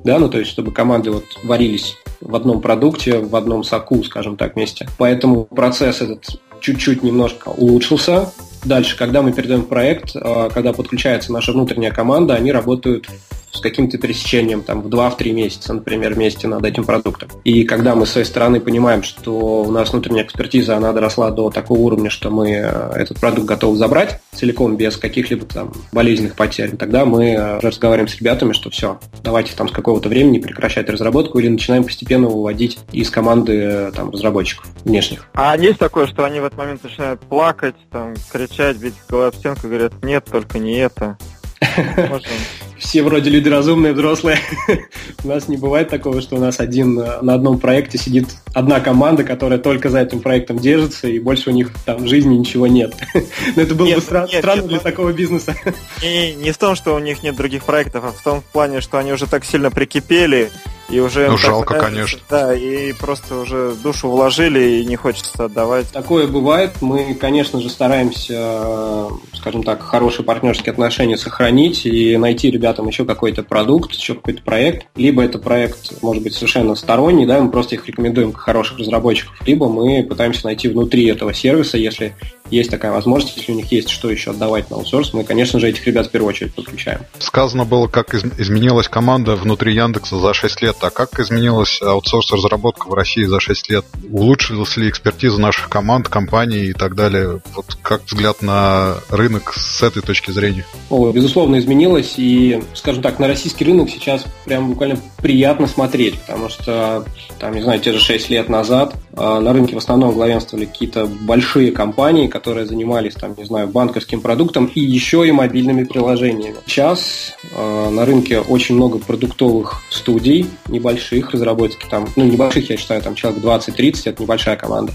да, 0.03 0.19
ну 0.19 0.29
то 0.29 0.39
есть 0.39 0.51
чтобы 0.51 0.71
команды 0.71 1.11
вот 1.11 1.25
варились 1.43 1.95
в 2.21 2.35
одном 2.35 2.61
продукте, 2.61 3.19
в 3.19 3.35
одном 3.35 3.63
соку, 3.63 4.03
скажем 4.03 4.37
так, 4.37 4.55
вместе. 4.55 4.87
Поэтому 4.97 5.45
процесс 5.45 6.01
этот 6.01 6.39
чуть-чуть 6.61 7.03
немножко 7.03 7.49
улучшился. 7.49 8.31
Дальше, 8.63 8.95
когда 8.95 9.21
мы 9.21 9.33
передаем 9.33 9.63
проект, 9.63 10.15
э, 10.15 10.49
когда 10.53 10.73
подключается 10.73 11.33
наша 11.33 11.51
внутренняя 11.51 11.91
команда, 11.91 12.35
они 12.35 12.51
работают 12.51 13.07
с 13.51 13.59
каким-то 13.59 13.97
пересечением 13.97 14.63
там, 14.63 14.81
в 14.81 14.87
2-3 14.87 15.31
месяца, 15.31 15.73
например, 15.73 16.13
вместе 16.13 16.47
над 16.47 16.65
этим 16.65 16.83
продуктом. 16.83 17.29
И 17.43 17.63
когда 17.63 17.95
мы 17.95 18.05
с 18.05 18.11
своей 18.11 18.25
стороны 18.25 18.59
понимаем, 18.59 19.03
что 19.03 19.63
у 19.63 19.71
нас 19.71 19.91
внутренняя 19.91 20.23
экспертиза, 20.23 20.77
она 20.77 20.93
доросла 20.93 21.31
до 21.31 21.49
такого 21.49 21.79
уровня, 21.79 22.09
что 22.09 22.29
мы 22.29 22.51
э, 22.51 22.91
этот 22.95 23.19
продукт 23.19 23.47
готовы 23.47 23.77
забрать 23.77 24.21
целиком, 24.33 24.77
без 24.77 24.97
каких-либо 24.97 25.45
там 25.45 25.73
болезненных 25.91 26.35
потерь, 26.35 26.75
тогда 26.77 27.05
мы 27.05 27.31
э, 27.31 27.59
разговариваем 27.59 28.07
с 28.07 28.17
ребятами, 28.17 28.53
что 28.53 28.69
все, 28.69 28.99
давайте 29.23 29.55
там 29.55 29.67
с 29.67 29.71
какого-то 29.71 30.09
времени 30.09 30.39
прекращать 30.39 30.89
разработку 30.89 31.39
или 31.39 31.49
начинаем 31.49 31.83
постепенно 31.83 32.27
выводить 32.27 32.79
из 32.91 33.09
команды 33.09 33.53
э, 33.53 33.91
там, 33.95 34.11
разработчиков 34.11 34.67
внешних. 34.83 35.27
А 35.33 35.57
есть 35.57 35.79
такое, 35.79 36.07
что 36.07 36.25
они 36.25 36.39
в 36.39 36.45
этот 36.45 36.57
момент 36.57 36.83
начинают 36.83 37.21
плакать, 37.21 37.75
там, 37.91 38.13
кричать, 38.31 38.77
бить 38.77 38.95
головой 39.09 39.29
об 39.29 39.35
стенку, 39.35 39.67
говорят, 39.67 39.93
нет, 40.03 40.25
только 40.29 40.59
не 40.59 40.77
это. 40.77 41.17
Все 42.81 43.03
вроде 43.03 43.29
люди 43.29 43.47
разумные, 43.47 43.93
взрослые. 43.93 44.39
У 45.23 45.27
нас 45.27 45.47
не 45.47 45.55
бывает 45.55 45.89
такого, 45.89 46.19
что 46.19 46.35
у 46.35 46.39
нас 46.39 46.59
один 46.59 46.99
э, 46.99 47.21
на 47.21 47.35
одном 47.35 47.59
проекте 47.59 47.99
сидит 47.99 48.25
одна 48.55 48.79
команда, 48.79 49.23
которая 49.23 49.59
только 49.59 49.89
за 49.89 50.01
этим 50.01 50.19
проектом 50.19 50.57
держится, 50.57 51.07
и 51.07 51.19
больше 51.19 51.51
у 51.51 51.53
них 51.53 51.71
там 51.85 52.03
в 52.03 52.07
жизни 52.07 52.35
ничего 52.35 52.65
нет. 52.65 52.95
Но 53.55 53.61
это 53.61 53.75
было 53.75 53.93
бы 53.93 54.01
странно 54.01 54.63
для 54.67 54.79
такого 54.79 55.13
бизнеса. 55.13 55.55
Не 56.01 56.51
в 56.51 56.57
том, 56.57 56.75
что 56.75 56.95
у 56.95 56.99
них 56.99 57.21
нет 57.21 57.35
других 57.35 57.63
проектов, 57.65 58.03
а 58.03 58.11
в 58.11 58.23
том 58.23 58.43
плане, 58.51 58.81
что 58.81 58.97
они 58.97 59.13
уже 59.13 59.27
так 59.27 59.45
сильно 59.45 59.69
прикипели, 59.69 60.49
и 60.91 60.99
уже 60.99 61.29
ну, 61.29 61.37
жалко, 61.37 61.79
конечно. 61.79 62.19
Да, 62.29 62.53
и 62.53 62.93
просто 62.93 63.37
уже 63.37 63.73
душу 63.81 64.09
вложили, 64.09 64.81
и 64.81 64.85
не 64.85 64.95
хочется 64.95 65.45
отдавать. 65.45 65.89
Такое 65.91 66.27
бывает. 66.27 66.73
Мы, 66.81 67.15
конечно 67.15 67.61
же, 67.61 67.69
стараемся, 67.69 69.07
скажем 69.33 69.63
так, 69.63 69.81
хорошие 69.81 70.25
партнерские 70.25 70.71
отношения 70.71 71.17
сохранить 71.17 71.85
и 71.85 72.17
найти 72.17 72.51
ребятам 72.51 72.87
еще 72.87 73.05
какой-то 73.05 73.43
продукт, 73.43 73.93
еще 73.93 74.15
какой-то 74.15 74.43
проект. 74.43 74.87
Либо 74.95 75.23
это 75.23 75.39
проект, 75.39 76.01
может 76.01 76.23
быть, 76.23 76.33
совершенно 76.33 76.75
сторонний, 76.75 77.25
да, 77.25 77.39
мы 77.39 77.49
просто 77.49 77.75
их 77.75 77.87
рекомендуем 77.87 78.31
как 78.33 78.41
хороших 78.41 78.79
разработчиков, 78.79 79.35
либо 79.45 79.69
мы 79.69 80.03
пытаемся 80.03 80.45
найти 80.45 80.67
внутри 80.67 81.07
этого 81.07 81.33
сервиса, 81.33 81.77
если 81.77 82.15
есть 82.51 82.69
такая 82.69 82.91
возможность, 82.91 83.37
если 83.37 83.51
у 83.51 83.55
них 83.55 83.71
есть 83.71 83.89
что 83.89 84.11
еще 84.11 84.31
отдавать 84.31 84.69
на 84.69 84.77
аутсорс, 84.77 85.13
мы, 85.13 85.23
конечно 85.23 85.59
же, 85.59 85.69
этих 85.69 85.85
ребят 85.87 86.07
в 86.07 86.11
первую 86.11 86.29
очередь 86.29 86.53
подключаем. 86.53 87.01
Сказано 87.19 87.65
было, 87.65 87.87
как 87.87 88.13
изменилась 88.13 88.87
команда 88.87 89.35
внутри 89.35 89.73
Яндекса 89.73 90.19
за 90.19 90.33
6 90.33 90.61
лет. 90.61 90.75
А 90.81 90.89
как 90.89 91.19
изменилась 91.19 91.81
аутсорс-разработка 91.81 92.87
в 92.87 92.93
России 92.93 93.23
за 93.23 93.39
6 93.39 93.69
лет? 93.69 93.85
Улучшилась 94.09 94.75
ли 94.77 94.89
экспертиза 94.89 95.39
наших 95.39 95.69
команд, 95.69 96.09
компаний 96.09 96.65
и 96.65 96.73
так 96.73 96.95
далее? 96.95 97.41
Вот 97.55 97.77
как 97.81 98.03
взгляд 98.05 98.41
на 98.41 98.95
рынок 99.09 99.53
с 99.53 99.81
этой 99.81 100.01
точки 100.01 100.31
зрения? 100.31 100.65
О, 100.89 101.11
безусловно, 101.11 101.57
изменилась. 101.57 102.15
И, 102.17 102.61
скажем 102.73 103.01
так, 103.01 103.19
на 103.19 103.27
российский 103.27 103.65
рынок 103.65 103.89
сейчас 103.89 104.25
прям 104.45 104.69
буквально 104.69 104.99
приятно 105.17 105.67
смотреть, 105.67 106.19
потому 106.19 106.49
что, 106.49 107.05
там, 107.39 107.55
не 107.55 107.61
знаю, 107.61 107.79
те 107.79 107.93
же 107.93 107.99
6 107.99 108.29
лет 108.29 108.49
назад 108.49 108.95
а, 109.15 109.39
на 109.39 109.53
рынке 109.53 109.75
в 109.75 109.77
основном 109.77 110.13
главенствовали 110.13 110.65
какие-то 110.65 111.05
большие 111.05 111.71
компании, 111.71 112.27
которые 112.41 112.65
занимались, 112.65 113.13
там, 113.13 113.35
не 113.37 113.43
знаю, 113.43 113.67
банковским 113.67 114.19
продуктом 114.19 114.65
и 114.65 114.81
еще 114.81 115.27
и 115.27 115.31
мобильными 115.31 115.83
приложениями. 115.83 116.55
Сейчас 116.65 117.33
э, 117.55 117.89
на 117.91 118.03
рынке 118.03 118.39
очень 118.39 118.73
много 118.75 118.97
продуктовых 118.97 119.83
студий, 119.91 120.47
небольших 120.67 121.29
разработки, 121.31 121.85
там, 121.87 122.07
ну, 122.15 122.23
небольших, 122.23 122.71
я 122.71 122.77
считаю, 122.77 123.03
там 123.03 123.13
человек 123.13 123.43
20-30, 123.43 124.01
это 124.05 124.23
небольшая 124.23 124.55
команда 124.55 124.91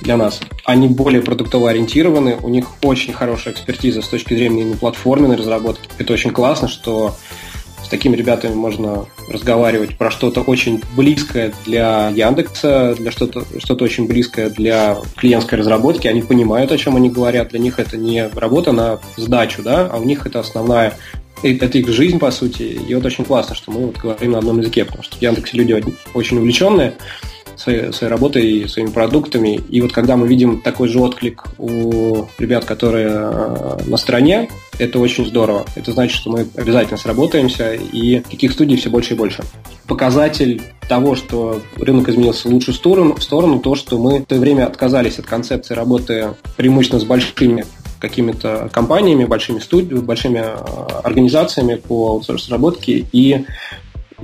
для 0.00 0.16
нас. 0.16 0.40
Они 0.64 0.88
более 0.88 1.20
продуктово 1.20 1.68
ориентированы, 1.68 2.38
у 2.42 2.48
них 2.48 2.66
очень 2.82 3.12
хорошая 3.12 3.52
экспертиза 3.52 4.00
с 4.00 4.08
точки 4.08 4.32
зрения 4.32 4.74
платформенной 4.74 5.36
разработки. 5.36 5.90
Это 5.98 6.14
очень 6.14 6.30
классно, 6.30 6.68
что 6.68 7.14
с 7.84 7.88
такими 7.88 8.16
ребятами 8.16 8.54
можно 8.54 9.04
разговаривать 9.28 9.96
про 9.96 10.10
что-то 10.10 10.42
очень 10.42 10.82
близкое 10.96 11.52
для 11.64 12.10
Яндекса, 12.10 12.94
для 12.98 13.10
что-то 13.10 13.44
что 13.58 13.74
очень 13.74 14.06
близкое 14.06 14.50
для 14.50 14.98
клиентской 15.16 15.58
разработки. 15.58 16.06
Они 16.06 16.22
понимают, 16.22 16.72
о 16.72 16.78
чем 16.78 16.96
они 16.96 17.10
говорят. 17.10 17.48
Для 17.48 17.58
них 17.58 17.78
это 17.78 17.96
не 17.96 18.28
работа 18.28 18.72
на 18.72 19.00
сдачу, 19.16 19.62
да, 19.62 19.88
а 19.92 19.98
у 19.98 20.04
них 20.04 20.26
это 20.26 20.40
основная 20.40 20.94
это 21.42 21.78
их 21.78 21.88
жизнь, 21.88 22.18
по 22.18 22.30
сути. 22.30 22.62
И 22.62 22.94
вот 22.94 23.04
очень 23.04 23.24
классно, 23.24 23.54
что 23.54 23.70
мы 23.70 23.86
вот 23.86 23.98
говорим 23.98 24.32
на 24.32 24.38
одном 24.38 24.60
языке, 24.60 24.84
потому 24.84 25.02
что 25.02 25.16
в 25.16 25.22
Яндексе 25.22 25.58
люди 25.58 25.82
очень 26.14 26.38
увлеченные, 26.38 26.94
своей, 27.56 27.92
своей 27.92 28.10
работой 28.10 28.68
своими 28.68 28.90
продуктами. 28.90 29.60
И 29.68 29.80
вот 29.80 29.92
когда 29.92 30.16
мы 30.16 30.26
видим 30.28 30.60
такой 30.60 30.88
же 30.88 31.00
отклик 31.00 31.44
у 31.58 32.26
ребят, 32.38 32.64
которые 32.64 33.08
э, 33.10 33.78
на 33.86 33.96
стороне, 33.96 34.48
это 34.78 34.98
очень 34.98 35.26
здорово. 35.26 35.64
Это 35.76 35.92
значит, 35.92 36.16
что 36.16 36.30
мы 36.30 36.46
обязательно 36.56 36.96
сработаемся, 36.96 37.74
и 37.74 38.20
таких 38.20 38.52
студий 38.52 38.76
все 38.76 38.90
больше 38.90 39.14
и 39.14 39.16
больше. 39.16 39.42
Показатель 39.86 40.62
того, 40.88 41.14
что 41.14 41.60
рынок 41.76 42.08
изменился 42.08 42.48
в 42.48 42.52
лучшую 42.52 42.74
сторону, 42.74 43.14
в 43.14 43.22
сторону 43.22 43.60
то, 43.60 43.74
что 43.74 43.98
мы 43.98 44.20
в 44.20 44.24
то 44.24 44.36
время 44.36 44.66
отказались 44.66 45.18
от 45.18 45.26
концепции 45.26 45.74
работы 45.74 46.34
преимущественно 46.56 47.00
с 47.00 47.04
большими 47.04 47.64
какими-то 48.00 48.68
компаниями, 48.72 49.24
большими 49.24 49.60
студиями, 49.60 50.00
большими 50.00 50.38
э, 50.38 51.00
организациями 51.02 51.76
по 51.76 52.10
аутсорс-разработке 52.10 53.06
и 53.12 53.46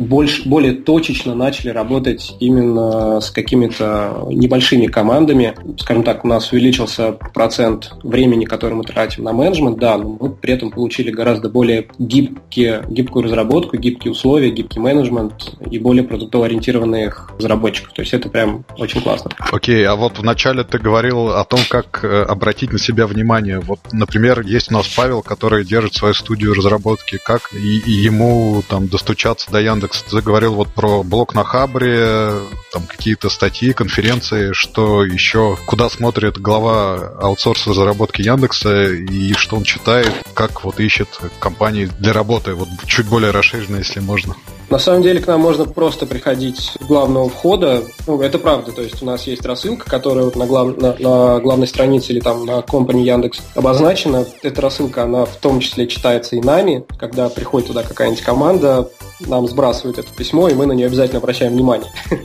больше, 0.00 0.48
более 0.48 0.72
точечно 0.72 1.34
начали 1.34 1.68
работать 1.68 2.34
именно 2.40 3.20
с 3.20 3.30
какими-то 3.30 4.26
небольшими 4.30 4.86
командами. 4.86 5.54
Скажем 5.78 6.02
так, 6.02 6.24
у 6.24 6.28
нас 6.28 6.50
увеличился 6.52 7.12
процент 7.12 7.92
времени, 8.02 8.46
который 8.46 8.74
мы 8.74 8.84
тратим 8.84 9.24
на 9.24 9.32
менеджмент, 9.32 9.78
да, 9.78 9.98
но 9.98 10.16
мы 10.18 10.30
при 10.30 10.54
этом 10.54 10.70
получили 10.70 11.10
гораздо 11.10 11.48
более 11.48 11.88
гибкие, 11.98 12.84
гибкую 12.88 13.24
разработку, 13.24 13.76
гибкие 13.76 14.12
условия, 14.12 14.50
гибкий 14.50 14.80
менеджмент 14.80 15.54
и 15.70 15.78
более 15.78 16.02
продуктово 16.02 16.46
ориентированных 16.46 17.32
разработчиков. 17.36 17.92
То 17.92 18.02
есть 18.02 18.14
это 18.14 18.28
прям 18.28 18.64
очень 18.78 19.02
классно. 19.02 19.30
Окей, 19.52 19.86
а 19.86 19.96
вот 19.96 20.18
вначале 20.18 20.64
ты 20.64 20.78
говорил 20.78 21.28
о 21.28 21.44
том, 21.44 21.60
как 21.68 22.00
э, 22.02 22.22
обратить 22.22 22.72
на 22.72 22.78
себя 22.78 23.06
внимание. 23.06 23.60
Вот, 23.60 23.80
например, 23.92 24.40
есть 24.40 24.70
у 24.70 24.74
нас 24.74 24.88
Павел, 24.88 25.22
который 25.22 25.64
держит 25.64 25.94
свою 25.94 26.14
студию 26.14 26.54
разработки. 26.54 27.18
Как 27.22 27.50
и, 27.52 27.78
и 27.78 27.90
ему 27.90 28.62
там 28.66 28.88
достучаться 28.88 29.50
до 29.50 29.60
Яндекса 29.60 29.89
Яндекс 29.90 30.04
заговорил 30.10 30.54
вот 30.54 30.68
про 30.68 31.02
блог 31.02 31.34
на 31.34 31.44
Хабре, 31.44 32.32
там 32.72 32.84
какие-то 32.86 33.28
статьи, 33.28 33.72
конференции, 33.72 34.52
что 34.52 35.04
еще, 35.04 35.56
куда 35.66 35.88
смотрит 35.88 36.38
глава 36.38 37.12
аутсорса 37.20 37.70
разработки 37.70 38.22
Яндекса 38.22 38.84
и 38.86 39.32
что 39.32 39.56
он 39.56 39.64
читает, 39.64 40.12
как 40.34 40.64
вот 40.64 40.78
ищет 40.78 41.08
компании 41.40 41.90
для 41.98 42.12
работы, 42.12 42.54
вот 42.54 42.68
чуть 42.86 43.06
более 43.06 43.32
расширенно, 43.32 43.76
если 43.76 44.00
можно. 44.00 44.36
На 44.70 44.78
самом 44.78 45.02
деле 45.02 45.18
к 45.18 45.26
нам 45.26 45.40
можно 45.40 45.64
просто 45.64 46.06
приходить 46.06 46.60
с 46.80 46.86
главного 46.86 47.28
входа. 47.28 47.82
Ну, 48.06 48.22
это 48.22 48.38
правда. 48.38 48.70
То 48.70 48.82
есть 48.82 49.02
у 49.02 49.04
нас 49.04 49.26
есть 49.26 49.44
рассылка, 49.44 49.90
которая 49.90 50.26
вот 50.26 50.36
на, 50.36 50.46
глав... 50.46 50.76
на, 50.76 50.94
на 50.96 51.40
главной 51.40 51.66
странице 51.66 52.12
или 52.12 52.20
там 52.20 52.46
на 52.46 52.62
компании 52.62 53.04
Яндекс 53.04 53.40
обозначена. 53.56 54.24
Эта 54.44 54.60
рассылка, 54.60 55.02
она 55.02 55.24
в 55.24 55.34
том 55.36 55.58
числе 55.58 55.88
читается 55.88 56.36
и 56.36 56.40
нами. 56.40 56.84
Когда 57.00 57.28
приходит 57.28 57.66
туда 57.66 57.82
какая-нибудь 57.82 58.22
команда, 58.22 58.88
нам 59.20 59.46
сбрасывают 59.48 59.98
это 59.98 60.12
письмо, 60.12 60.48
и 60.48 60.54
мы 60.54 60.66
на 60.66 60.72
нее 60.72 60.86
обязательно 60.86 61.18
обращаем 61.18 61.52
внимание. 61.52 61.90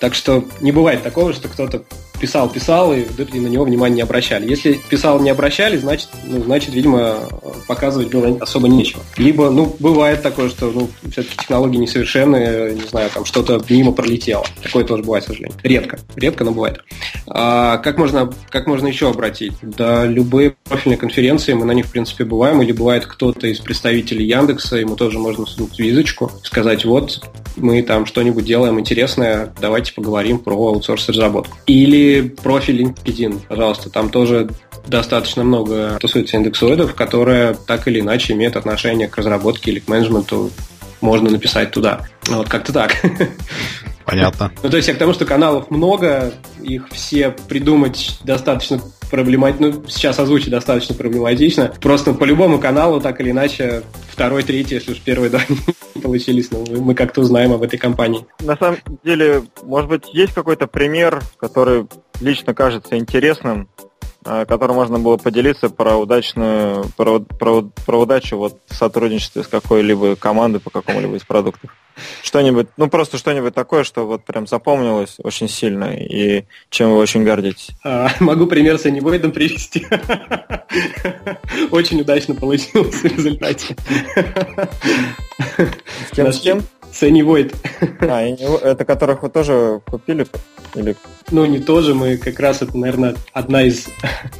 Так 0.00 0.14
что 0.14 0.44
не 0.60 0.70
бывает 0.70 1.02
такого, 1.02 1.32
что 1.32 1.48
кто-то 1.48 1.82
писал, 2.20 2.48
писал, 2.48 2.92
и, 2.92 3.00
и 3.02 3.40
на 3.40 3.46
него 3.46 3.64
внимания 3.64 3.96
не 3.96 4.02
обращали. 4.02 4.48
Если 4.48 4.80
писал, 4.88 5.20
не 5.20 5.30
обращали, 5.30 5.76
значит, 5.76 6.08
ну, 6.24 6.42
значит, 6.42 6.74
видимо, 6.74 7.16
показывать 7.66 8.10
было 8.10 8.36
особо 8.40 8.68
нечего. 8.68 9.02
Либо, 9.16 9.50
ну, 9.50 9.74
бывает 9.78 10.22
такое, 10.22 10.48
что, 10.48 10.70
ну, 10.70 10.88
все-таки 11.10 11.36
технологии 11.36 11.78
несовершенные, 11.78 12.74
не 12.74 12.82
знаю, 12.82 13.10
там 13.12 13.24
что-то 13.24 13.60
мимо 13.68 13.92
пролетело. 13.92 14.44
Такое 14.62 14.84
тоже 14.84 15.02
бывает, 15.02 15.24
к 15.24 15.28
сожалению. 15.28 15.56
Редко, 15.62 15.98
редко, 16.16 16.44
но 16.44 16.52
бывает. 16.52 16.80
А 17.26 17.78
как 17.78 17.98
можно, 17.98 18.32
как 18.50 18.66
можно 18.66 18.86
еще 18.86 19.08
обратить? 19.08 19.52
Да, 19.62 20.06
любые 20.06 20.56
профильные 20.64 20.98
конференции, 20.98 21.52
мы 21.52 21.64
на 21.64 21.72
них, 21.72 21.86
в 21.86 21.90
принципе, 21.92 22.24
бываем, 22.24 22.62
или 22.62 22.72
бывает 22.72 23.06
кто-то 23.06 23.46
из 23.46 23.58
представителей 23.60 24.26
Яндекса, 24.26 24.76
ему 24.76 24.96
тоже 24.96 25.18
можно 25.18 25.46
сунуть 25.46 25.78
визочку, 25.78 26.30
сказать, 26.42 26.84
вот, 26.84 27.26
мы 27.56 27.82
там 27.82 28.06
что-нибудь 28.06 28.44
делаем 28.44 28.78
интересное, 28.78 29.52
давайте 29.60 29.92
поговорим 29.92 30.38
про 30.38 30.54
аутсорс-разработку. 30.54 31.56
Или 31.66 32.07
профиль 32.42 32.82
LinkedIn, 32.82 33.42
пожалуйста, 33.48 33.90
там 33.90 34.10
тоже 34.10 34.48
достаточно 34.86 35.44
много 35.44 35.98
тусуется 36.00 36.36
индексоидов, 36.36 36.94
которые 36.94 37.56
так 37.66 37.88
или 37.88 38.00
иначе 38.00 38.32
имеют 38.32 38.56
отношение 38.56 39.08
к 39.08 39.16
разработке 39.16 39.70
или 39.70 39.80
к 39.80 39.88
менеджменту. 39.88 40.50
Можно 41.00 41.30
написать 41.30 41.70
туда. 41.70 42.06
Вот 42.26 42.48
как-то 42.48 42.72
так. 42.72 42.96
Понятно. 44.08 44.52
Ну, 44.62 44.70
то 44.70 44.76
есть 44.76 44.88
я 44.88 44.94
к 44.94 44.98
тому, 44.98 45.12
что 45.12 45.24
каналов 45.24 45.70
много, 45.70 46.32
их 46.62 46.88
все 46.90 47.30
придумать 47.48 48.18
достаточно 48.24 48.80
проблематично, 49.10 49.68
ну, 49.68 49.84
сейчас 49.88 50.18
озвучить 50.18 50.50
достаточно 50.50 50.94
проблематично. 50.94 51.72
Просто 51.80 52.12
по 52.12 52.24
любому 52.24 52.58
каналу, 52.58 53.00
так 53.00 53.20
или 53.20 53.30
иначе, 53.30 53.82
второй, 54.10 54.42
третий, 54.42 54.74
если 54.74 54.92
уж 54.92 54.98
первые 55.00 55.30
два 55.30 55.40
не 55.94 56.00
получились, 56.00 56.50
но 56.50 56.64
мы 56.76 56.94
как-то 56.94 57.20
узнаем 57.20 57.52
об 57.52 57.62
этой 57.62 57.78
компании. 57.78 58.26
На 58.40 58.56
самом 58.56 58.78
деле, 59.04 59.44
может 59.62 59.88
быть, 59.88 60.04
есть 60.12 60.34
какой-то 60.34 60.66
пример, 60.66 61.22
который 61.38 61.86
лично 62.20 62.54
кажется 62.54 62.96
интересным, 62.96 63.68
которым 64.24 64.76
можно 64.76 64.98
было 64.98 65.16
поделиться 65.16 65.70
про 65.70 65.96
удачную, 65.96 66.86
про, 66.96 67.20
про, 67.20 67.62
про 67.62 68.00
удачу 68.00 68.36
вот 68.36 68.58
в 68.66 68.74
сотрудничестве 68.74 69.42
с 69.42 69.46
какой-либо 69.46 70.16
командой 70.16 70.58
по 70.60 70.70
какому-либо 70.70 71.16
из 71.16 71.24
продуктов. 71.24 71.70
Что-нибудь, 72.22 72.68
ну 72.76 72.88
просто 72.88 73.18
что-нибудь 73.18 73.54
такое, 73.54 73.84
что 73.84 74.06
вот 74.06 74.24
прям 74.24 74.46
запомнилось 74.46 75.16
очень 75.22 75.48
сильно 75.48 75.96
и 75.96 76.44
чем 76.70 76.90
вы 76.90 76.98
очень 76.98 77.24
гордитесь. 77.24 77.70
А, 77.84 78.08
могу 78.20 78.46
пример 78.46 78.78
с 78.78 78.86
Anyway 78.86 79.28
привести. 79.30 79.86
Очень 81.70 82.00
удачно 82.00 82.34
получилось 82.34 82.94
в 82.94 83.04
результате. 83.04 83.76
С 85.56 86.14
кем? 86.14 86.32
С 86.32 86.40
кем? 86.40 86.62
С 86.92 87.02
Anyvoid. 87.02 87.54
А, 88.00 88.22
это 88.22 88.84
которых 88.84 89.22
вы 89.22 89.30
тоже 89.30 89.80
купили? 89.86 90.26
Или... 90.74 90.96
Ну, 91.30 91.44
не 91.44 91.58
тоже, 91.58 91.94
мы 91.94 92.16
как 92.16 92.40
раз, 92.40 92.62
это, 92.62 92.76
наверное, 92.76 93.14
одна 93.32 93.62
из, 93.62 93.88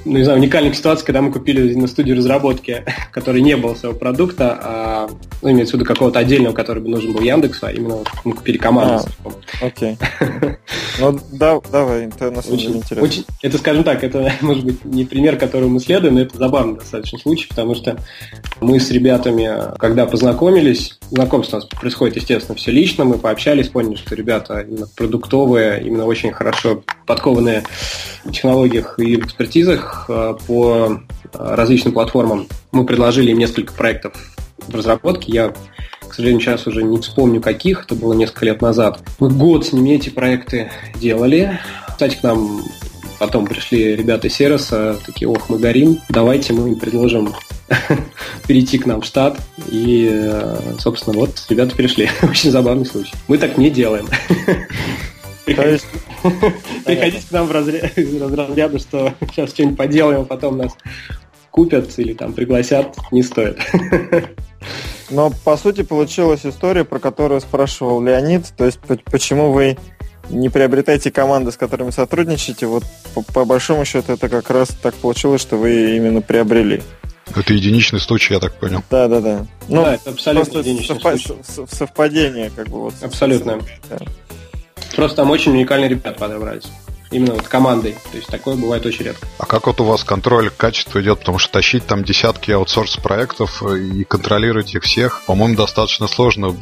ну, 0.04 0.16
не 0.16 0.24
знаю, 0.24 0.38
уникальных 0.38 0.74
ситуаций, 0.74 1.04
когда 1.04 1.20
мы 1.20 1.30
купили 1.32 1.74
на 1.74 1.86
студию 1.86 2.16
разработки, 2.16 2.84
в 3.10 3.12
которой 3.12 3.42
не 3.42 3.56
было 3.56 3.74
своего 3.74 3.98
продукта, 3.98 4.58
а, 4.62 5.10
ну, 5.42 5.50
имеется 5.50 5.72
в 5.72 5.80
виду 5.80 5.86
какого-то 5.86 6.18
отдельного, 6.18 6.54
который 6.54 6.82
бы 6.82 6.88
нужен 6.88 7.12
был 7.12 7.20
Яндексу, 7.20 7.66
а 7.66 7.72
именно 7.72 7.98
мы 8.24 8.32
купили 8.32 8.56
команду. 8.56 9.04
А, 9.60 9.66
окей. 9.66 9.96
Ну, 11.00 11.16
да, 11.30 11.60
давай, 11.70 12.06
это 12.06 12.32
на 12.32 12.42
самом 12.42 12.58
деле 12.58 12.74
интересно. 12.78 13.02
Очень, 13.04 13.24
это, 13.40 13.56
скажем 13.58 13.84
так, 13.84 14.02
это, 14.02 14.32
может 14.40 14.64
быть, 14.64 14.84
не 14.84 15.04
пример, 15.04 15.36
который 15.36 15.68
мы 15.68 15.78
следуем, 15.78 16.14
но 16.14 16.22
это 16.22 16.36
забавный 16.36 16.74
достаточно 16.76 17.20
случай, 17.20 17.46
потому 17.48 17.76
что 17.76 17.98
мы 18.60 18.80
с 18.80 18.90
ребятами, 18.90 19.76
когда 19.78 20.06
познакомились, 20.06 20.98
знакомство 21.10 21.58
у 21.58 21.60
нас 21.60 21.68
происходит, 21.68 22.16
естественно, 22.16 22.37
все 22.54 22.70
лично, 22.70 23.04
мы 23.04 23.18
пообщались, 23.18 23.68
поняли, 23.68 23.96
что 23.96 24.14
ребята 24.14 24.60
именно 24.60 24.86
продуктовые, 24.96 25.82
именно 25.82 26.04
очень 26.04 26.32
хорошо 26.32 26.82
подкованные 27.06 27.64
в 28.24 28.32
технологиях 28.32 28.98
и 28.98 29.16
в 29.16 29.26
экспертизах 29.26 30.06
э, 30.08 30.34
по 30.46 31.00
различным 31.32 31.92
платформам. 31.92 32.46
Мы 32.72 32.86
предложили 32.86 33.30
им 33.30 33.38
несколько 33.38 33.72
проектов 33.72 34.14
в 34.58 34.74
разработке. 34.74 35.32
Я, 35.32 35.52
к 36.06 36.14
сожалению, 36.14 36.40
сейчас 36.40 36.66
уже 36.66 36.82
не 36.82 36.98
вспомню 36.98 37.40
каких, 37.40 37.84
это 37.84 37.94
было 37.94 38.12
несколько 38.12 38.46
лет 38.46 38.62
назад. 38.62 39.00
Мы 39.18 39.30
год 39.30 39.66
с 39.66 39.72
ними 39.72 39.90
эти 39.90 40.10
проекты 40.10 40.70
делали. 40.96 41.58
Кстати, 41.88 42.16
к 42.16 42.22
нам 42.22 42.62
потом 43.18 43.46
пришли 43.46 43.96
ребята 43.96 44.28
из 44.28 44.34
сервиса, 44.34 44.96
такие, 45.04 45.28
ох, 45.28 45.48
мы 45.48 45.58
горим, 45.58 46.00
давайте 46.08 46.52
мы 46.52 46.68
им 46.70 46.78
предложим 46.78 47.34
перейти 48.46 48.78
к 48.78 48.86
нам 48.86 49.00
в 49.00 49.04
штат. 49.04 49.38
И, 49.68 50.08
э, 50.10 50.56
собственно, 50.78 51.18
вот 51.18 51.44
ребята 51.48 51.74
перешли. 51.76 52.08
Очень 52.22 52.50
забавный 52.50 52.86
случай. 52.86 53.12
Мы 53.26 53.38
так 53.38 53.58
не 53.58 53.70
делаем. 53.70 54.08
Приходите 55.44 57.26
к 57.26 57.30
нам 57.30 57.46
в 57.46 57.52
разряду, 57.52 58.78
что 58.78 59.14
сейчас 59.30 59.50
что-нибудь 59.50 59.78
поделаем, 59.78 60.20
а 60.22 60.24
потом 60.24 60.58
нас 60.58 60.72
купят 61.50 61.98
или 61.98 62.12
там 62.12 62.34
пригласят, 62.34 62.96
не 63.10 63.22
стоит. 63.22 63.58
Но, 65.10 65.32
по 65.44 65.56
сути, 65.56 65.82
получилась 65.82 66.44
история, 66.44 66.84
про 66.84 66.98
которую 66.98 67.40
спрашивал 67.40 68.02
Леонид, 68.02 68.44
то 68.56 68.66
есть 68.66 68.78
почему 69.06 69.52
вы 69.52 69.78
не 70.30 70.48
приобретайте 70.48 71.10
команды, 71.10 71.52
с 71.52 71.56
которыми 71.56 71.90
сотрудничаете. 71.90 72.66
Вот 72.66 72.84
по, 73.14 73.22
по 73.22 73.44
большому 73.44 73.84
счету 73.84 74.12
это 74.12 74.28
как 74.28 74.50
раз 74.50 74.68
так 74.68 74.94
получилось, 74.94 75.40
что 75.40 75.56
вы 75.56 75.96
именно 75.96 76.20
приобрели. 76.20 76.82
Это 77.34 77.52
единичный 77.52 78.00
случай, 78.00 78.34
я 78.34 78.40
так 78.40 78.54
понял. 78.58 78.82
Да, 78.90 79.06
да, 79.06 79.20
да. 79.20 79.46
Ну, 79.68 79.82
да, 79.82 79.94
это 79.94 80.10
абсолютно 80.10 80.58
единичный 80.58 80.94
совпад... 80.94 81.20
случай. 81.20 81.42
Совпадение, 81.70 82.50
как 82.54 82.68
бы 82.68 82.80
вот. 82.80 82.94
Абсолютно. 83.02 83.60
Да. 83.90 83.98
Просто 84.96 85.18
там 85.18 85.30
очень 85.30 85.52
уникальные 85.52 85.90
ребята 85.90 86.18
подобрались 86.18 86.64
именно 87.10 87.34
вот 87.34 87.48
командой. 87.48 87.96
То 88.10 88.16
есть 88.16 88.28
такое 88.28 88.56
бывает 88.56 88.84
очень 88.86 89.04
редко. 89.06 89.26
А 89.38 89.46
как 89.46 89.66
вот 89.66 89.80
у 89.80 89.84
вас 89.84 90.04
контроль 90.04 90.50
качества 90.50 91.00
идет? 91.00 91.20
Потому 91.20 91.38
что 91.38 91.52
тащить 91.52 91.86
там 91.86 92.04
десятки 92.04 92.50
аутсорс-проектов 92.50 93.62
и 93.62 94.04
контролировать 94.04 94.74
их 94.74 94.82
всех, 94.82 95.22
по-моему, 95.26 95.56
достаточно 95.56 96.06
сложно. 96.06 96.56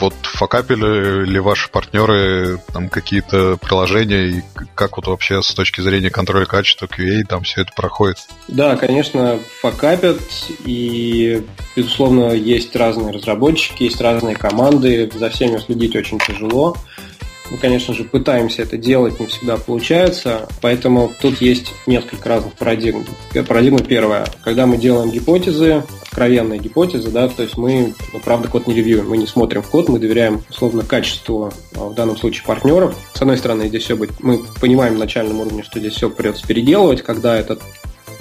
Вот 0.00 0.14
факапили 0.22 1.24
ли 1.24 1.40
ваши 1.40 1.70
партнеры 1.70 2.60
там 2.72 2.88
какие-то 2.88 3.56
приложения 3.56 4.26
и 4.26 4.42
как 4.74 4.96
вот 4.96 5.06
вообще 5.06 5.42
с 5.42 5.54
точки 5.54 5.80
зрения 5.80 6.10
контроля 6.10 6.44
качества 6.44 6.86
QA 6.86 7.24
там 7.24 7.42
все 7.42 7.62
это 7.62 7.72
проходит? 7.74 8.18
Да, 8.48 8.76
конечно, 8.76 9.38
факапят 9.60 10.20
и, 10.64 11.44
безусловно, 11.74 12.32
есть 12.32 12.74
разные 12.76 13.12
разработчики, 13.12 13.84
есть 13.84 14.00
разные 14.00 14.36
команды, 14.36 15.10
за 15.14 15.30
всеми 15.30 15.58
следить 15.58 15.96
очень 15.96 16.18
тяжело. 16.18 16.76
Мы, 17.50 17.58
конечно 17.58 17.94
же, 17.94 18.04
пытаемся 18.04 18.62
это 18.62 18.76
делать, 18.76 19.20
не 19.20 19.26
всегда 19.26 19.56
получается, 19.56 20.48
поэтому 20.60 21.12
тут 21.20 21.40
есть 21.40 21.72
несколько 21.86 22.28
разных 22.28 22.54
парадигм. 22.54 23.04
Парадигма 23.46 23.80
первая. 23.80 24.26
Когда 24.42 24.66
мы 24.66 24.76
делаем 24.76 25.10
гипотезы, 25.10 25.84
откровенные 26.06 26.58
гипотезы, 26.58 27.10
да, 27.10 27.28
то 27.28 27.42
есть 27.42 27.56
мы, 27.56 27.94
ну, 28.12 28.20
правда, 28.20 28.48
код 28.48 28.66
не 28.66 28.74
ревьюем, 28.74 29.08
мы 29.08 29.18
не 29.18 29.26
смотрим 29.26 29.62
в 29.62 29.68
код, 29.68 29.88
мы 29.88 29.98
доверяем, 29.98 30.42
условно, 30.48 30.82
качеству, 30.82 31.52
а, 31.74 31.88
в 31.88 31.94
данном 31.94 32.16
случае, 32.16 32.44
партнеров. 32.46 32.96
С 33.12 33.20
одной 33.20 33.36
стороны, 33.36 33.68
здесь 33.68 33.84
все 33.84 33.96
быть, 33.96 34.10
мы 34.20 34.42
понимаем 34.60 34.94
на 34.94 35.00
начальном 35.00 35.40
уровне, 35.40 35.62
что 35.62 35.78
здесь 35.78 35.92
все 35.92 36.10
придется 36.10 36.46
переделывать, 36.46 37.02
когда 37.02 37.36
этот 37.36 37.62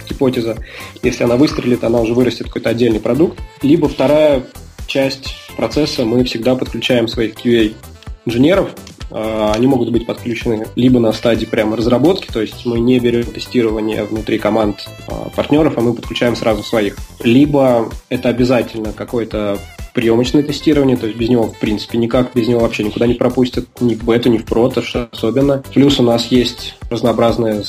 гипотеза, 0.10 0.58
если 1.02 1.24
она 1.24 1.36
выстрелит, 1.36 1.84
она 1.84 2.00
уже 2.02 2.14
вырастет 2.14 2.48
какой-то 2.48 2.70
отдельный 2.70 3.00
продукт. 3.00 3.40
Либо 3.62 3.90
вторая 3.90 4.44
часть 4.88 5.34
процесса 5.58 6.06
мы 6.06 6.24
всегда 6.26 6.56
подключаем 6.56 7.08
своих 7.08 7.36
QA 7.36 7.74
инженеров, 8.26 8.72
они 9.12 9.68
могут 9.68 9.92
быть 9.92 10.06
подключены 10.06 10.68
либо 10.76 11.00
на 11.00 11.14
стадии 11.14 11.46
прямо 11.46 11.78
разработки, 11.78 12.28
то 12.32 12.42
есть 12.42 12.66
мы 12.66 12.80
не 12.80 13.00
берем 13.00 13.26
тестирование 13.26 14.04
внутри 14.04 14.40
команд 14.40 14.88
а, 15.08 15.30
партнеров, 15.36 15.78
а 15.78 15.82
мы 15.82 15.94
подключаем 15.94 16.36
сразу 16.36 16.64
своих. 16.64 16.98
Либо 17.24 17.90
это 18.10 18.30
обязательно 18.30 18.94
какое-то 18.94 19.60
приемочное 19.94 20.44
тестирование, 20.44 20.98
то 20.98 21.08
есть 21.08 21.18
без 21.18 21.30
него, 21.30 21.44
в 21.44 21.58
принципе, 21.60 21.98
никак, 21.98 22.34
без 22.34 22.48
него 22.48 22.60
вообще 22.60 22.84
никуда 22.84 23.08
не 23.08 23.14
пропустят, 23.14 23.66
ни 23.80 23.96
в 23.96 24.04
бету, 24.04 24.30
ни 24.30 24.38
в 24.38 24.46
прото, 24.46 24.84
особенно. 25.12 25.64
Плюс 25.74 26.00
у 26.00 26.04
нас 26.04 26.28
есть 26.28 26.76
разнообразные 26.90 27.64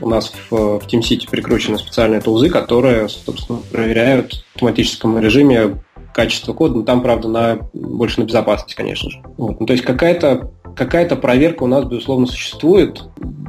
у 0.00 0.08
нас 0.08 0.32
в, 0.50 0.78
в 0.78 0.86
TeamCity 0.86 1.28
прикручены 1.30 1.78
специальные 1.78 2.20
тулзы, 2.20 2.50
которые, 2.50 3.08
собственно, 3.08 3.60
проверяют 3.70 4.44
в 4.52 4.56
автоматическом 4.56 5.18
режиме 5.18 5.78
качество 6.16 6.54
кода, 6.54 6.76
но 6.76 6.82
там, 6.82 7.02
правда, 7.02 7.28
на, 7.28 7.58
больше 7.74 8.20
на 8.20 8.24
безопасность, 8.24 8.74
конечно 8.74 9.10
же. 9.10 9.20
Вот. 9.36 9.60
Ну, 9.60 9.66
то 9.66 9.74
есть 9.74 9.84
какая-то 9.84 10.50
какая-то 10.74 11.16
проверка 11.16 11.62
у 11.64 11.66
нас, 11.66 11.84
безусловно, 11.84 12.26
существует. 12.26 13.02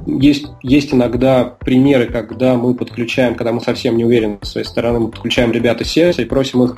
Есть, 0.06 0.48
есть 0.64 0.94
иногда 0.94 1.46
примеры, 1.46 2.08
когда 2.08 2.56
мы 2.56 2.74
подключаем, 2.74 3.36
когда 3.36 3.54
мы 3.54 3.62
совсем 3.62 3.96
не 3.96 4.04
уверены 4.04 4.40
с 4.42 4.50
своей 4.50 4.68
стороны, 4.68 5.00
мы 5.00 5.08
подключаем 5.10 5.54
ребят 5.54 5.80
из 5.80 5.88
сервиса 5.88 6.22
и 6.22 6.26
просим 6.26 6.64
их 6.64 6.78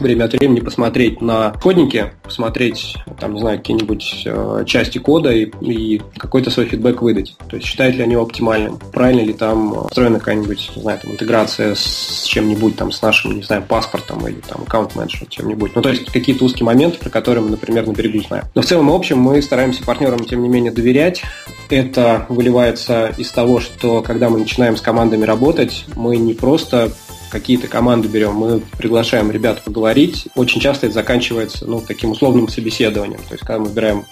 время 0.00 0.24
от 0.24 0.32
времени 0.32 0.60
посмотреть 0.60 1.20
на 1.20 1.52
кодники, 1.52 2.12
посмотреть, 2.22 2.96
там, 3.18 3.34
не 3.34 3.40
знаю, 3.40 3.58
какие-нибудь 3.58 4.22
э, 4.24 4.64
части 4.66 4.98
кода 4.98 5.30
и, 5.32 5.50
и 5.60 6.00
какой-то 6.16 6.50
свой 6.50 6.66
фидбэк 6.66 7.02
выдать. 7.02 7.36
То 7.48 7.56
есть 7.56 7.68
считают 7.68 7.96
ли 7.96 8.02
они 8.02 8.12
его 8.12 8.22
оптимальным, 8.22 8.78
правильно 8.92 9.22
ли 9.22 9.32
там 9.32 9.88
встроена 9.88 10.18
какая-нибудь, 10.18 10.72
не 10.76 10.82
знаю, 10.82 10.98
там, 11.00 11.12
интеграция 11.12 11.74
с 11.74 12.24
чем-нибудь, 12.24 12.76
там, 12.76 12.92
с 12.92 13.02
нашим, 13.02 13.36
не 13.36 13.42
знаю, 13.42 13.62
паспортом 13.62 14.26
или 14.26 14.40
там 14.40 14.62
аккаунт 14.62 14.94
менеджером, 14.96 15.28
чем-нибудь. 15.28 15.74
Ну, 15.74 15.82
то 15.82 15.90
есть 15.90 16.06
какие-то 16.06 16.44
узкие 16.44 16.64
моменты, 16.64 16.98
про 16.98 17.10
которые 17.10 17.44
мы, 17.44 17.50
например, 17.50 17.86
на 17.86 17.92
берегу 17.92 18.20
знаем. 18.22 18.44
Но 18.54 18.62
в 18.62 18.66
целом 18.66 18.90
и 18.90 18.94
общем 18.94 19.18
мы 19.18 19.40
стараемся 19.42 19.84
партнерам, 19.84 20.24
тем 20.24 20.42
не 20.42 20.48
менее, 20.48 20.72
доверять. 20.72 21.22
Это 21.68 22.26
выливается 22.28 23.12
из 23.16 23.30
того, 23.30 23.60
что 23.60 24.02
когда 24.02 24.28
мы 24.28 24.38
начинаем 24.38 24.76
с 24.76 24.80
командами 24.80 25.24
работать, 25.24 25.84
мы 25.94 26.16
не 26.16 26.34
просто 26.34 26.92
какие-то 27.30 27.68
команды 27.68 28.08
берем, 28.08 28.34
мы 28.34 28.60
приглашаем 28.78 29.30
ребят 29.30 29.62
поговорить. 29.62 30.28
Очень 30.34 30.60
часто 30.60 30.86
это 30.86 30.94
заканчивается 30.94 31.66
ну, 31.66 31.80
таким 31.80 32.10
условным 32.10 32.48
собеседованием. 32.48 33.20
То 33.28 33.34
есть, 33.34 33.40
когда 33.40 33.58
мы 33.60 33.66
выбираем 33.66 34.04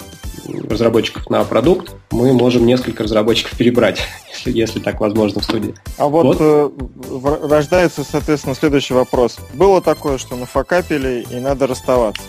разработчиков 0.69 1.29
на 1.29 1.45
продукт, 1.45 1.95
мы 2.11 2.33
можем 2.33 2.66
несколько 2.66 3.03
разработчиков 3.03 3.57
перебрать, 3.57 4.01
если, 4.33 4.53
если 4.53 4.81
так 4.81 5.01
возможно 5.01 5.41
в 5.41 5.45
студии. 5.45 5.75
А 5.99 6.09
вот, 6.09 6.25
вот. 6.25 6.37
Э, 6.41 7.47
рождается, 7.49 8.05
соответственно, 8.05 8.55
следующий 8.55 8.95
вопрос. 8.95 9.39
Было 9.55 9.83
такое, 9.83 10.19
что 10.19 10.37
нафакапили 10.37 11.27
и 11.31 11.41
надо 11.41 11.66
расставаться? 11.66 12.23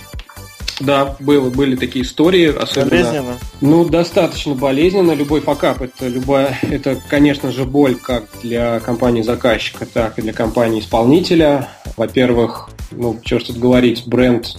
Да, 0.79 1.15
было, 1.19 1.49
были 1.49 1.75
такие 1.75 2.03
истории. 2.05 2.55
Особенно, 2.55 2.89
болезненно? 2.89 3.37
Ну, 3.61 3.85
достаточно 3.85 4.55
болезненно. 4.55 5.11
Любой 5.11 5.41
факап 5.41 5.81
это 5.81 6.07
любая, 6.07 6.57
это, 6.61 6.97
конечно 7.07 7.51
же, 7.51 7.65
боль 7.65 7.95
как 7.95 8.25
для 8.41 8.79
компании 8.79 9.21
заказчика, 9.21 9.85
так 9.85 10.19
и 10.19 10.21
для 10.21 10.33
компании 10.33 10.79
исполнителя. 10.79 11.69
Во-первых, 11.97 12.69
ну, 12.91 13.19
что 13.23 13.39
тут 13.39 13.57
говорить, 13.57 14.03
бренд, 14.07 14.57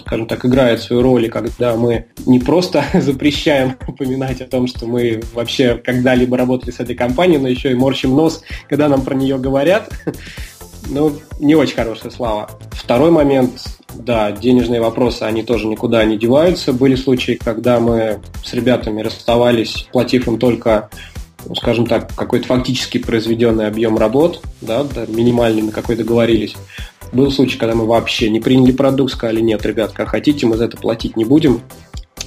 скажем 0.00 0.26
так, 0.26 0.44
играет 0.44 0.80
свою 0.80 1.02
роль, 1.02 1.28
когда 1.28 1.76
мы 1.76 2.06
не 2.26 2.38
просто 2.38 2.84
запрещаем 2.94 3.76
упоминать 3.86 4.40
о 4.40 4.46
том, 4.46 4.66
что 4.66 4.86
мы 4.86 5.22
вообще 5.32 5.76
когда-либо 5.76 6.36
работали 6.36 6.70
с 6.70 6.80
этой 6.80 6.94
компанией, 6.94 7.38
но 7.38 7.48
еще 7.48 7.72
и 7.72 7.74
морщим 7.74 8.14
нос, 8.14 8.42
когда 8.68 8.88
нам 8.88 9.02
про 9.02 9.14
нее 9.14 9.38
говорят. 9.38 9.90
Ну, 10.88 11.18
не 11.38 11.54
очень 11.54 11.76
хорошая 11.76 12.10
слава. 12.10 12.50
Второй 12.72 13.10
момент, 13.10 13.52
да, 13.94 14.32
денежные 14.32 14.80
вопросы, 14.80 15.22
они 15.22 15.42
тоже 15.42 15.66
никуда 15.66 16.04
не 16.04 16.18
деваются. 16.18 16.72
Были 16.72 16.96
случаи, 16.96 17.38
когда 17.42 17.80
мы 17.80 18.20
с 18.44 18.52
ребятами 18.52 19.02
расставались, 19.02 19.88
платив 19.92 20.26
им 20.26 20.38
только 20.38 20.90
ну, 21.46 21.54
скажем 21.54 21.86
так, 21.86 22.14
какой-то 22.14 22.46
фактически 22.46 22.98
произведенный 22.98 23.66
объем 23.66 23.98
работ, 23.98 24.42
да, 24.60 24.84
да, 24.84 25.06
минимальный, 25.06 25.62
на 25.62 25.72
какой 25.72 25.96
договорились. 25.96 26.54
Был 27.12 27.30
случай, 27.30 27.58
когда 27.58 27.74
мы 27.74 27.84
вообще 27.84 28.30
не 28.30 28.40
приняли 28.40 28.72
продукт, 28.72 29.12
сказали, 29.12 29.40
нет, 29.40 29.64
ребят, 29.66 29.92
как 29.92 30.08
хотите, 30.08 30.46
мы 30.46 30.56
за 30.56 30.64
это 30.64 30.76
платить 30.76 31.16
не 31.16 31.24
будем, 31.24 31.60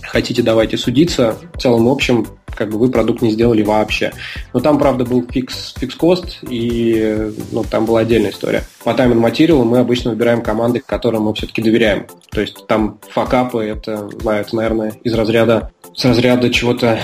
хотите, 0.07 0.41
давайте 0.41 0.77
судиться. 0.77 1.37
В 1.53 1.59
целом, 1.59 1.85
в 1.85 1.89
общем, 1.89 2.25
как 2.55 2.69
бы 2.69 2.77
вы 2.77 2.89
продукт 2.89 3.21
не 3.21 3.31
сделали 3.31 3.61
вообще. 3.61 4.13
Но 4.53 4.59
там, 4.59 4.79
правда, 4.79 5.05
был 5.05 5.25
fix, 5.29 5.73
fix-cost, 5.77 6.39
и 6.49 7.31
ну, 7.51 7.63
там 7.63 7.85
была 7.85 8.01
отдельная 8.01 8.31
история. 8.31 8.63
По 8.83 8.91
Time 8.91 9.13
Material 9.13 9.63
мы 9.63 9.79
обычно 9.79 10.11
выбираем 10.11 10.41
команды, 10.41 10.81
которым 10.85 11.23
мы 11.23 11.33
все-таки 11.33 11.61
доверяем. 11.61 12.07
То 12.31 12.41
есть 12.41 12.65
там 12.67 12.99
факапы, 13.09 13.63
это, 13.63 14.09
знаю, 14.19 14.41
это, 14.41 14.55
наверное, 14.55 14.93
из 15.03 15.13
разряда, 15.13 15.71
с 15.93 16.05
разряда 16.05 16.49
чего-то 16.49 16.99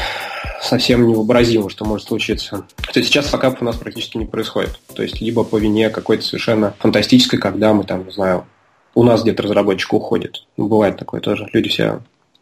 совсем 0.61 1.07
невообразимо, 1.07 1.69
что 1.69 1.85
может 1.85 2.07
случиться. 2.07 2.65
То 2.93 2.99
есть 2.99 3.09
сейчас 3.09 3.27
факап 3.27 3.61
у 3.61 3.65
нас 3.65 3.75
практически 3.75 4.17
не 4.17 4.25
происходит. 4.25 4.79
То 4.95 5.03
есть 5.03 5.21
либо 5.21 5.43
по 5.43 5.57
вине 5.57 5.89
какой-то 5.89 6.23
совершенно 6.23 6.75
фантастической, 6.79 7.39
когда 7.39 7.73
мы 7.73 7.83
там, 7.83 8.05
не 8.05 8.11
знаю, 8.11 8.45
у 8.93 9.03
нас 9.03 9.23
где-то 9.23 9.43
разработчик 9.43 9.93
уходит. 9.93 10.45
Бывает 10.57 10.97
такое 10.97 11.21
тоже. 11.21 11.47
Люди 11.53 11.69
все 11.69 12.01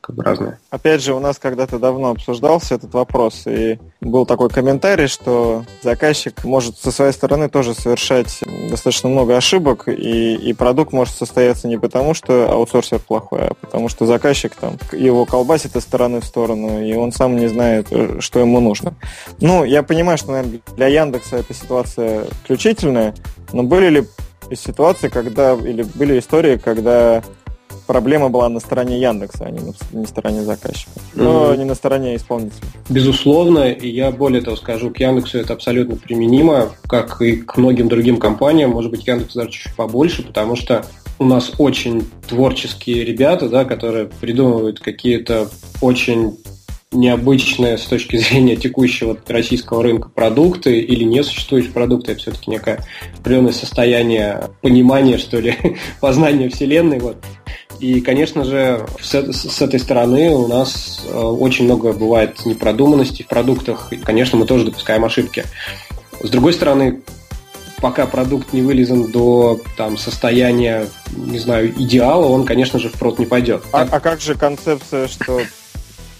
как 0.10 0.16
бы 0.16 0.24
разные. 0.24 0.60
Опять 0.72 1.04
же, 1.04 1.14
у 1.14 1.20
нас 1.20 1.38
когда-то 1.38 1.78
давно 1.78 2.10
обсуждался 2.10 2.76
этот 2.76 2.94
вопрос, 2.94 3.44
и 3.46 3.78
был 4.02 4.26
такой 4.26 4.50
комментарий, 4.50 5.08
что 5.08 5.64
заказчик 5.84 6.44
может 6.44 6.78
со 6.78 6.92
своей 6.92 7.14
стороны 7.14 7.48
тоже 7.48 7.76
совершать 7.76 8.40
достаточно 8.70 9.10
много 9.10 9.38
ошибок, 9.38 9.88
и, 9.88 10.36
и 10.36 10.54
продукт 10.54 10.94
может 10.94 11.16
состояться 11.16 11.68
не 11.68 11.78
потому, 11.78 12.14
что 12.14 12.52
аутсорсер 12.52 13.00
плохой, 13.00 13.50
а 13.50 13.54
потому 13.54 13.88
что 13.90 14.06
заказчик 14.08 14.56
там 14.56 14.78
его 14.92 15.26
колбасит 15.26 15.76
из 15.76 15.84
стороны 15.84 16.22
в 16.22 16.26
сторону, 16.26 16.84
и 16.84 16.94
он 16.96 17.12
сам 17.12 17.36
не 17.36 17.48
знает, 17.48 17.88
э, 17.92 18.20
что 18.20 18.40
ему 18.40 18.60
нужно. 18.60 18.96
Ну, 19.40 19.64
я 19.64 19.84
понимаю, 19.84 20.18
что, 20.18 20.32
наверное, 20.32 20.62
для 20.76 20.88
Яндекса 20.88 21.38
эта 21.38 21.54
ситуация 21.54 22.26
исключительная, 22.44 23.14
но 23.54 23.64
были 23.64 23.90
ли 23.90 24.08
ситуации, 24.56 25.10
когда, 25.10 25.54
или 25.54 25.84
были 25.84 26.18
истории, 26.18 26.58
когда 26.58 27.22
проблема 27.90 28.30
была 28.30 28.48
на 28.50 28.60
стороне 28.60 29.02
Яндекса, 29.02 29.46
а 29.46 29.50
не 29.50 29.62
на, 29.62 29.74
не 30.00 30.06
стороне 30.06 30.44
заказчика. 30.44 30.92
Но 31.16 31.52
mm-hmm. 31.52 31.58
не 31.58 31.66
на 31.66 31.74
стороне 31.74 32.16
исполнителя. 32.16 32.62
Безусловно, 32.88 33.72
и 33.72 33.90
я 33.90 34.12
более 34.12 34.44
того 34.44 34.56
скажу, 34.58 34.92
к 34.92 35.00
Яндексу 35.00 35.40
это 35.40 35.54
абсолютно 35.54 35.96
применимо, 35.96 36.70
как 36.88 37.20
и 37.20 37.38
к 37.38 37.58
многим 37.58 37.90
другим 37.90 38.18
компаниям. 38.18 38.70
Может 38.70 38.92
быть, 38.92 39.08
Яндекс 39.08 39.34
даже 39.34 39.50
чуть 39.50 39.76
побольше, 39.76 40.22
потому 40.22 40.56
что 40.56 40.86
у 41.18 41.26
нас 41.26 41.54
очень 41.58 42.08
творческие 42.28 43.04
ребята, 43.06 43.50
да, 43.50 43.66
которые 43.66 44.06
придумывают 44.06 44.80
какие-то 44.80 45.50
очень 45.82 46.38
необычные 46.92 47.80
с 47.80 47.86
точки 47.86 48.18
зрения 48.18 48.56
текущего 48.56 49.18
российского 49.28 49.82
рынка 49.82 50.10
продукты 50.10 50.80
или 50.80 51.04
несуществующие 51.04 51.72
продукты, 51.72 52.12
это 52.12 52.22
все-таки 52.22 52.52
некое 52.52 52.86
определенное 53.18 53.52
состояние 53.52 54.50
понимания, 54.62 55.18
что 55.18 55.40
ли, 55.40 55.56
познания 56.02 56.50
Вселенной. 56.50 57.00
Вот. 57.00 57.18
И, 57.80 58.02
конечно 58.02 58.44
же, 58.44 58.86
с, 59.02 59.62
этой 59.62 59.80
стороны 59.80 60.32
у 60.32 60.48
нас 60.48 61.06
э, 61.08 61.18
очень 61.18 61.66
много 61.66 61.94
бывает 61.94 62.46
непродуманности 62.46 63.24
в 63.24 63.28
продуктах. 63.28 63.94
И, 63.94 63.98
конечно, 63.98 64.38
мы 64.38 64.46
тоже 64.46 64.66
допускаем 64.66 65.06
ошибки. 65.06 65.46
С 66.22 66.30
другой 66.30 66.54
стороны, 66.54 67.00
пока 67.82 68.06
продукт 68.06 68.52
не 68.52 68.62
вылезан 68.62 69.12
до 69.12 69.60
там, 69.78 69.98
состояния, 69.98 70.88
не 71.16 71.40
знаю, 71.40 71.74
идеала, 71.78 72.28
он, 72.28 72.46
конечно 72.46 72.80
же, 72.80 72.90
в 72.90 72.94
прод 72.94 73.20
не 73.20 73.26
пойдет. 73.26 73.64
А, 73.72 73.88
а 73.90 74.00
как 74.00 74.20
же 74.20 74.36
концепция, 74.36 75.08
что 75.08 75.42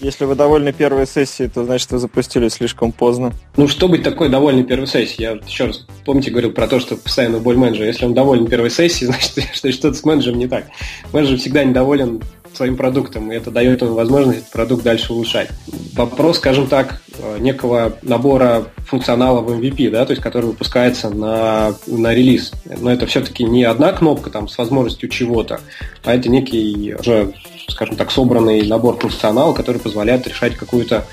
если 0.00 0.24
вы 0.24 0.34
довольны 0.34 0.72
первой 0.72 1.06
сессией, 1.06 1.48
то 1.48 1.64
значит 1.64 1.90
вы 1.90 1.98
запустили 1.98 2.48
слишком 2.48 2.92
поздно. 2.92 3.32
Ну, 3.56 3.68
что 3.68 3.88
быть 3.88 4.02
такой 4.02 4.28
довольной 4.28 4.64
первой 4.64 4.86
сессией? 4.86 5.22
Я 5.22 5.30
еще 5.46 5.66
раз, 5.66 5.86
помните, 6.04 6.30
говорил 6.30 6.52
про 6.52 6.66
то, 6.66 6.80
что 6.80 6.96
постоянно 6.96 7.38
боль 7.38 7.56
менеджера. 7.56 7.86
Если 7.86 8.04
он 8.04 8.14
доволен 8.14 8.46
первой 8.46 8.70
сессией, 8.70 9.06
значит, 9.12 9.54
что 9.54 9.70
что-то 9.72 9.94
с 9.94 10.04
менеджером 10.04 10.38
не 10.38 10.48
так. 10.48 10.66
Менеджер 11.12 11.38
всегда 11.38 11.64
недоволен 11.64 12.20
своим 12.54 12.76
продуктом, 12.76 13.30
и 13.30 13.36
это 13.36 13.50
дает 13.50 13.82
ему 13.82 13.94
возможность 13.94 14.40
этот 14.40 14.50
продукт 14.50 14.82
дальше 14.82 15.12
улучшать. 15.12 15.48
Вопрос, 15.94 16.38
скажем 16.38 16.66
так, 16.66 17.00
э, 17.18 17.38
некого 17.38 17.96
набора 18.02 18.66
функционала 18.86 19.40
в 19.40 19.50
MVP, 19.50 19.90
да, 19.90 20.04
то 20.04 20.12
есть 20.12 20.22
который 20.22 20.46
выпускается 20.46 21.10
на, 21.10 21.74
на 21.86 22.14
релиз. 22.14 22.52
Но 22.64 22.90
это 22.90 23.06
все-таки 23.06 23.44
не 23.44 23.64
одна 23.64 23.92
кнопка 23.92 24.30
там 24.30 24.48
с 24.48 24.58
возможностью 24.58 25.08
чего-то, 25.08 25.60
а 26.04 26.14
это 26.14 26.28
некий 26.28 26.96
уже, 26.98 27.32
скажем 27.68 27.96
так, 27.96 28.10
собранный 28.10 28.66
набор 28.66 28.98
функционала, 28.98 29.52
который 29.52 29.80
позволяет 29.80 30.26
решать 30.26 30.56
какую-то 30.56 31.06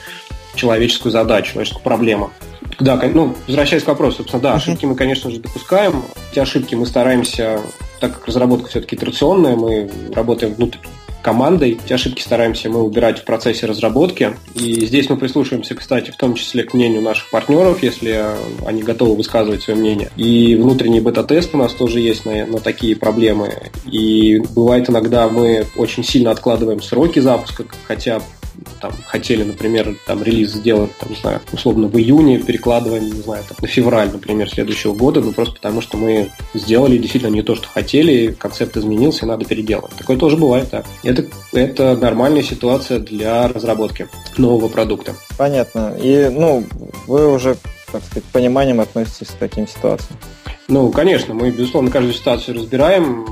человеческую 0.56 1.12
задачу, 1.12 1.54
человеческую 1.54 1.84
проблему. 1.84 2.32
Да, 2.80 3.02
ну, 3.14 3.36
возвращаясь 3.48 3.84
к 3.84 3.88
вопросу, 3.88 4.18
собственно, 4.18 4.42
да, 4.42 4.54
ошибки 4.54 4.86
мы, 4.86 4.96
конечно 4.96 5.32
же, 5.32 5.40
допускаем. 5.40 6.04
Эти 6.32 6.40
ошибки 6.40 6.76
мы 6.76 6.86
стараемся, 6.86 7.62
так 8.00 8.14
как 8.14 8.28
разработка 8.28 8.70
все-таки 8.70 8.96
итерационная, 8.96 9.56
мы 9.56 9.90
работаем 10.14 10.54
внутри, 10.54 10.80
командой. 11.28 11.78
Эти 11.84 11.92
ошибки 11.92 12.22
стараемся 12.22 12.70
мы 12.70 12.82
убирать 12.82 13.20
в 13.20 13.26
процессе 13.26 13.66
разработки. 13.66 14.34
И 14.56 14.86
здесь 14.86 15.10
мы 15.10 15.18
прислушиваемся, 15.18 15.76
кстати, 15.76 16.10
в 16.10 16.16
том 16.16 16.36
числе 16.36 16.64
к 16.64 16.74
мнению 16.74 17.02
наших 17.02 17.30
партнеров, 17.32 17.84
если 17.84 18.24
они 18.66 18.82
готовы 18.82 19.18
высказывать 19.18 19.62
свое 19.62 19.78
мнение. 19.78 20.10
И 20.16 20.56
внутренний 20.56 21.02
бета-тест 21.02 21.50
у 21.54 21.58
нас 21.58 21.74
тоже 21.74 22.00
есть 22.00 22.26
на, 22.26 22.46
на 22.46 22.62
такие 22.62 22.96
проблемы. 22.96 23.52
И 23.92 24.40
бывает 24.56 24.90
иногда 24.90 25.28
мы 25.28 25.66
очень 25.76 26.06
сильно 26.06 26.32
откладываем 26.32 26.82
сроки 26.82 27.20
запуска, 27.20 27.66
хотя 27.84 28.22
там 28.82 28.92
хотели, 29.06 29.44
например, 29.44 29.96
там 30.06 30.24
релиз 30.24 30.54
сделать, 30.54 30.92
там, 30.98 31.10
не 31.10 31.16
знаю, 31.16 31.42
условно 31.52 31.88
в 31.88 31.98
июне, 31.98 32.40
перекладываем, 32.40 33.06
не 33.06 33.22
знаю, 33.22 33.44
там, 33.48 33.58
на 33.62 33.68
февраль, 33.68 34.12
например, 34.12 34.50
следующего 34.50 34.94
года, 34.94 35.22
ну 35.22 35.32
просто 35.32 35.56
потому 35.56 35.82
что 35.82 35.98
мы 35.98 36.30
сделали 36.54 36.98
действительно 36.98 37.32
не 37.32 37.42
то, 37.42 37.56
что 37.56 37.68
хотели, 37.68 38.32
концепт 38.32 38.78
изменился, 38.78 39.26
и 39.26 39.28
надо 39.28 39.46
переделать. 39.46 39.92
Такое 39.98 40.18
тоже 40.18 40.38
бывает, 40.38 40.70
да. 40.72 40.84
Это, 41.04 41.26
это 41.54 41.96
нормальная 41.96 42.44
ситуация 42.44 43.00
для 43.00 43.48
разработки 43.48 44.08
нового 44.38 44.68
продукта. 44.68 45.16
Понятно. 45.38 45.96
И, 46.02 46.30
ну, 46.32 46.64
вы 47.08 47.32
уже, 47.32 47.58
так 47.92 48.04
сказать, 48.04 48.24
пониманием 48.26 48.80
относитесь 48.80 49.28
к 49.28 49.40
таким 49.40 49.68
ситуациям. 49.68 50.18
Ну, 50.68 50.92
конечно, 50.92 51.34
мы, 51.34 51.50
безусловно, 51.52 51.90
каждую 51.90 52.14
ситуацию 52.14 52.58
разбираем, 52.58 53.26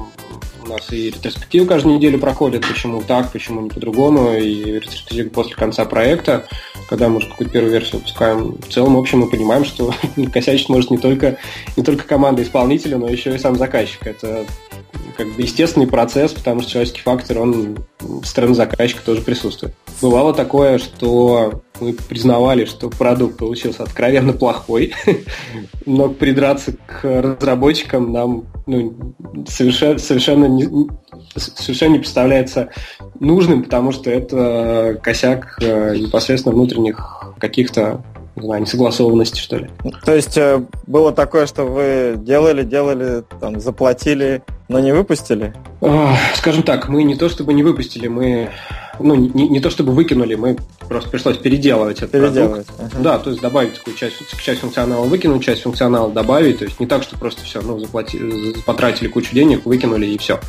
нас 0.75 0.91
и 0.91 1.07
ретроспективы 1.07 1.65
каждую 1.65 1.95
неделю 1.95 2.19
проходят, 2.19 2.67
почему 2.67 3.01
так, 3.01 3.31
почему 3.31 3.61
не 3.61 3.69
по-другому, 3.69 4.33
и 4.33 4.63
ретроспективы 4.65 5.29
после 5.29 5.55
конца 5.55 5.85
проекта, 5.85 6.45
когда 6.89 7.09
мы 7.09 7.17
уже 7.17 7.29
какую-то 7.29 7.53
первую 7.53 7.71
версию 7.71 7.99
выпускаем. 7.99 8.57
В 8.61 8.69
целом, 8.69 8.95
в 8.95 8.99
общем, 8.99 9.19
мы 9.19 9.29
понимаем, 9.29 9.65
что 9.65 9.93
косячить 10.33 10.69
может 10.69 10.91
не 10.91 10.97
только, 10.97 11.37
не 11.75 11.83
только 11.83 12.03
команда 12.05 12.43
исполнителя, 12.43 12.97
но 12.97 13.07
еще 13.07 13.35
и 13.35 13.39
сам 13.39 13.55
заказчик. 13.55 14.05
Это 14.05 14.45
как 15.17 15.27
бы 15.33 15.41
естественный 15.41 15.87
процесс, 15.87 16.33
потому 16.33 16.61
что 16.61 16.71
человеческий 16.71 17.01
фактор, 17.01 17.39
он 17.39 17.77
с 18.23 18.29
стороны 18.29 18.53
заказчика 18.53 19.03
тоже 19.03 19.21
присутствует. 19.21 19.73
Бывало 20.01 20.33
такое, 20.33 20.77
что 20.77 21.63
мы 21.79 21.93
признавали, 21.93 22.65
что 22.65 22.89
продукт 22.89 23.37
получился 23.37 23.83
откровенно 23.83 24.33
плохой, 24.33 24.93
но 25.85 26.09
придраться 26.09 26.73
к 26.73 27.03
разработчикам 27.03 28.11
нам 28.11 28.45
ну, 28.65 29.13
совершенно, 29.47 29.99
совершенно, 29.99 30.45
не, 30.45 30.67
совершенно 31.35 31.93
не 31.93 31.99
представляется 31.99 32.69
нужным, 33.19 33.63
потому 33.63 33.91
что 33.91 34.09
это 34.09 34.99
косяк 35.01 35.57
э, 35.61 35.95
непосредственно 35.97 36.55
внутренних 36.55 37.33
каких-то 37.39 38.03
не 38.35 38.43
знаю, 38.43 38.61
несогласованности, 38.61 39.39
что 39.39 39.57
ли. 39.57 39.69
То 40.03 40.13
есть 40.13 40.37
э, 40.37 40.61
было 40.87 41.11
такое, 41.11 41.45
что 41.45 41.63
вы 41.63 42.15
делали, 42.17 42.63
делали, 42.63 43.23
там, 43.39 43.59
заплатили, 43.59 44.43
но 44.67 44.79
не 44.79 44.91
выпустили? 44.91 45.53
Скажем 46.35 46.63
так, 46.63 46.89
мы 46.89 47.03
не 47.03 47.15
то 47.15 47.29
чтобы 47.29 47.53
не 47.53 47.63
выпустили, 47.63 48.07
мы 48.07 48.49
ну, 48.99 49.15
не, 49.15 49.47
не 49.47 49.59
то 49.59 49.69
чтобы 49.69 49.91
выкинули, 49.93 50.35
мы 50.35 50.57
просто 50.87 51.09
пришлось 51.09 51.37
переделывать 51.37 51.97
этот 51.97 52.11
переделывать. 52.11 52.65
продукт. 52.67 52.93
Ага. 52.93 53.03
Да, 53.03 53.19
то 53.19 53.29
есть 53.29 53.41
добавить 53.41 53.73
такую 53.73 53.95
часть, 53.95 54.15
часть 54.41 54.61
функционала 54.61 55.05
выкинуть, 55.05 55.43
часть 55.43 55.63
функционала 55.63 56.11
добавить. 56.11 56.59
То 56.59 56.65
есть 56.65 56.79
не 56.79 56.85
так, 56.85 57.03
что 57.03 57.17
просто 57.17 57.43
все, 57.43 57.61
ну, 57.61 57.79
заплатили, 57.79 58.53
потратили 58.65 59.07
кучу 59.07 59.33
денег, 59.33 59.65
выкинули 59.65 60.05
и 60.05 60.17
все. 60.17 60.39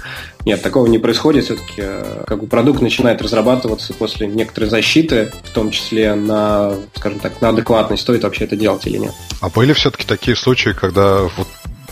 Нет, 0.44 0.62
такого 0.62 0.86
не 0.86 0.98
происходит. 0.98 1.44
Все-таки 1.44 1.74
э, 1.78 2.24
как 2.26 2.40
бы 2.40 2.46
продукт 2.46 2.80
начинает 2.80 3.22
разрабатываться 3.22 3.94
после 3.94 4.26
некоторой 4.26 4.70
защиты, 4.70 5.32
в 5.44 5.50
том 5.50 5.70
числе 5.70 6.14
на, 6.14 6.74
скажем 6.94 7.18
так, 7.18 7.40
на 7.40 7.50
адекватность, 7.50 8.02
стоит 8.02 8.22
вообще 8.22 8.44
это 8.44 8.56
делать 8.56 8.86
или 8.86 8.98
нет. 8.98 9.12
А 9.40 9.48
были 9.48 9.72
все-таки 9.72 10.06
такие 10.06 10.36
случаи, 10.36 10.70
когда 10.70 11.22
вот 11.36 11.48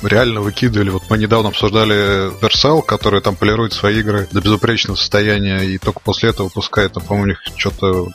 реально 0.07 0.41
выкидывали. 0.41 0.91
Вот 0.91 1.05
мы 1.09 1.19
недавно 1.19 1.49
обсуждали 1.49 2.31
Supercell, 2.41 2.83
который 2.83 3.21
там 3.21 3.37
полирует 3.37 3.73
свои 3.73 4.01
игры 4.01 4.29
до 4.31 4.41
безупречного 4.41 4.97
состояния, 4.97 5.61
и 5.65 5.79
только 5.79 6.01
после 6.01 6.31
этого 6.31 6.47
выпускает, 6.47 6.93
там, 6.93 7.03
по-моему, 7.05 7.25
у 7.25 7.29
них 7.29 7.43
что-то 7.57 8.09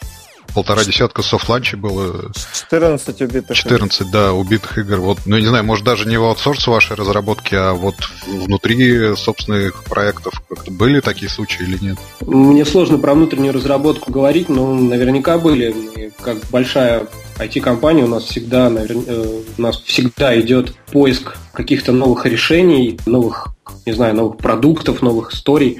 полтора 0.53 0.83
десятка 0.83 1.21
soft 1.21 1.40
launch 1.40 1.68
ей 1.68 1.77
было. 1.77 2.31
14 2.53 3.21
убитых 3.21 3.55
14, 3.55 4.01
игр. 4.01 4.09
да, 4.11 4.33
убитых 4.33 4.77
игр. 4.77 4.97
Вот, 4.97 5.19
ну, 5.25 5.35
я 5.35 5.41
не 5.41 5.47
знаю, 5.47 5.63
может, 5.63 5.85
даже 5.85 6.07
не 6.07 6.17
в 6.17 6.23
аутсорс 6.23 6.67
вашей 6.67 6.95
разработки, 6.95 7.55
а 7.55 7.73
вот 7.73 7.95
внутри 8.27 9.15
собственных 9.15 9.83
проектов 9.85 10.41
как-то 10.49 10.71
были 10.71 10.99
такие 10.99 11.29
случаи 11.29 11.63
или 11.63 11.77
нет? 11.81 11.97
Мне 12.21 12.65
сложно 12.65 12.97
про 12.97 13.13
внутреннюю 13.13 13.53
разработку 13.53 14.11
говорить, 14.11 14.49
но 14.49 14.73
наверняка 14.73 15.37
были. 15.37 15.71
И 15.95 16.11
как 16.21 16.37
большая 16.51 17.07
IT-компания 17.37 18.03
у 18.03 18.07
нас 18.07 18.23
всегда, 18.23 18.69
наверное, 18.69 19.03
э, 19.07 19.41
у 19.57 19.61
нас 19.61 19.77
всегда 19.81 20.39
идет 20.39 20.75
поиск 20.91 21.37
каких-то 21.53 21.91
новых 21.91 22.25
решений, 22.25 22.99
новых, 23.05 23.47
не 23.85 23.93
знаю, 23.93 24.15
новых 24.15 24.37
продуктов, 24.37 25.01
новых 25.01 25.33
историй 25.33 25.79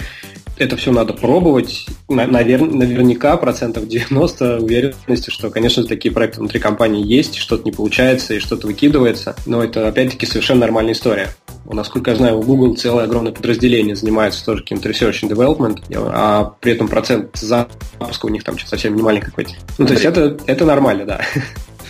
это 0.60 0.78
все 0.78 0.92
надо 0.92 1.14
пробовать. 1.14 1.86
Навер... 2.08 2.62
Наверняка 2.62 3.38
процентов 3.38 3.88
90 3.88 4.60
уверенности, 4.60 5.30
что, 5.30 5.50
конечно, 5.50 5.84
такие 5.86 6.14
проекты 6.14 6.40
внутри 6.40 6.60
компании 6.60 7.06
есть, 7.06 7.36
что-то 7.36 7.64
не 7.64 7.72
получается 7.72 8.34
и 8.34 8.40
что-то 8.40 8.68
выкидывается. 8.68 9.36
Но 9.46 9.64
это, 9.64 9.88
опять-таки, 9.88 10.26
совершенно 10.26 10.62
нормальная 10.62 10.94
история. 10.94 11.30
Насколько 11.66 12.12
я 12.12 12.18
знаю, 12.18 12.40
у 12.40 12.44
Google 12.44 12.76
целое 12.76 13.06
огромное 13.06 13.32
подразделение 13.32 13.96
занимается 13.96 14.44
тоже 14.44 14.64
каким-то 14.64 14.90
research 14.90 15.24
and 15.24 15.30
development, 15.30 15.82
а 15.96 16.56
при 16.60 16.74
этом 16.74 16.88
процент 16.88 17.36
запуска 17.38 18.26
у 18.26 18.30
них 18.30 18.44
там 18.44 18.58
совсем 18.60 18.96
не 18.96 19.02
маленький 19.02 19.28
какой-то. 19.28 19.52
Ну, 19.78 19.86
то 19.86 19.94
есть 19.94 20.06
это, 20.06 20.38
это 20.46 20.66
нормально, 20.66 21.06
да. 21.06 21.22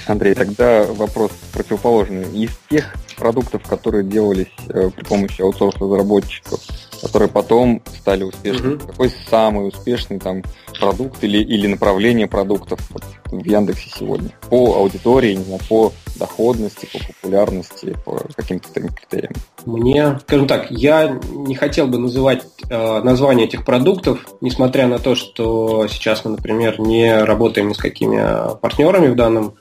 Андрей, 0.05 0.33
тогда 0.33 0.85
вопрос 0.85 1.31
противоположный. 1.53 2.23
Из 2.33 2.51
тех 2.69 2.93
продуктов, 3.17 3.63
которые 3.63 4.03
делались 4.03 4.47
э, 4.69 4.89
при 4.95 5.03
помощи 5.03 5.41
аутсорс-разработчиков, 5.41 6.59
которые 7.01 7.29
потом 7.29 7.81
стали 7.99 8.23
успешными. 8.23 8.75
Угу. 8.75 8.87
Какой 8.87 9.11
самый 9.29 9.67
успешный 9.67 10.19
там 10.19 10.43
продукт 10.79 11.23
или, 11.23 11.37
или 11.37 11.67
направление 11.67 12.27
продуктов 12.27 12.79
вот, 12.91 13.03
в 13.25 13.45
Яндексе 13.45 13.89
сегодня? 13.97 14.29
По 14.49 14.75
аудитории, 14.75 15.35
не 15.35 15.43
знаю, 15.43 15.61
по 15.67 15.93
доходности, 16.15 16.87
по 16.91 16.99
популярности, 16.99 17.95
по 18.05 18.21
каким-то 18.35 18.69
таким 18.73 18.91
критериям. 18.91 19.33
Мне, 19.65 20.19
скажем 20.21 20.47
так, 20.47 20.69
я 20.69 21.19
не 21.31 21.55
хотел 21.55 21.87
бы 21.87 21.97
называть 21.97 22.43
э, 22.69 23.01
название 23.01 23.47
этих 23.47 23.65
продуктов, 23.65 24.27
несмотря 24.41 24.87
на 24.87 24.99
то, 24.99 25.15
что 25.15 25.87
сейчас 25.87 26.25
мы, 26.25 26.31
например, 26.31 26.79
не 26.79 27.23
работаем 27.23 27.69
ни 27.69 27.73
с 27.73 27.77
какими 27.77 28.19
партнерами 28.59 29.07
в 29.07 29.15
данном 29.15 29.55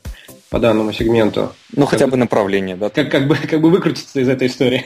по 0.51 0.59
данному 0.59 0.93
сегменту. 0.93 1.53
Ну, 1.77 1.85
хотя 1.85 2.07
бы 2.07 2.17
направление, 2.17 2.75
да? 2.75 2.89
Как, 2.89 3.11
как, 3.11 3.29
бы, 3.29 3.37
как 3.37 3.61
бы 3.61 3.71
выкрутиться 3.71 4.19
из 4.21 4.29
этой 4.29 4.49
истории. 4.49 4.85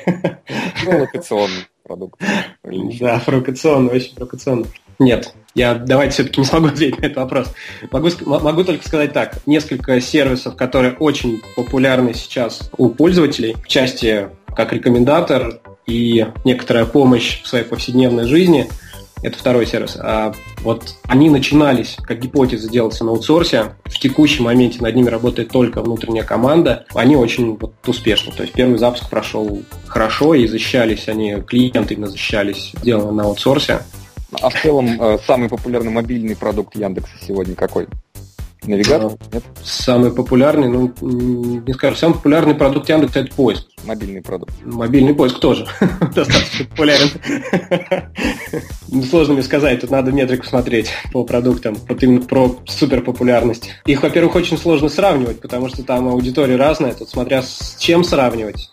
Ну, 0.84 0.98
локационный 0.98 1.66
продукт. 1.92 2.20
Да, 3.00 3.20
провокационный, 3.24 3.92
очень 3.92 4.14
провокационный. 4.14 4.66
Нет, 4.98 5.34
я 5.54 5.74
давайте 5.74 6.14
все-таки 6.14 6.40
не 6.40 6.46
смогу 6.46 6.66
ответить 6.68 7.00
на 7.00 7.06
этот 7.06 7.18
вопрос. 7.18 7.52
Могу, 7.90 8.08
могу 8.24 8.64
только 8.64 8.86
сказать 8.86 9.12
так. 9.12 9.36
Несколько 9.46 10.00
сервисов, 10.00 10.56
которые 10.56 10.94
очень 10.94 11.42
популярны 11.56 12.14
сейчас 12.14 12.70
у 12.78 12.88
пользователей 12.88 13.56
в 13.62 13.68
части 13.68 14.28
как 14.54 14.72
рекомендатор 14.72 15.60
и 15.86 16.26
некоторая 16.44 16.84
помощь 16.84 17.42
в 17.42 17.48
своей 17.48 17.64
повседневной 17.64 18.24
жизни– 18.24 18.68
это 19.22 19.38
второй 19.38 19.66
сервис. 19.66 19.96
А 20.00 20.32
вот 20.62 20.96
они 21.04 21.30
начинались 21.30 21.96
как 22.02 22.18
гипотеза 22.18 22.68
делаться 22.68 23.04
на 23.04 23.12
аутсорсе. 23.12 23.76
В 23.84 23.98
текущем 23.98 24.44
моменте 24.44 24.80
над 24.80 24.94
ними 24.96 25.08
работает 25.08 25.50
только 25.50 25.80
внутренняя 25.80 26.24
команда. 26.24 26.86
Они 26.94 27.14
очень 27.14 27.56
вот, 27.56 27.74
успешны. 27.86 28.32
То 28.32 28.42
есть 28.42 28.52
первый 28.52 28.78
запуск 28.78 29.08
прошел 29.08 29.62
хорошо 29.92 30.34
и 30.34 30.46
защищались 30.46 31.08
они, 31.08 31.36
клиенты 31.46 31.94
именно 31.94 32.08
защищались, 32.08 32.72
сделано 32.80 33.12
на 33.12 33.24
аутсорсе. 33.24 33.82
А 34.40 34.48
в 34.48 34.62
целом, 34.62 35.00
э, 35.00 35.18
самый 35.26 35.50
популярный 35.50 35.92
мобильный 35.92 36.34
продукт 36.34 36.74
Яндекса 36.74 37.12
сегодня 37.20 37.54
какой? 37.54 37.86
Навигатор? 38.64 39.12
Нет? 39.32 39.42
Самый 39.62 40.12
популярный, 40.12 40.68
ну, 40.68 40.94
не 41.02 41.72
скажу, 41.74 41.96
самый 41.96 42.14
популярный 42.14 42.54
продукт 42.54 42.88
Яндекса 42.88 43.20
это 43.20 43.34
поиск. 43.34 43.66
Мобильный 43.84 44.22
продукт. 44.22 44.54
Мобильный 44.64 45.14
поиск 45.14 45.40
тоже 45.40 45.66
достаточно 46.14 46.64
популярен. 46.70 47.10
Сложно 49.10 49.34
мне 49.34 49.42
сказать, 49.42 49.80
тут 49.80 49.90
надо 49.90 50.12
метрику 50.12 50.46
смотреть 50.46 50.90
по 51.12 51.24
продуктам, 51.24 51.76
вот 51.86 52.02
именно 52.02 52.22
про 52.22 52.56
суперпопулярность. 52.64 53.68
Их, 53.84 54.02
во-первых, 54.02 54.36
очень 54.36 54.56
сложно 54.56 54.88
сравнивать, 54.88 55.40
потому 55.40 55.68
что 55.68 55.82
там 55.82 56.08
аудитория 56.08 56.56
разная, 56.56 56.94
тут 56.94 57.10
смотря 57.10 57.42
с 57.42 57.76
чем 57.78 58.04
сравнивать. 58.04 58.70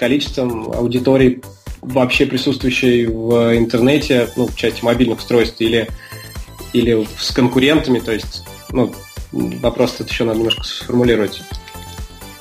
Количеством 0.00 0.72
аудитории 0.72 1.42
вообще 1.82 2.24
присутствующей 2.24 3.04
в 3.04 3.54
интернете, 3.54 4.30
ну, 4.34 4.46
в 4.46 4.56
части 4.56 4.82
мобильных 4.82 5.18
устройств 5.18 5.60
или, 5.60 5.88
или 6.72 7.06
с 7.18 7.30
конкурентами, 7.32 7.98
то 7.98 8.10
есть, 8.10 8.42
ну, 8.70 8.94
вопрос 9.30 9.92
тут 9.92 10.08
еще 10.08 10.24
надо 10.24 10.38
немножко 10.38 10.64
сформулировать. 10.64 11.42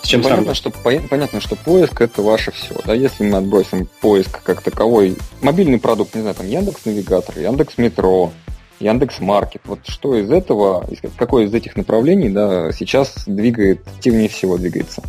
С 0.01 0.07
чем 0.07 0.23
понятно, 0.23 0.53
что, 0.55 0.71
понятно, 0.71 1.41
что 1.41 1.57
поиск 1.57 1.99
это 1.99 2.21
ваше 2.21 2.53
все. 2.53 2.75
Да? 2.85 2.93
Если 2.93 3.29
мы 3.29 3.37
отбросим 3.39 3.89
поиск 3.99 4.41
как 4.41 4.61
таковой, 4.61 5.17
мобильный 5.41 5.79
продукт, 5.79 6.15
не 6.15 6.21
знаю, 6.21 6.35
там 6.35 6.47
Яндекс 6.47 6.85
Навигатор, 6.85 7.37
Яндекс 7.37 7.77
Метро, 7.77 8.31
Яндекс 8.79 9.19
Маркет. 9.19 9.63
Вот 9.65 9.79
что 9.85 10.15
из 10.15 10.31
этого, 10.31 10.89
какое 11.17 11.45
из 11.45 11.53
этих 11.53 11.75
направлений 11.75 12.29
да, 12.29 12.71
сейчас 12.71 13.25
двигает, 13.25 13.85
активнее 13.85 14.29
всего 14.29 14.57
двигается? 14.57 15.03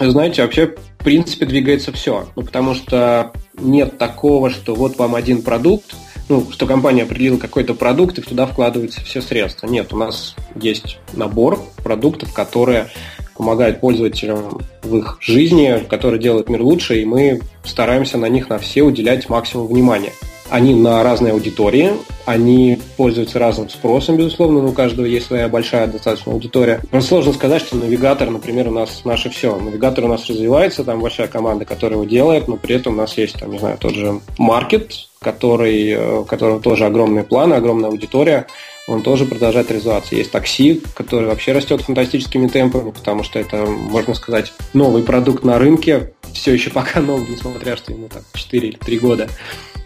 Знаете, 0.00 0.42
вообще, 0.42 0.66
в 0.98 1.04
принципе, 1.04 1.46
двигается 1.46 1.92
все. 1.92 2.28
Ну, 2.36 2.42
потому 2.42 2.74
что 2.74 3.32
нет 3.58 3.98
такого, 3.98 4.50
что 4.50 4.74
вот 4.74 4.98
вам 4.98 5.14
один 5.14 5.42
продукт, 5.42 5.94
ну, 6.28 6.50
что 6.50 6.66
компания 6.66 7.02
определила 7.02 7.36
какой-то 7.36 7.74
продукт, 7.74 8.18
и 8.18 8.22
туда 8.22 8.46
вкладываются 8.46 9.00
все 9.02 9.20
средства. 9.20 9.66
Нет, 9.66 9.92
у 9.92 9.96
нас 9.96 10.34
есть 10.54 10.98
набор 11.12 11.60
продуктов, 11.82 12.32
которые 12.32 12.88
помогают 13.36 13.80
пользователям 13.80 14.60
в 14.82 14.96
их 14.96 15.18
жизни, 15.20 15.84
которые 15.88 16.20
делают 16.20 16.48
мир 16.48 16.62
лучше, 16.62 17.00
и 17.00 17.04
мы 17.04 17.40
стараемся 17.64 18.16
на 18.16 18.26
них 18.26 18.48
на 18.48 18.58
все 18.58 18.82
уделять 18.82 19.28
максимум 19.28 19.66
внимания. 19.66 20.12
Они 20.54 20.72
на 20.72 21.02
разные 21.02 21.32
аудитории, 21.32 21.94
они 22.26 22.78
пользуются 22.96 23.40
разным 23.40 23.68
спросом, 23.68 24.16
безусловно, 24.16 24.62
но 24.62 24.68
у 24.68 24.72
каждого 24.72 25.04
есть 25.04 25.26
своя 25.26 25.48
большая 25.48 25.88
достаточно 25.88 26.30
аудитория. 26.30 26.80
Но 26.92 27.00
сложно 27.00 27.32
сказать, 27.32 27.60
что 27.60 27.74
навигатор, 27.74 28.30
например, 28.30 28.68
у 28.68 28.70
нас 28.70 29.04
наше 29.04 29.30
все. 29.30 29.56
Навигатор 29.56 30.04
у 30.04 30.06
нас 30.06 30.28
развивается, 30.28 30.84
там 30.84 31.00
большая 31.00 31.26
команда, 31.26 31.64
которая 31.64 31.98
его 31.98 32.08
делает, 32.08 32.46
но 32.46 32.56
при 32.56 32.76
этом 32.76 32.92
у 32.92 32.96
нас 32.98 33.18
есть, 33.18 33.36
там, 33.40 33.50
не 33.50 33.58
знаю, 33.58 33.78
тот 33.78 33.94
же 33.94 34.20
маркет, 34.38 35.08
который, 35.18 35.90
э, 35.90 36.18
у 36.20 36.24
которого 36.24 36.60
тоже 36.60 36.84
огромные 36.84 37.24
планы, 37.24 37.54
огромная 37.54 37.90
аудитория, 37.90 38.46
он 38.86 39.02
тоже 39.02 39.24
продолжает 39.24 39.72
развиваться. 39.72 40.14
Есть 40.14 40.30
такси, 40.30 40.80
который 40.94 41.26
вообще 41.26 41.50
растет 41.50 41.80
фантастическими 41.80 42.46
темпами, 42.46 42.92
потому 42.92 43.24
что 43.24 43.40
это, 43.40 43.66
можно 43.66 44.14
сказать, 44.14 44.52
новый 44.72 45.02
продукт 45.02 45.42
на 45.42 45.58
рынке, 45.58 46.12
все 46.32 46.52
еще 46.52 46.70
пока 46.70 47.00
новый, 47.00 47.26
несмотря 47.28 47.76
что 47.76 47.92
ему 47.92 48.08
так 48.08 48.22
4 48.34 48.68
или 48.68 48.76
3 48.76 48.98
года, 49.00 49.28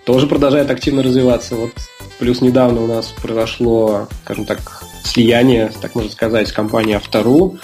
тоже 0.08 0.26
продолжает 0.26 0.70
активно 0.70 1.02
развиваться. 1.02 1.54
Вот 1.54 1.72
плюс 2.18 2.40
недавно 2.40 2.80
у 2.80 2.86
нас 2.86 3.12
произошло, 3.20 4.08
скажем 4.24 4.46
так, 4.46 4.82
слияние, 5.04 5.70
так 5.82 5.94
можно 5.94 6.10
сказать, 6.10 6.48
с 6.48 6.52
компанией 6.52 6.94
Автору, 6.94 7.58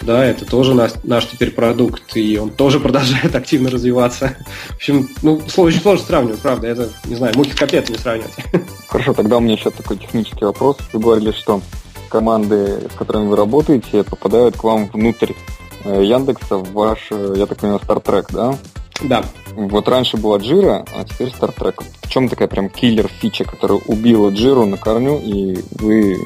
да, 0.00 0.24
это 0.24 0.46
тоже 0.46 0.72
наш, 0.72 0.92
наш 1.02 1.26
теперь 1.26 1.50
продукт, 1.50 2.16
и 2.16 2.38
он 2.38 2.48
тоже 2.48 2.80
продолжает 2.86 3.34
активно 3.34 3.68
развиваться. 3.68 4.38
В 4.70 4.76
общем, 4.76 5.06
ну, 5.20 5.42
очень 5.58 5.82
сложно 5.82 6.06
сравнивать, 6.06 6.40
правда, 6.40 6.66
это, 6.66 6.88
не 7.04 7.14
знаю, 7.14 7.34
мухи 7.36 7.50
с 7.50 7.90
не 7.90 7.98
сравнивать. 7.98 8.32
Хорошо, 8.88 9.12
тогда 9.12 9.36
у 9.36 9.40
меня 9.40 9.52
еще 9.52 9.70
такой 9.70 9.98
технический 9.98 10.46
вопрос. 10.46 10.78
Вы 10.94 11.00
говорили, 11.00 11.32
что 11.32 11.60
команды, 12.08 12.88
с 12.90 12.96
которыми 12.96 13.28
вы 13.28 13.36
работаете, 13.36 14.02
попадают 14.02 14.56
к 14.56 14.64
вам 14.64 14.86
внутрь 14.86 15.34
э, 15.84 16.02
Яндекса 16.02 16.56
в 16.56 16.72
ваш, 16.72 17.08
э, 17.10 17.34
я 17.36 17.44
так 17.44 17.58
понимаю, 17.58 17.82
StarTrack, 17.86 18.28
да? 18.32 18.56
Да. 19.02 19.24
Вот 19.54 19.88
раньше 19.88 20.16
была 20.16 20.38
Джира, 20.38 20.84
а 20.94 21.04
теперь 21.04 21.28
StarTrack. 21.28 21.82
В 22.02 22.08
чем 22.08 22.28
такая 22.28 22.48
прям 22.48 22.68
киллер 22.68 23.08
фича, 23.08 23.44
которая 23.44 23.78
убила 23.86 24.30
Джиру 24.30 24.66
на 24.66 24.76
корню, 24.76 25.18
и 25.22 25.58
вы 25.72 26.18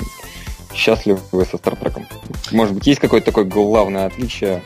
счастливы 0.74 1.20
со 1.50 1.56
Стартреком? 1.56 2.06
Может 2.50 2.74
быть, 2.74 2.86
есть 2.86 3.00
какое-то 3.00 3.26
такое 3.26 3.44
главное 3.44 4.06
отличие 4.06 4.62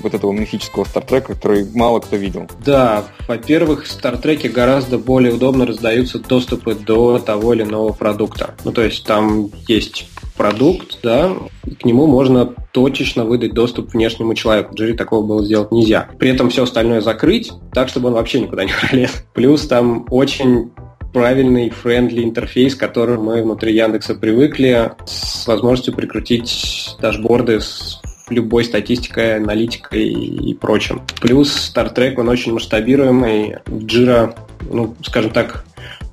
вот 0.00 0.14
этого 0.14 0.32
мифического 0.32 0.84
Стартрека, 0.84 1.34
который 1.34 1.66
мало 1.74 2.00
кто 2.00 2.16
видел? 2.16 2.48
Да, 2.64 3.04
во-первых, 3.26 3.84
в 3.84 3.90
Стартреке 3.90 4.48
гораздо 4.48 4.98
более 4.98 5.34
удобно 5.34 5.66
раздаются 5.66 6.18
доступы 6.18 6.74
до 6.74 7.18
того 7.18 7.54
или 7.54 7.62
иного 7.62 7.92
продукта. 7.92 8.54
Ну, 8.64 8.72
то 8.72 8.82
есть 8.82 9.04
там 9.04 9.50
есть 9.66 10.08
продукт, 10.36 10.98
да, 11.02 11.32
к 11.80 11.84
нему 11.84 12.06
можно 12.06 12.54
точечно 12.72 13.24
выдать 13.24 13.54
доступ 13.54 13.92
внешнему 13.92 14.34
человеку. 14.34 14.74
В 14.74 14.96
такого 14.96 15.26
было 15.26 15.44
сделать 15.44 15.72
нельзя. 15.72 16.08
При 16.18 16.30
этом 16.30 16.50
все 16.50 16.64
остальное 16.64 17.00
закрыть, 17.00 17.52
так, 17.72 17.88
чтобы 17.88 18.08
он 18.08 18.14
вообще 18.14 18.40
никуда 18.40 18.64
не 18.64 18.72
пролез. 18.72 19.24
Плюс 19.34 19.66
там 19.66 20.06
очень 20.10 20.70
правильный 21.12 21.70
friendly 21.70 22.22
интерфейс, 22.22 22.74
к 22.74 22.80
которому 22.80 23.22
мы 23.24 23.42
внутри 23.42 23.74
Яндекса 23.74 24.14
привыкли, 24.14 24.92
с 25.06 25.46
возможностью 25.46 25.94
прикрутить 25.94 26.96
дашборды 27.00 27.60
с 27.60 28.00
любой 28.28 28.64
статистикой, 28.64 29.36
аналитикой 29.36 30.08
и 30.08 30.52
прочим. 30.54 31.02
Плюс 31.20 31.72
Star 31.74 31.94
Trek, 31.94 32.14
он 32.18 32.28
очень 32.28 32.52
масштабируемый. 32.52 33.56
Jira, 33.66 34.34
ну, 34.70 34.94
скажем 35.02 35.30
так, 35.30 35.64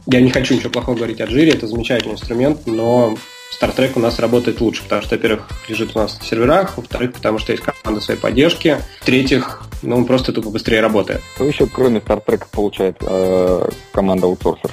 я 0.06 0.22
не 0.22 0.30
хочу 0.30 0.56
ничего 0.56 0.70
плохого 0.70 0.96
говорить 0.96 1.22
о 1.22 1.26
Jira, 1.26 1.54
это 1.54 1.68
замечательный 1.68 2.14
инструмент, 2.14 2.66
но 2.66 3.18
Star 3.60 3.76
Trek 3.76 3.94
у 3.96 4.00
нас 4.00 4.20
работает 4.20 4.62
лучше, 4.62 4.84
потому 4.84 5.02
что, 5.02 5.16
во-первых, 5.16 5.48
лежит 5.68 5.96
у 5.96 6.00
нас 6.00 6.20
на 6.20 6.26
серверах, 6.26 6.78
во-вторых, 6.78 7.14
потому 7.14 7.40
что 7.40 7.52
есть 7.52 7.64
команда 7.64 8.02
своей 8.02 8.20
поддержки, 8.20 8.78
в-третьих, 9.02 9.64
ну, 9.82 9.98
он 9.98 10.06
просто 10.06 10.32
тупо 10.32 10.50
быстрее 10.50 10.82
работает. 10.82 11.22
Что 11.36 11.46
еще, 11.46 11.68
кроме 11.68 12.00
Star 12.00 12.24
Trek, 12.26 12.46
получает 12.52 12.98
э, 13.02 13.70
команда 13.92 14.28
аутсорсер? 14.28 14.72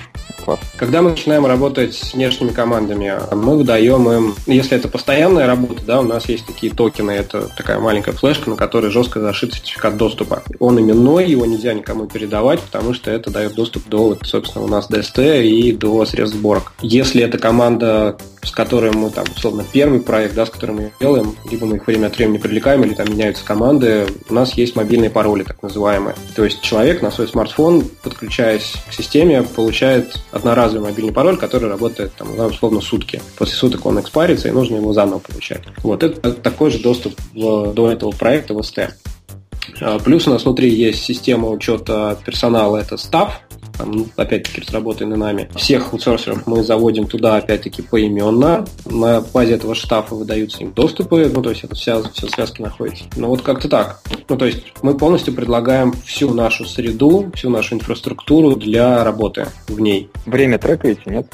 Когда 0.77 1.03
мы 1.03 1.11
начинаем 1.11 1.47
работать 1.47 1.95
с 1.95 2.15
внешними 2.15 2.51
командами, 2.51 3.15
мы 3.33 3.57
выдаем 3.57 4.11
им, 4.11 4.35
если 4.47 4.77
это 4.77 4.89
постоянная 4.89 5.47
работа, 5.47 5.83
да, 5.85 6.01
у 6.01 6.05
нас 6.05 6.29
есть 6.29 6.47
такие 6.47 6.73
токены, 6.73 7.11
это 7.13 7.49
такая 7.57 7.79
маленькая 7.79 8.13
флешка, 8.13 8.51
на 8.51 8.57
которой 8.57 8.91
жестко 8.91 9.21
зашит 9.21 9.55
сертификат 9.55 9.97
доступа. 9.97 10.43
Он 10.59 10.79
именной, 10.79 11.29
его 11.29 11.47
нельзя 11.47 11.75
никому 11.75 12.07
передавать, 12.07 12.61
потому 12.61 12.95
что 12.95 13.11
это 13.11 13.31
дает 13.31 13.55
доступ 13.55 13.89
до, 13.89 14.09
вот, 14.09 14.21
собственно, 14.25 14.65
у 14.65 14.69
нас 14.69 14.91
DST 14.91 15.45
и 15.45 15.73
до 15.73 16.05
средств 16.07 16.37
сборок. 16.37 16.73
Если 16.81 17.23
это 17.23 17.39
команда, 17.39 18.17
с 18.43 18.51
которой 18.51 18.93
мы 18.93 19.11
там, 19.11 19.25
условно, 19.35 19.65
первый 19.71 20.01
проект, 20.01 20.35
да, 20.35 20.47
с 20.47 20.51
которым 20.51 20.77
мы 20.77 20.93
делаем, 21.01 21.37
либо 21.51 21.67
мы 21.67 21.77
их 21.77 21.87
время 21.87 22.07
от 22.07 22.17
времени 22.17 22.39
привлекаем, 22.39 22.83
или 22.85 22.95
там 22.95 23.11
меняются 23.11 23.45
команды, 23.45 24.07
у 24.29 24.35
нас 24.35 24.55
есть 24.55 24.77
мобильные 24.77 25.11
пароли, 25.11 25.43
так 25.43 25.63
называемые. 25.63 26.15
То 26.35 26.45
есть 26.45 26.61
человек 26.63 27.03
на 27.03 27.11
свой 27.11 27.29
смартфон, 27.29 27.85
подключаясь 28.03 28.75
к 28.89 28.93
системе, 28.93 29.43
получает 29.43 30.19
одноразовый 30.33 30.91
мобильный 30.91 31.13
пароль, 31.13 31.37
который 31.37 31.69
работает, 31.69 32.13
там, 32.15 32.39
условно, 32.47 32.81
сутки. 32.81 33.21
После 33.37 33.55
суток 33.55 33.87
он 33.87 34.01
экспарится, 34.01 34.49
и 34.49 34.53
нужно 34.53 34.77
его 34.77 34.93
заново 34.93 35.19
получать. 35.19 35.63
Вот, 35.83 36.03
это 36.03 36.33
такой 36.33 36.71
же 36.71 36.79
доступ 36.79 37.15
в, 37.35 37.73
до 37.73 37.91
этого 37.91 38.13
проекта 38.13 38.55
в 38.55 38.63
СТ. 38.63 38.95
А, 39.81 39.99
плюс 39.99 40.27
у 40.27 40.31
нас 40.31 40.45
внутри 40.45 40.71
есть 40.71 41.03
система 41.03 41.49
учета 41.49 42.19
персонала, 42.25 42.79
это 42.79 42.97
Staff, 42.97 43.33
там, 43.81 44.07
опять-таки, 44.17 44.61
разработанный 44.61 45.17
нами. 45.17 45.49
Всех 45.57 45.93
аутсорсеров 45.93 46.47
мы 46.47 46.63
заводим 46.63 47.07
туда, 47.07 47.37
опять-таки, 47.37 47.83
поименно. 47.83 48.67
На 48.85 49.21
базе 49.21 49.55
этого 49.55 49.75
штафа 49.75 50.15
выдаются 50.15 50.63
им 50.63 50.73
доступы, 50.73 51.31
ну, 51.33 51.43
то 51.43 51.51
есть 51.51 51.65
это 51.65 51.75
вся, 51.75 52.03
все 52.13 52.29
связки 52.29 52.63
находится. 52.63 53.05
Ну, 53.17 53.29
вот 53.29 53.43
как-то 53.43 53.69
так. 53.69 54.01
Ну, 54.29 54.37
то 54.37 54.45
есть 54.45 54.65
мы 54.83 54.97
полностью 54.97 55.35
предлагаем 55.35 55.93
всю 56.05 56.33
нашу 56.35 56.65
среду, 56.65 57.31
всю 57.35 57.51
нашу 57.51 57.77
инфраструктуру 57.77 58.57
для 58.57 59.03
работы 59.05 59.49
в 59.69 59.81
ней. 59.81 60.11
Время 60.27 60.59
трекаете, 60.59 61.03
нет? 61.07 61.27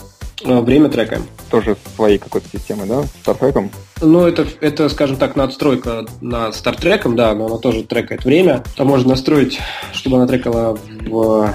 А, 0.44 0.61
время 0.61 0.88
трекаем. 0.88 1.24
Тоже 1.51 1.76
своей 1.94 2.18
какой-то 2.18 2.49
системы, 2.49 2.86
да? 2.86 3.03
Стартреком? 3.22 3.70
Ну, 4.01 4.26
это, 4.26 4.47
это, 4.61 4.88
скажем 4.88 5.16
так, 5.16 5.36
надстройка 5.36 6.05
над 6.20 6.55
Стартреком, 6.55 7.16
да, 7.16 7.34
но 7.34 7.47
она 7.47 7.59
тоже 7.59 7.82
трекает 7.82 8.24
время. 8.24 8.62
Там 8.76 8.88
можно 8.88 9.11
настроить, 9.11 9.59
чтобы 9.92 10.16
она 10.16 10.26
трекала 10.26 10.78
в 11.07 11.55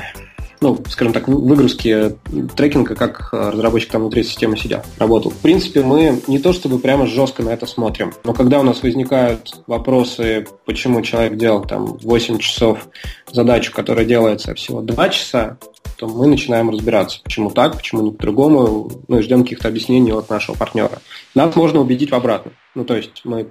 ну, 0.62 0.78
скажем 0.88 1.12
так, 1.12 1.28
выгрузки 1.28 2.16
трекинга, 2.55 2.95
как 2.95 3.30
э, 3.34 3.49
разработчик 3.49 3.91
там 3.91 4.01
внутри 4.01 4.24
системы 4.24 4.57
сидят, 4.57 4.86
работал. 4.99 5.32
В 5.32 5.38
принципе, 5.38 5.82
мы 5.82 6.22
не 6.28 6.38
то 6.38 6.53
чтобы 6.53 6.78
прямо 6.78 7.07
жестко 7.07 7.41
на 7.41 7.49
это 7.49 7.66
смотрим, 7.66 8.14
но 8.24 8.34
когда 8.34 8.59
у 8.59 8.64
нас 8.64 8.84
возникают 8.84 9.64
вопросы, 9.66 10.45
почему 10.66 11.01
человек 11.01 11.36
делал 11.36 11.64
там 11.66 11.97
8 11.97 12.38
часов 12.38 12.88
задачу, 13.32 13.74
которая 13.74 14.05
делается 14.05 14.53
всего 14.53 14.82
2 14.82 15.09
часа, 15.09 15.57
то 15.97 16.07
мы 16.07 16.28
начинаем 16.28 16.70
разбираться, 16.70 17.20
почему 17.24 17.49
так, 17.49 17.78
почему 17.78 18.01
не 18.01 18.12
по-другому, 18.12 18.91
ну 19.07 19.18
и 19.18 19.22
ждем 19.22 19.43
каких-то 19.43 19.68
объяснений 19.68 20.12
от 20.12 20.30
нашего 20.30 20.55
партнера. 20.55 20.99
Нас 21.34 21.55
можно 21.55 21.80
убедить 21.80 22.12
в 22.12 22.16
обратном. 22.16 22.53
Ну, 22.74 22.86
то 22.86 22.96
есть 22.96 23.22
мы 23.26 23.48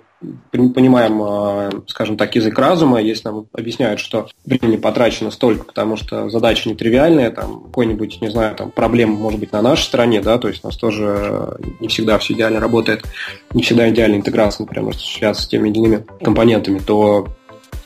понимаем, 0.53 1.21
а, 1.23 1.71
скажем 1.87 2.16
так, 2.16 2.35
язык 2.35 2.59
разума, 2.59 3.01
если 3.01 3.29
нам 3.29 3.47
объясняют, 3.53 4.01
что 4.01 4.29
времени 4.45 4.77
потрачено 4.77 5.31
столько, 5.31 5.64
потому 5.64 5.97
что 5.97 6.29
задача 6.29 6.68
нетривиальная, 6.68 7.31
там 7.31 7.64
какой-нибудь, 7.64 8.21
не 8.21 8.31
знаю, 8.31 8.55
там 8.55 8.71
проблема 8.71 9.16
может 9.16 9.41
быть 9.41 9.53
на 9.53 9.62
нашей 9.62 9.85
стороне, 9.85 10.21
да, 10.21 10.39
то 10.39 10.49
есть 10.49 10.64
у 10.64 10.68
нас 10.68 10.77
тоже 10.77 11.59
не 11.81 11.89
всегда 11.89 12.18
все 12.18 12.35
идеально 12.35 12.61
работает, 12.61 13.05
не 13.53 13.62
всегда 13.62 13.89
идеальная 13.91 14.18
интеграция, 14.18 14.66
например, 14.66 14.97
связаться 14.97 15.43
с 15.43 15.49
теми 15.49 15.68
или 15.68 15.79
иными 15.79 16.05
компонентами, 16.23 16.79
то 16.79 17.29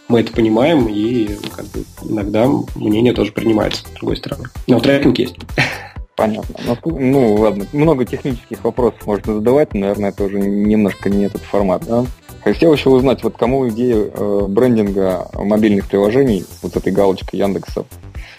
мы 0.08 0.20
это 0.20 0.32
понимаем, 0.32 0.86
и 0.88 1.28
как 1.54 1.66
бы, 1.66 1.84
иногда 2.08 2.46
мнение 2.76 3.12
тоже 3.12 3.32
принимается 3.32 3.86
с 3.86 3.90
другой 3.92 4.16
стороны. 4.16 4.44
Но 4.66 4.78
трекинг 4.80 5.18
есть. 5.18 5.36
Понятно. 6.16 6.54
Ну, 6.64 6.98
ну, 6.98 7.34
ладно, 7.34 7.66
много 7.72 8.04
технических 8.04 8.62
вопросов 8.62 9.04
можно 9.06 9.34
задавать, 9.34 9.74
но, 9.74 9.80
наверное, 9.80 10.10
это 10.10 10.24
уже 10.24 10.38
немножко 10.38 11.10
не 11.10 11.24
этот 11.24 11.42
формат, 11.42 11.84
да? 11.86 12.06
Хотел 12.44 12.72
еще 12.72 12.90
узнать, 12.90 13.24
вот 13.24 13.36
кому 13.36 13.68
идея 13.70 14.10
э, 14.12 14.46
брендинга 14.48 15.28
мобильных 15.34 15.88
приложений, 15.88 16.44
вот 16.62 16.76
этой 16.76 16.92
галочкой 16.92 17.40
Яндекса 17.40 17.84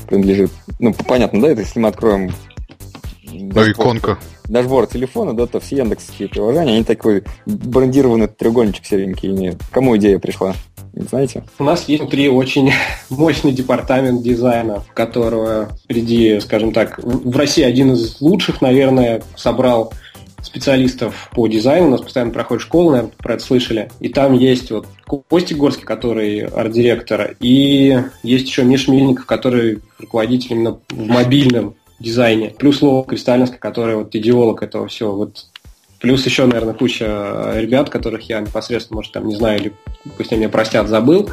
принадлежит. 0.07 0.51
Ну, 0.80 0.93
понятно, 0.93 1.41
да, 1.41 1.49
это 1.49 1.61
если 1.61 1.80
мы 1.80 1.89
откроем 1.89 2.32
ну, 3.32 3.71
иконка. 3.71 4.19
Дашборд 4.45 4.91
телефона, 4.91 5.34
да, 5.34 5.47
то 5.47 5.59
все 5.59 5.78
яндексские 5.78 6.30
приложения, 6.30 6.73
они 6.73 6.84
такой 6.84 7.23
брендированный 7.45 8.28
треугольничек 8.28 8.86
серенький 8.86 9.32
имеют. 9.32 9.61
Кому 9.71 9.97
идея 9.97 10.19
пришла? 10.19 10.53
Знаете? 11.02 11.43
У 11.60 11.64
нас 11.64 11.88
есть 11.88 12.02
внутри 12.02 12.30
очень 12.30 12.72
мощный 13.10 13.52
департамент 13.52 14.22
дизайна, 14.22 14.84
которого 14.93 15.70
среди, 15.88 16.39
скажем 16.39 16.72
так, 16.72 17.00
в 17.04 17.36
России 17.36 17.64
один 17.64 17.93
из 17.93 18.22
лучших, 18.22 18.62
наверное, 18.62 19.22
собрал 19.36 19.93
специалистов 20.41 21.30
по 21.34 21.48
дизайну. 21.48 21.88
У 21.88 21.91
нас 21.91 22.02
постоянно 22.02 22.32
проходит 22.32 22.64
школа, 22.64 22.91
наверное, 22.91 23.12
про 23.18 23.34
это 23.34 23.43
слышали. 23.43 23.89
И 24.00 24.10
там 24.10 24.34
есть 24.34 24.72
вот 24.72 24.88
Костик 25.06 25.58
Горский, 25.58 25.84
который 25.84 26.46
арт-директор, 26.46 27.36
и 27.39 28.00
есть 28.24 28.48
еще 28.48 28.64
Миша 28.64 28.91
Мильников, 28.91 29.26
который 29.26 29.80
руководитель 30.00 30.54
именно 30.54 30.80
в 30.89 31.08
мобильном 31.08 31.76
дизайне. 32.00 32.54
Плюс 32.58 32.82
Лова 32.82 33.06
Кристалинска, 33.06 33.58
который 33.58 33.96
вот 33.96 34.16
идеолог 34.16 34.64
этого 34.64 34.88
всего. 34.88 35.16
Вот 35.16 35.46
Плюс 36.06 36.24
еще, 36.24 36.45
наверное, 36.45 36.76
куча 36.76 37.53
ребят, 37.56 37.89
которых 37.89 38.30
я 38.30 38.39
непосредственно, 38.39 38.97
может, 38.97 39.12
там, 39.12 39.28
не 39.28 39.36
знаю, 39.36 39.60
или 39.60 39.74
пусть 40.18 40.32
они 40.32 40.41
меня 40.41 40.49
простят, 40.49 40.88
забыл, 40.88 41.32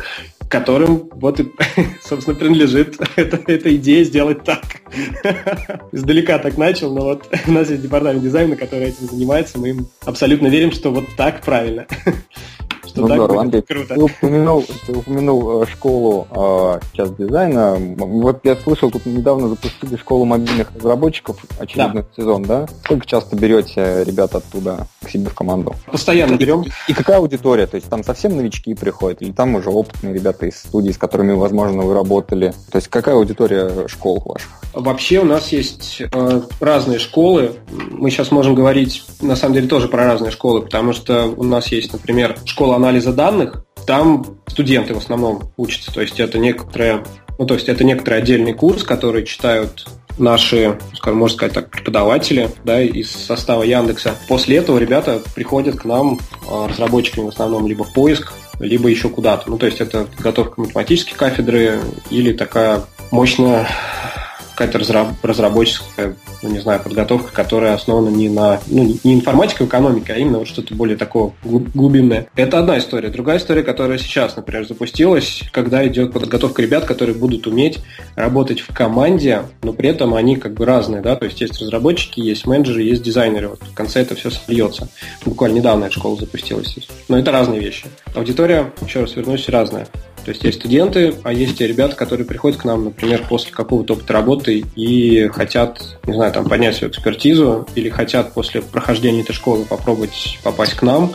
которым 0.49 1.11
вот 1.13 1.41
и, 1.41 1.53
собственно, 2.03 2.35
принадлежит 2.35 2.97
эта, 3.17 3.39
эта 3.49 3.77
идея 3.77 4.03
сделать 4.03 4.45
так. 4.45 4.63
Издалека 5.93 6.39
так 6.39 6.57
начал, 6.57 6.95
но 6.95 7.03
вот 7.03 7.29
у 7.47 7.53
нас 7.53 7.69
есть 7.69 7.83
департамент 7.83 8.23
дизайна, 8.23 8.57
который 8.57 8.89
этим 8.89 9.11
занимается, 9.11 9.59
мы 9.59 9.69
им 9.69 9.89
абсолютно 10.07 10.47
верим, 10.47 10.73
что 10.73 10.91
вот 10.91 11.05
так 11.19 11.43
правильно. 11.43 11.87
Что 12.93 13.01
ну, 13.01 13.07
здорово, 13.07 13.41
Андрей, 13.41 13.63
круто. 13.63 13.95
Ты 13.95 14.03
упомянул, 14.03 14.65
ты 14.87 14.93
упомянул 14.93 15.63
э, 15.63 15.67
школу 15.67 16.27
э, 16.31 16.81
сейчас 16.93 17.11
дизайна. 17.13 17.77
Вот 17.97 18.41
я 18.45 18.55
слышал, 18.55 18.91
тут 18.91 19.07
недавно 19.07 19.49
запустили 19.49 19.97
школу 19.97 20.27
мобильных 20.27 20.71
разработчиков, 20.75 21.43
очередной 21.59 22.03
да. 22.03 22.09
сезон, 22.15 22.43
да? 22.43 22.67
Сколько 22.85 23.07
часто 23.07 23.35
берете 23.35 24.05
ребят 24.05 24.35
оттуда 24.35 24.87
к 25.03 25.09
себе 25.09 25.31
в 25.31 25.35
команду? 25.35 25.75
Постоянно 25.91 26.37
берем. 26.37 26.65
И 26.87 26.93
какая 26.93 27.17
аудитория? 27.17 27.67
То 27.67 27.77
есть 27.77 27.89
там 27.89 28.05
совсем 28.05 28.37
новички 28.37 28.75
приходят, 28.75 29.23
или 29.23 29.33
там 29.33 29.55
уже 29.55 29.71
опытные 29.71 30.13
ребята 30.13 30.45
из 30.45 30.59
студий, 30.59 30.93
с 30.93 30.99
которыми, 30.99 31.33
возможно, 31.33 31.85
вы 31.85 31.95
работали? 31.95 32.53
То 32.71 32.77
есть 32.77 32.89
какая 32.89 33.15
аудитория 33.15 33.89
школ 33.89 34.23
ваших? 34.23 34.51
Вообще 34.75 35.21
у 35.21 35.25
нас 35.25 35.51
есть 35.53 36.03
э, 36.13 36.41
разные 36.61 36.99
школы. 36.99 37.53
Мы 37.71 38.11
сейчас 38.11 38.31
можем 38.31 38.55
говорить, 38.55 39.05
на 39.23 39.37
самом 39.37 39.55
деле, 39.55 39.69
тоже 39.69 39.89
про 39.89 40.05
разные 40.05 40.31
школы, 40.31 40.63
потому 40.63 40.93
что 40.93 41.27
у 41.27 41.45
нас 41.45 41.69
есть, 41.69 41.93
например, 41.93 42.37
школа 42.45 42.82
анализа 42.83 43.13
данных, 43.13 43.65
там 43.87 44.39
студенты 44.47 44.95
в 44.95 44.99
основном 44.99 45.53
учатся, 45.57 45.93
то 45.93 46.01
есть 46.01 46.19
это 46.19 46.39
некоторые, 46.39 47.05
ну, 47.39 47.47
то 47.47 47.55
есть 47.55 47.69
это 47.69 47.85
некоторый 47.85 48.19
отдельный 48.19 48.55
курс, 48.55 48.83
который 48.83 49.25
читают 49.25 49.87
наши, 50.19 50.79
скажем, 50.95 51.19
можно 51.19 51.37
сказать 51.37 51.55
так, 51.55 51.71
преподаватели 51.71 52.51
да, 52.65 52.83
из 52.83 53.11
состава 53.11 53.63
Яндекса. 53.63 54.15
После 54.29 54.59
этого 54.59 54.79
ребята 54.79 55.23
приходят 55.35 55.77
к 55.77 55.85
нам, 55.85 56.19
а, 56.51 56.69
разработчиками 56.69 57.25
в 57.25 57.29
основном, 57.29 57.67
либо 57.67 57.85
в 57.85 57.93
поиск, 57.93 58.33
либо 58.59 58.89
еще 58.89 59.09
куда-то. 59.09 59.51
Ну, 59.51 59.59
то 59.59 59.67
есть 59.67 59.81
это 59.81 60.05
подготовка 60.05 60.61
математической 60.61 61.15
кафедры 61.15 61.81
или 62.11 62.33
такая 62.33 62.83
мощная 63.11 63.69
какая-то 64.55 64.79
разработческая, 65.23 66.17
ну, 66.43 66.49
не 66.51 66.61
знаю, 66.61 66.81
подготовка, 66.81 67.33
которая 67.33 67.75
основана 67.75 68.09
не 68.09 68.29
на, 68.29 68.61
ну, 68.67 68.99
не 69.05 69.15
информатика, 69.15 69.65
экономика, 69.65 70.13
а 70.13 70.17
именно 70.17 70.39
вот 70.39 70.49
что-то 70.49 70.75
более 70.75 70.97
такого 70.97 71.35
глубинное. 71.43 72.29
Это 72.37 72.59
одна 72.59 72.79
история. 72.79 73.09
Другая 73.09 73.39
история, 73.39 73.63
которая 73.63 73.99
сейчас, 73.99 74.37
например, 74.37 74.67
запустилась, 74.67 75.43
когда 75.53 75.87
идет 75.87 76.13
подготовка 76.13 76.63
ребят, 76.63 76.85
которые 76.85 77.15
будут 77.15 77.47
уметь 77.47 77.79
работать 78.15 78.61
в 78.61 78.73
команде, 78.73 79.43
но 79.63 79.73
при 79.73 79.89
этом 79.89 80.15
они 80.15 80.37
как 80.37 80.55
бы 80.55 80.65
разные, 80.65 81.03
да, 81.03 81.17
то 81.17 81.25
есть 81.25 81.41
есть 81.41 81.61
разработчики, 81.61 82.21
есть 82.21 82.47
менеджеры, 82.47 82.83
есть 82.83 83.03
дизайнеры. 83.03 83.49
Вот 83.49 83.63
в 83.63 83.75
конце 83.75 84.01
это 84.01 84.15
все 84.15 84.31
сольется. 84.31 84.89
Буквально 85.25 85.57
недавно 85.57 85.85
эта 85.85 85.95
школа 85.95 86.17
запустилась. 86.17 86.77
Но 87.09 87.19
это 87.19 87.33
разные 87.33 87.61
вещи. 87.61 87.87
Аудитория, 88.15 88.73
еще 88.85 89.01
раз 89.01 89.17
вернусь, 89.17 89.49
разная. 89.49 89.87
То 90.25 90.31
есть 90.31 90.45
есть 90.45 90.59
студенты, 90.61 91.15
а 91.25 91.33
есть 91.33 91.61
и 91.61 91.67
ребята, 91.67 91.97
которые 91.97 92.27
приходят 92.27 92.59
к 92.59 92.65
нам, 92.65 92.85
например, 92.85 93.25
после 93.29 93.53
какого-то 93.53 93.95
опыта 93.95 94.13
работы 94.13 94.65
и 94.77 95.29
хотят, 95.29 95.99
не 96.07 96.15
знаю, 96.15 96.33
там, 96.33 96.49
поднять 96.49 96.77
свою 96.77 96.93
экспертизу 96.93 97.67
или 97.75 97.89
хотят 97.89 98.33
после 98.33 98.63
прохождения 98.63 99.23
этой 99.23 99.33
школы 99.33 99.65
попробовать 99.65 100.39
попасть 100.43 100.75
к 100.75 100.83
нам 100.83 101.13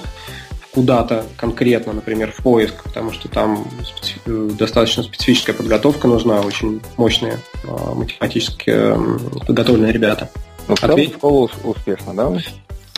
куда-то 0.77 1.25
конкретно, 1.37 1.93
например, 1.93 2.31
в 2.31 2.43
поиск, 2.43 2.83
потому 2.83 3.11
что 3.11 3.27
там 3.27 3.65
специ... 3.83 4.19
достаточно 4.25 5.01
специфическая 5.01 5.55
подготовка 5.55 6.07
нужна, 6.07 6.41
очень 6.41 6.81
мощные 6.97 7.39
э, 7.63 7.67
математически 7.95 8.69
э, 8.69 9.17
подготовленные 9.47 9.91
ребята. 9.91 10.29
Ну, 10.67 10.75
в 10.75 10.79
целом 10.79 11.01
школа 11.01 11.49
успешна, 11.63 12.13
да? 12.13 12.37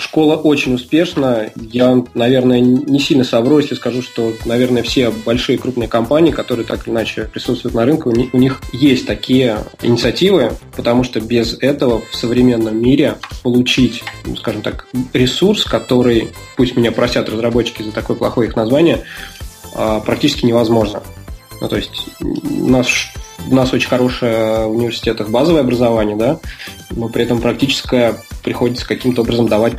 Школа 0.10 0.38
очень 0.38 0.74
успешна. 0.74 1.52
Я, 1.56 2.04
наверное, 2.16 2.60
не 2.60 3.00
сильно 3.00 3.24
совру, 3.24 3.60
если 3.60 3.76
скажу, 3.76 4.02
что, 4.02 4.34
наверное, 4.46 4.82
все 4.82 5.12
большие 5.12 5.60
крупные 5.60 5.88
компании, 5.88 6.32
которые 6.32 6.66
так 6.66 6.88
или 6.88 6.96
иначе 6.96 7.30
присутствуют 7.32 7.76
на 7.76 7.86
рынке, 7.86 8.10
у 8.10 8.38
них, 8.38 8.60
есть 8.74 9.06
такие 9.06 9.60
инициативы, 9.84 10.54
потому 10.76 11.04
что 11.04 11.22
без 11.22 11.56
этого 11.62 12.02
в 12.12 12.16
современном 12.16 12.82
мире 12.82 13.18
получить, 13.44 14.04
ну, 14.26 14.36
скажем 14.36 14.64
так, 14.64 14.88
ресурс, 15.14 15.64
который, 15.64 16.30
пусть 16.58 16.76
меня 16.76 16.92
просят 16.92 17.30
разработчики 17.30 17.84
за 17.84 17.92
такое 17.92 18.18
плохое 18.18 18.50
их 18.50 18.56
название, 18.56 19.04
а, 19.76 20.00
практически 20.00 20.44
невозможно. 20.44 21.04
Ну, 21.62 21.68
то 21.68 21.76
есть 21.76 22.08
у 22.22 22.68
нас, 22.68 22.88
у 23.48 23.54
нас 23.54 23.72
очень 23.74 23.90
хорошее 23.90 24.66
в 24.66 24.72
университетах 24.72 25.30
базовое 25.30 25.62
образование, 25.62 26.16
да, 26.16 26.40
но 26.90 27.10
при 27.10 27.26
этом 27.26 27.42
практическое 27.42 28.16
приходится 28.44 28.88
каким-то 28.88 29.22
образом 29.22 29.48
давать 29.48 29.74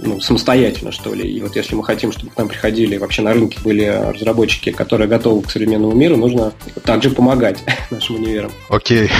ну, 0.00 0.20
самостоятельно, 0.20 0.92
что 0.92 1.14
ли. 1.14 1.28
И 1.30 1.40
вот 1.40 1.56
если 1.56 1.74
мы 1.74 1.84
хотим, 1.84 2.12
чтобы 2.12 2.30
к 2.30 2.38
нам 2.38 2.48
приходили, 2.48 2.96
вообще 2.96 3.22
на 3.22 3.32
рынке 3.32 3.58
были 3.62 3.84
разработчики, 3.84 4.70
которые 4.70 5.08
готовы 5.08 5.42
к 5.42 5.50
современному 5.50 5.94
миру, 5.94 6.16
нужно 6.16 6.52
также 6.84 7.10
помогать 7.10 7.58
нашим 7.90 8.16
универам. 8.16 8.52
Окей. 8.68 9.10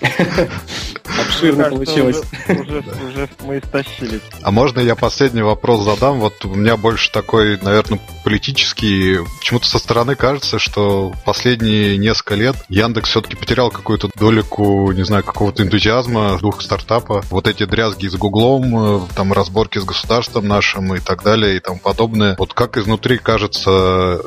Обширно 1.20 1.64
получилось. 1.70 2.22
Уже 2.48 3.28
мы 3.44 3.58
истощились. 3.58 4.20
А 4.42 4.50
можно 4.50 4.80
я 4.80 4.94
последний 4.94 5.42
вопрос 5.42 5.84
задам? 5.84 6.20
Вот 6.20 6.44
у 6.44 6.54
меня 6.54 6.76
больше 6.76 7.10
такой, 7.12 7.58
наверное, 7.60 8.00
политический. 8.24 9.18
Почему-то 9.38 9.66
со 9.66 9.78
стороны 9.78 10.14
кажется, 10.14 10.58
что 10.58 11.12
последние 11.24 11.98
несколько 11.98 12.34
лет 12.34 12.56
Яндекс 12.68 13.10
все-таки 13.10 13.36
потерял 13.36 13.70
какую-то 13.70 14.10
долику, 14.16 14.92
не 14.92 15.04
знаю, 15.04 15.24
какого-то 15.24 15.62
энтузиазма, 15.62 16.38
дух 16.38 16.62
стартапа. 16.62 17.22
Вот 17.30 17.46
эти 17.46 17.64
дрязги 17.64 18.06
с 18.06 18.16
Гуглом, 18.16 19.04
э, 19.04 19.06
там 19.14 19.32
разборки 19.32 19.78
с 19.78 19.84
государством 19.84 20.03
нашим 20.40 20.94
и 20.94 21.00
так 21.00 21.22
далее 21.22 21.56
и 21.56 21.60
тому 21.60 21.78
подобное. 21.78 22.36
Вот 22.38 22.54
как 22.54 22.76
изнутри 22.76 23.18
кажется 23.18 24.20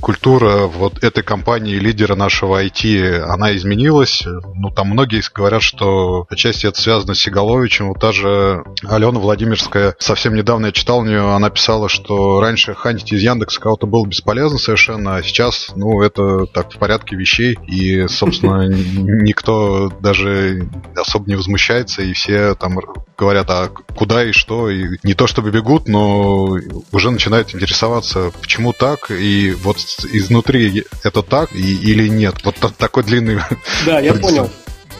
культура 0.00 0.66
вот 0.66 1.02
этой 1.04 1.22
компании, 1.22 1.76
лидера 1.76 2.14
нашего 2.14 2.62
IT, 2.62 3.20
она 3.20 3.54
изменилась. 3.56 4.24
Ну, 4.54 4.70
там 4.70 4.88
многие 4.88 5.22
говорят, 5.32 5.62
что 5.62 6.26
отчасти 6.30 6.66
это 6.66 6.80
связано 6.80 7.14
с 7.14 7.20
Сигаловичем. 7.20 7.88
Вот 7.88 8.00
та 8.00 8.12
же 8.12 8.64
Алена 8.82 9.20
Владимирская, 9.20 9.94
совсем 9.98 10.34
недавно 10.34 10.66
я 10.66 10.72
читал 10.72 11.00
у 11.00 11.04
нее, 11.04 11.32
она 11.32 11.50
писала, 11.50 11.88
что 11.88 12.40
раньше 12.40 12.74
хантить 12.74 13.12
из 13.12 13.22
Яндекса 13.22 13.60
кого-то 13.60 13.86
было 13.86 14.06
бесполезно 14.06 14.58
совершенно, 14.58 15.16
а 15.16 15.22
сейчас, 15.22 15.72
ну, 15.76 16.02
это 16.02 16.46
так 16.46 16.72
в 16.72 16.78
порядке 16.78 17.16
вещей. 17.16 17.58
И, 17.66 18.08
собственно, 18.08 18.66
никто 18.68 19.92
даже 20.00 20.68
особо 20.96 21.28
не 21.28 21.36
возмущается, 21.36 22.02
и 22.02 22.12
все 22.12 22.54
там 22.54 22.78
говорят, 23.20 23.50
а 23.50 23.68
куда 23.68 24.24
и 24.24 24.32
что, 24.32 24.70
и 24.70 24.98
не 25.02 25.12
то 25.12 25.26
чтобы 25.26 25.50
бегут, 25.50 25.86
но 25.88 26.56
уже 26.90 27.10
начинают 27.10 27.54
интересоваться, 27.54 28.32
почему 28.40 28.72
так, 28.72 29.10
и 29.10 29.52
вот 29.62 29.78
изнутри 30.12 30.84
это 31.02 31.22
так 31.22 31.54
и, 31.54 31.74
или 31.74 32.08
нет? 32.08 32.36
Вот 32.44 32.56
такой 32.76 33.04
длинный... 33.04 33.38
Да, 33.86 34.00
я 34.00 34.14
понял. 34.20 34.50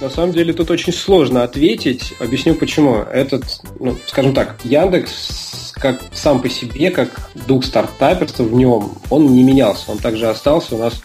На 0.00 0.08
самом 0.08 0.32
деле 0.32 0.52
тут 0.52 0.70
очень 0.70 0.92
сложно 0.92 1.42
ответить. 1.42 2.14
Объясню 2.20 2.54
почему. 2.54 2.96
Этот, 2.96 3.44
ну, 3.78 3.98
скажем 4.06 4.34
так, 4.34 4.56
Яндекс 4.64 5.72
как 5.74 6.00
сам 6.12 6.42
по 6.42 6.48
себе, 6.48 6.90
как 6.90 7.30
дух 7.46 7.64
стартаперства 7.64 8.42
в 8.42 8.52
нем, 8.52 8.92
он 9.08 9.34
не 9.34 9.42
менялся. 9.42 9.90
Он 9.90 9.98
также 9.98 10.28
остался. 10.28 10.74
У 10.74 10.78
нас 10.78 11.02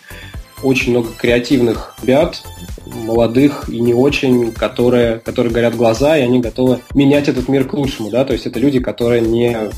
очень 0.63 0.91
много 0.91 1.09
креативных 1.17 1.95
ребят, 2.01 2.41
молодых 2.85 3.69
и 3.69 3.79
не 3.79 3.93
очень, 3.93 4.51
которые, 4.51 5.19
которые 5.19 5.53
горят 5.53 5.75
глаза, 5.75 6.17
и 6.17 6.21
они 6.21 6.39
готовы 6.39 6.79
менять 6.93 7.27
этот 7.27 7.47
мир 7.47 7.65
к 7.65 7.73
лучшему, 7.73 8.09
да, 8.09 8.25
то 8.25 8.33
есть 8.33 8.45
это 8.45 8.59
люди, 8.59 8.79
которые 8.79 9.21
не 9.21 9.69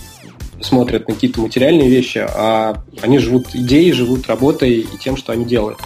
смотрят 0.61 1.07
на 1.07 1.13
какие-то 1.13 1.41
материальные 1.41 1.89
вещи, 1.89 2.25
а 2.27 2.83
они 3.01 3.19
живут 3.19 3.47
идеей, 3.53 3.91
живут 3.91 4.27
работой 4.27 4.79
и 4.79 4.97
тем, 4.97 5.17
что 5.17 5.33
они 5.33 5.45
делают. 5.45 5.79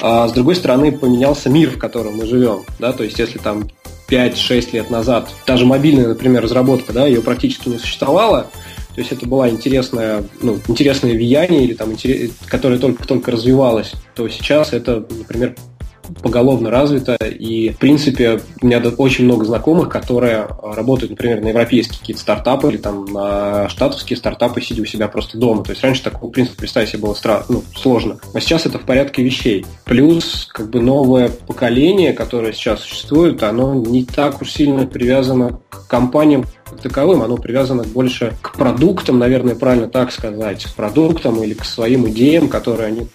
А 0.00 0.28
с 0.28 0.32
другой 0.32 0.56
стороны, 0.56 0.92
поменялся 0.92 1.48
мир, 1.48 1.70
в 1.70 1.78
котором 1.78 2.16
мы 2.16 2.26
живем, 2.26 2.64
да, 2.78 2.92
то 2.92 3.04
есть 3.04 3.18
если 3.18 3.38
там 3.38 3.68
5-6 4.08 4.72
лет 4.72 4.90
назад, 4.90 5.30
даже 5.46 5.66
мобильная, 5.66 6.08
например, 6.08 6.42
разработка, 6.42 6.92
да, 6.92 7.06
ее 7.06 7.22
практически 7.22 7.68
не 7.68 7.78
существовало, 7.78 8.50
то 8.94 9.00
есть 9.00 9.10
это 9.10 9.26
была 9.26 9.48
интересная, 9.48 10.24
ну, 10.40 10.58
интересное 10.68 11.12
влияние, 11.12 11.64
или 11.64 11.74
там, 11.74 11.92
интерес, 11.92 12.30
которое 12.46 12.78
только-только 12.78 13.32
развивалось, 13.32 13.92
то 14.14 14.28
сейчас 14.28 14.72
это, 14.72 15.04
например, 15.10 15.56
поголовно 16.22 16.70
развито, 16.70 17.16
и, 17.16 17.70
в 17.70 17.78
принципе, 17.78 18.40
у 18.60 18.66
меня 18.66 18.82
очень 18.98 19.24
много 19.24 19.44
знакомых, 19.44 19.88
которые 19.88 20.46
работают, 20.62 21.10
например, 21.10 21.40
на 21.40 21.48
европейские 21.48 21.98
какие-то 21.98 22.22
стартапы 22.22 22.68
или 22.68 22.76
там 22.76 23.04
на 23.06 23.68
штатовские 23.68 24.16
стартапы, 24.16 24.60
сидя 24.60 24.82
у 24.82 24.86
себя 24.86 25.08
просто 25.08 25.38
дома. 25.38 25.64
То 25.64 25.70
есть 25.70 25.82
раньше 25.82 26.02
такого, 26.02 26.30
в 26.30 26.32
принципе, 26.32 26.58
представить 26.58 26.90
себе 26.90 27.02
было 27.02 27.14
стра- 27.14 27.44
ну, 27.48 27.62
сложно. 27.76 28.18
А 28.32 28.40
сейчас 28.40 28.66
это 28.66 28.78
в 28.78 28.82
порядке 28.82 29.22
вещей. 29.22 29.64
Плюс, 29.84 30.48
как 30.52 30.70
бы, 30.70 30.80
новое 30.80 31.28
поколение, 31.28 32.12
которое 32.12 32.52
сейчас 32.52 32.80
существует, 32.80 33.42
оно 33.42 33.74
не 33.74 34.04
так 34.04 34.40
уж 34.42 34.50
сильно 34.50 34.86
привязано 34.86 35.60
к 35.70 35.86
компаниям, 35.86 36.46
как 36.64 36.80
таковым, 36.80 37.22
оно 37.22 37.36
привязано 37.36 37.84
больше 37.84 38.34
к 38.42 38.56
продуктам, 38.56 39.18
наверное, 39.18 39.54
правильно 39.54 39.88
так 39.88 40.12
сказать, 40.12 40.64
к 40.64 40.74
продуктам 40.74 41.42
или 41.42 41.54
к 41.54 41.64
своим 41.64 42.08
идеям, 42.08 42.48
которые 42.48 42.88
они 42.88 43.06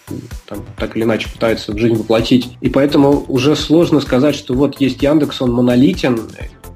там, 0.47 0.65
так 0.77 0.95
или 0.95 1.03
иначе 1.03 1.29
пытаются 1.29 1.73
в 1.73 1.77
жизнь 1.77 1.95
воплотить. 1.95 2.57
И 2.61 2.69
поэтому 2.69 3.25
уже 3.27 3.55
сложно 3.55 4.01
сказать, 4.01 4.35
что 4.35 4.53
вот 4.53 4.79
есть 4.79 5.01
Яндекс, 5.01 5.41
он 5.41 5.51
монолитен, 5.51 6.21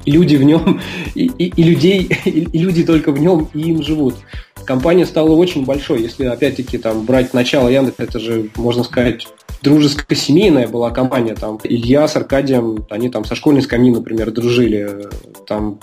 люди 0.06 0.36
в 0.36 0.44
нем, 0.44 0.82
и, 1.16 1.26
и, 1.38 1.46
и 1.46 1.64
людей, 1.64 2.10
и, 2.26 2.30
и 2.30 2.58
люди 2.58 2.84
только 2.84 3.12
в 3.12 3.20
нем 3.20 3.50
и 3.54 3.62
им 3.62 3.84
живут. 3.84 4.16
Компания 4.66 5.06
стала 5.06 5.32
очень 5.32 5.66
большой. 5.66 6.02
Если 6.02 6.26
опять-таки 6.26 6.78
там 6.78 7.06
брать 7.06 7.34
начало 7.34 7.68
Яндекса, 7.68 8.04
это 8.04 8.20
же, 8.20 8.50
можно 8.56 8.84
сказать, 8.84 9.28
дружеско-семейная 9.64 10.68
была 10.68 10.92
компания. 10.92 11.36
Там 11.36 11.60
Илья 11.64 12.08
с 12.08 12.16
Аркадием, 12.16 12.86
они 12.90 13.10
там 13.10 13.24
со 13.24 13.36
школьной 13.36 13.62
скамьи, 13.62 13.92
например, 13.92 14.32
дружили. 14.32 15.08
Там 15.48 15.80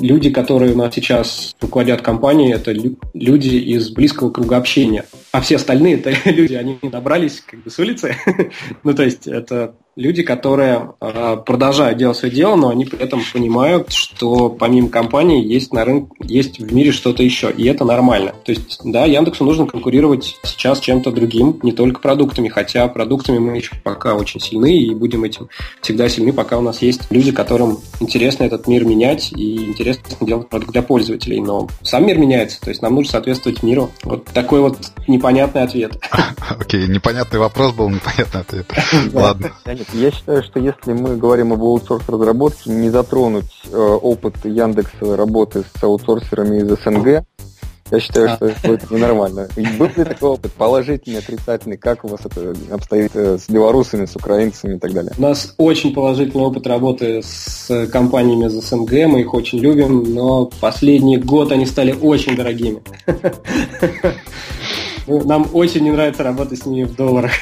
люди, 0.00 0.30
которые 0.30 0.74
у 0.74 0.76
нас 0.76 0.94
сейчас 0.94 1.56
руководят 1.60 2.02
компанией, 2.02 2.52
это 2.52 2.72
люди 3.14 3.56
из 3.56 3.90
близкого 3.90 4.30
круга 4.30 4.58
общения. 4.58 5.06
А 5.32 5.40
все 5.40 5.56
остальные 5.56 5.96
это 5.96 6.12
люди, 6.30 6.54
они 6.54 6.78
набрались 6.82 7.42
как 7.44 7.62
бы 7.62 7.70
с 7.70 7.78
улицы. 7.78 8.16
ну, 8.84 8.94
то 8.94 9.02
есть 9.02 9.26
это 9.26 9.74
люди, 9.96 10.22
которые 10.22 10.94
э, 11.00 11.36
продолжают 11.44 11.98
делать 11.98 12.16
свое 12.16 12.34
дело, 12.34 12.56
но 12.56 12.70
они 12.70 12.84
при 12.84 12.98
этом 12.98 13.22
понимают, 13.32 13.92
что 13.92 14.48
помимо 14.48 14.88
компании 14.88 15.44
есть 15.44 15.72
на 15.72 15.84
рынке, 15.84 16.12
есть 16.20 16.58
в 16.58 16.72
мире 16.72 16.92
что-то 16.92 17.22
еще, 17.22 17.50
и 17.50 17.66
это 17.66 17.84
нормально. 17.84 18.34
То 18.44 18.52
есть, 18.52 18.80
да, 18.84 19.04
Яндексу 19.04 19.44
нужно 19.44 19.66
конкурировать 19.66 20.38
сейчас 20.44 20.80
чем-то 20.80 21.12
другим, 21.12 21.58
не 21.62 21.72
только 21.72 22.00
продуктами, 22.00 22.48
хотя 22.48 22.88
продуктами 22.88 23.38
мы 23.38 23.56
еще 23.56 23.74
пока 23.82 24.14
очень 24.14 24.40
сильны 24.40 24.78
и 24.78 24.94
будем 24.94 25.24
этим 25.24 25.48
всегда 25.82 26.08
сильны, 26.08 26.32
пока 26.32 26.58
у 26.58 26.62
нас 26.62 26.80
есть 26.80 27.10
люди, 27.10 27.32
которым 27.32 27.78
интересно 28.00 28.44
этот 28.44 28.66
мир 28.66 28.84
менять 28.84 29.32
и 29.32 29.66
интересно 29.66 30.04
делать 30.20 30.48
продукт 30.48 30.72
для 30.72 30.82
пользователей. 30.82 31.40
Но 31.40 31.68
сам 31.82 32.06
мир 32.06 32.18
меняется, 32.18 32.60
то 32.60 32.70
есть 32.70 32.80
нам 32.80 32.94
нужно 32.94 33.12
соответствовать 33.12 33.62
миру. 33.62 33.90
Вот 34.04 34.24
такой 34.26 34.60
вот 34.60 34.78
непонятный 35.06 35.62
ответ. 35.62 35.98
Окей, 36.48 36.86
непонятный 36.88 37.38
вопрос 37.38 37.72
был, 37.74 37.90
непонятный 37.90 38.40
ответ. 38.40 38.66
Ладно. 39.12 39.52
Я 39.92 40.10
считаю, 40.10 40.42
что 40.42 40.58
если 40.58 40.92
мы 40.92 41.16
говорим 41.16 41.52
об 41.52 41.62
аутсорс-разработке, 41.62 42.70
не 42.70 42.90
затронуть 42.90 43.62
э, 43.70 43.76
опыт 43.76 44.44
Яндекса 44.44 45.16
работы 45.16 45.64
с 45.78 45.82
аутсорсерами 45.82 46.58
из 46.58 46.68
СНГ, 46.82 47.24
я 47.92 48.00
считаю, 48.00 48.30
что 48.30 48.46
это 48.46 48.66
будет 48.66 48.90
ненормально. 48.90 49.48
Был 49.78 49.88
ли 49.96 50.04
такой 50.04 50.30
опыт, 50.30 50.52
положительный, 50.52 51.18
отрицательный? 51.18 51.76
Как 51.76 52.04
у 52.04 52.08
вас 52.08 52.20
это 52.24 52.54
обстоит 52.70 53.14
э, 53.14 53.36
с 53.36 53.50
белорусами, 53.50 54.06
с 54.06 54.16
украинцами 54.16 54.76
и 54.76 54.78
так 54.78 54.92
далее? 54.92 55.12
У 55.18 55.22
нас 55.22 55.54
очень 55.58 55.92
положительный 55.92 56.44
опыт 56.44 56.66
работы 56.66 57.22
с 57.22 57.86
компаниями 57.92 58.46
из 58.46 58.52
СНГ, 58.52 58.92
мы 59.08 59.20
их 59.20 59.34
очень 59.34 59.58
любим, 59.58 60.14
но 60.14 60.46
последний 60.60 61.18
год 61.18 61.52
они 61.52 61.66
стали 61.66 61.92
очень 61.92 62.34
дорогими. 62.34 62.82
Ну, 65.08 65.24
нам 65.24 65.48
очень 65.52 65.82
не 65.82 65.90
нравится 65.90 66.22
работать 66.22 66.60
с 66.60 66.66
ними 66.66 66.84
в 66.84 66.94
долларах. 66.94 67.32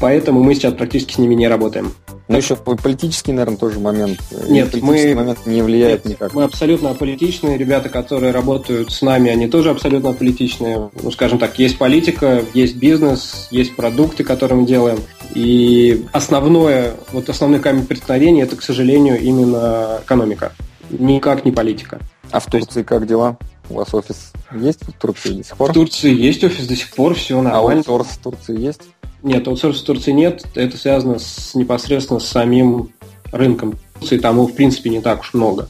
Поэтому 0.00 0.42
мы 0.42 0.54
сейчас 0.54 0.74
практически 0.74 1.12
с 1.14 1.18
ними 1.18 1.34
не 1.34 1.46
работаем. 1.46 1.94
Ну, 2.26 2.38
еще 2.38 2.56
политический, 2.56 3.32
наверное, 3.32 3.58
тоже 3.58 3.80
момент. 3.80 4.18
Нет, 4.48 4.74
мы... 4.80 5.14
момент 5.14 5.40
не 5.44 5.62
влияет 5.62 6.04
нет, 6.04 6.14
никак. 6.14 6.34
Мы 6.34 6.44
абсолютно 6.44 6.90
аполитичные. 6.90 7.58
Ребята, 7.58 7.90
которые 7.90 8.32
работают 8.32 8.90
с 8.90 9.02
нами, 9.02 9.30
они 9.30 9.46
тоже 9.54 9.70
абсолютно 9.70 10.10
аполитичные. 10.10 10.90
Ну, 11.00 11.12
скажем 11.12 11.38
так, 11.38 11.60
есть 11.60 11.78
политика, 11.78 12.44
есть 12.54 12.74
бизнес, 12.74 13.46
есть 13.52 13.76
продукты, 13.76 14.24
которые 14.24 14.58
мы 14.58 14.66
делаем. 14.66 14.98
И 15.32 16.06
основное, 16.10 16.94
вот 17.12 17.28
основной 17.28 17.60
камень 17.60 17.86
преткновения, 17.86 18.42
это, 18.42 18.56
к 18.56 18.62
сожалению, 18.62 19.20
именно 19.20 20.00
экономика. 20.02 20.54
Никак 20.90 21.44
не 21.44 21.52
политика. 21.52 22.00
А 22.32 22.40
в 22.40 22.46
Турции 22.46 22.82
как 22.82 23.06
дела? 23.06 23.38
У 23.70 23.74
вас 23.74 23.94
офис 23.94 24.32
есть 24.52 24.80
в 24.82 24.92
Турции 24.94 25.34
до 25.34 25.44
сих 25.44 25.56
пор? 25.56 25.70
В 25.70 25.74
Турции 25.74 26.12
есть 26.12 26.42
офис 26.42 26.66
до 26.66 26.74
сих 26.74 26.90
пор, 26.90 27.14
все 27.14 27.38
а 27.38 27.42
нормально. 27.42 27.84
А 27.86 27.92
аутсорс 27.92 28.08
в 28.08 28.18
Турции 28.18 28.60
есть? 28.60 28.80
Нет, 29.22 29.46
аутсорс 29.46 29.82
в 29.82 29.84
Турции 29.84 30.10
нет. 30.10 30.44
Это 30.56 30.76
связано 30.76 31.20
с, 31.20 31.54
непосредственно 31.54 32.18
с 32.18 32.26
самим 32.26 32.90
рынком 33.30 33.78
Турции. 34.00 34.18
Там 34.18 34.34
его, 34.34 34.48
в 34.48 34.54
принципе, 34.54 34.90
не 34.90 35.00
так 35.00 35.20
уж 35.20 35.32
много. 35.32 35.68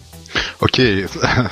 Окей. 0.61 1.07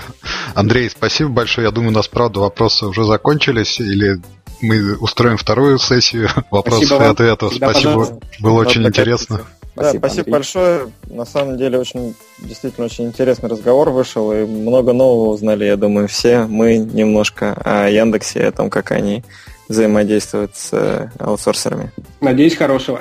Андрей, 0.55 0.91
спасибо 0.91 1.31
большое. 1.31 1.67
Я 1.67 1.71
думаю, 1.71 1.91
у 1.91 1.95
нас, 1.95 2.09
правда, 2.09 2.41
вопросы 2.41 2.87
уже 2.87 3.05
закончились. 3.05 3.81
Или 3.81 4.21
мы 4.61 4.97
устроим 4.97 5.37
вторую 5.37 5.79
сессию 5.79 6.29
вопросов 6.51 6.87
спасибо 6.87 7.07
и 7.07 7.11
ответов. 7.11 7.51
Всегда 7.51 7.71
спасибо. 7.71 7.93
Пожалуйста. 7.93 8.21
Было 8.41 8.61
очень 8.61 8.87
интересно. 8.87 9.41
Спасибо, 9.75 10.03
да, 10.03 10.09
спасибо 10.09 10.31
большое. 10.31 10.93
На 11.07 11.25
самом 11.25 11.57
деле 11.57 11.79
очень 11.79 12.15
действительно 12.39 12.87
очень 12.87 13.07
интересный 13.07 13.49
разговор 13.49 13.89
вышел, 13.89 14.31
и 14.33 14.45
много 14.45 14.93
нового 14.93 15.31
узнали, 15.31 15.65
я 15.65 15.77
думаю, 15.77 16.09
все. 16.09 16.45
Мы 16.45 16.77
немножко 16.77 17.55
о 17.65 17.89
Яндексе, 17.89 18.49
о 18.49 18.53
том, 18.53 18.69
как 18.69 18.91
они 18.91 19.25
взаимодействуют 19.69 20.55
с 20.57 20.69
э, 20.73 21.09
аутсорсерами. 21.19 21.91
Надеюсь, 22.21 22.57
хорошего. 22.57 23.01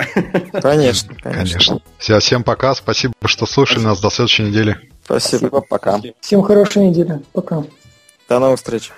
Конечно, 0.52 1.14
конечно. 1.22 1.22
конечно. 1.22 1.80
Все, 1.98 2.18
всем 2.20 2.42
пока, 2.42 2.74
спасибо, 2.74 3.12
что 3.26 3.44
слушали 3.44 3.80
спасибо. 3.80 3.90
нас 3.90 4.00
до 4.00 4.10
следующей 4.10 4.44
недели. 4.44 4.78
Спасибо, 5.12 5.38
спасибо 5.48 5.60
пока. 5.60 6.00
Всем 6.20 6.42
хорошей 6.42 6.88
недели, 6.88 7.20
пока. 7.32 7.64
До 8.30 8.38
новых 8.38 8.58
встреч. 8.58 8.90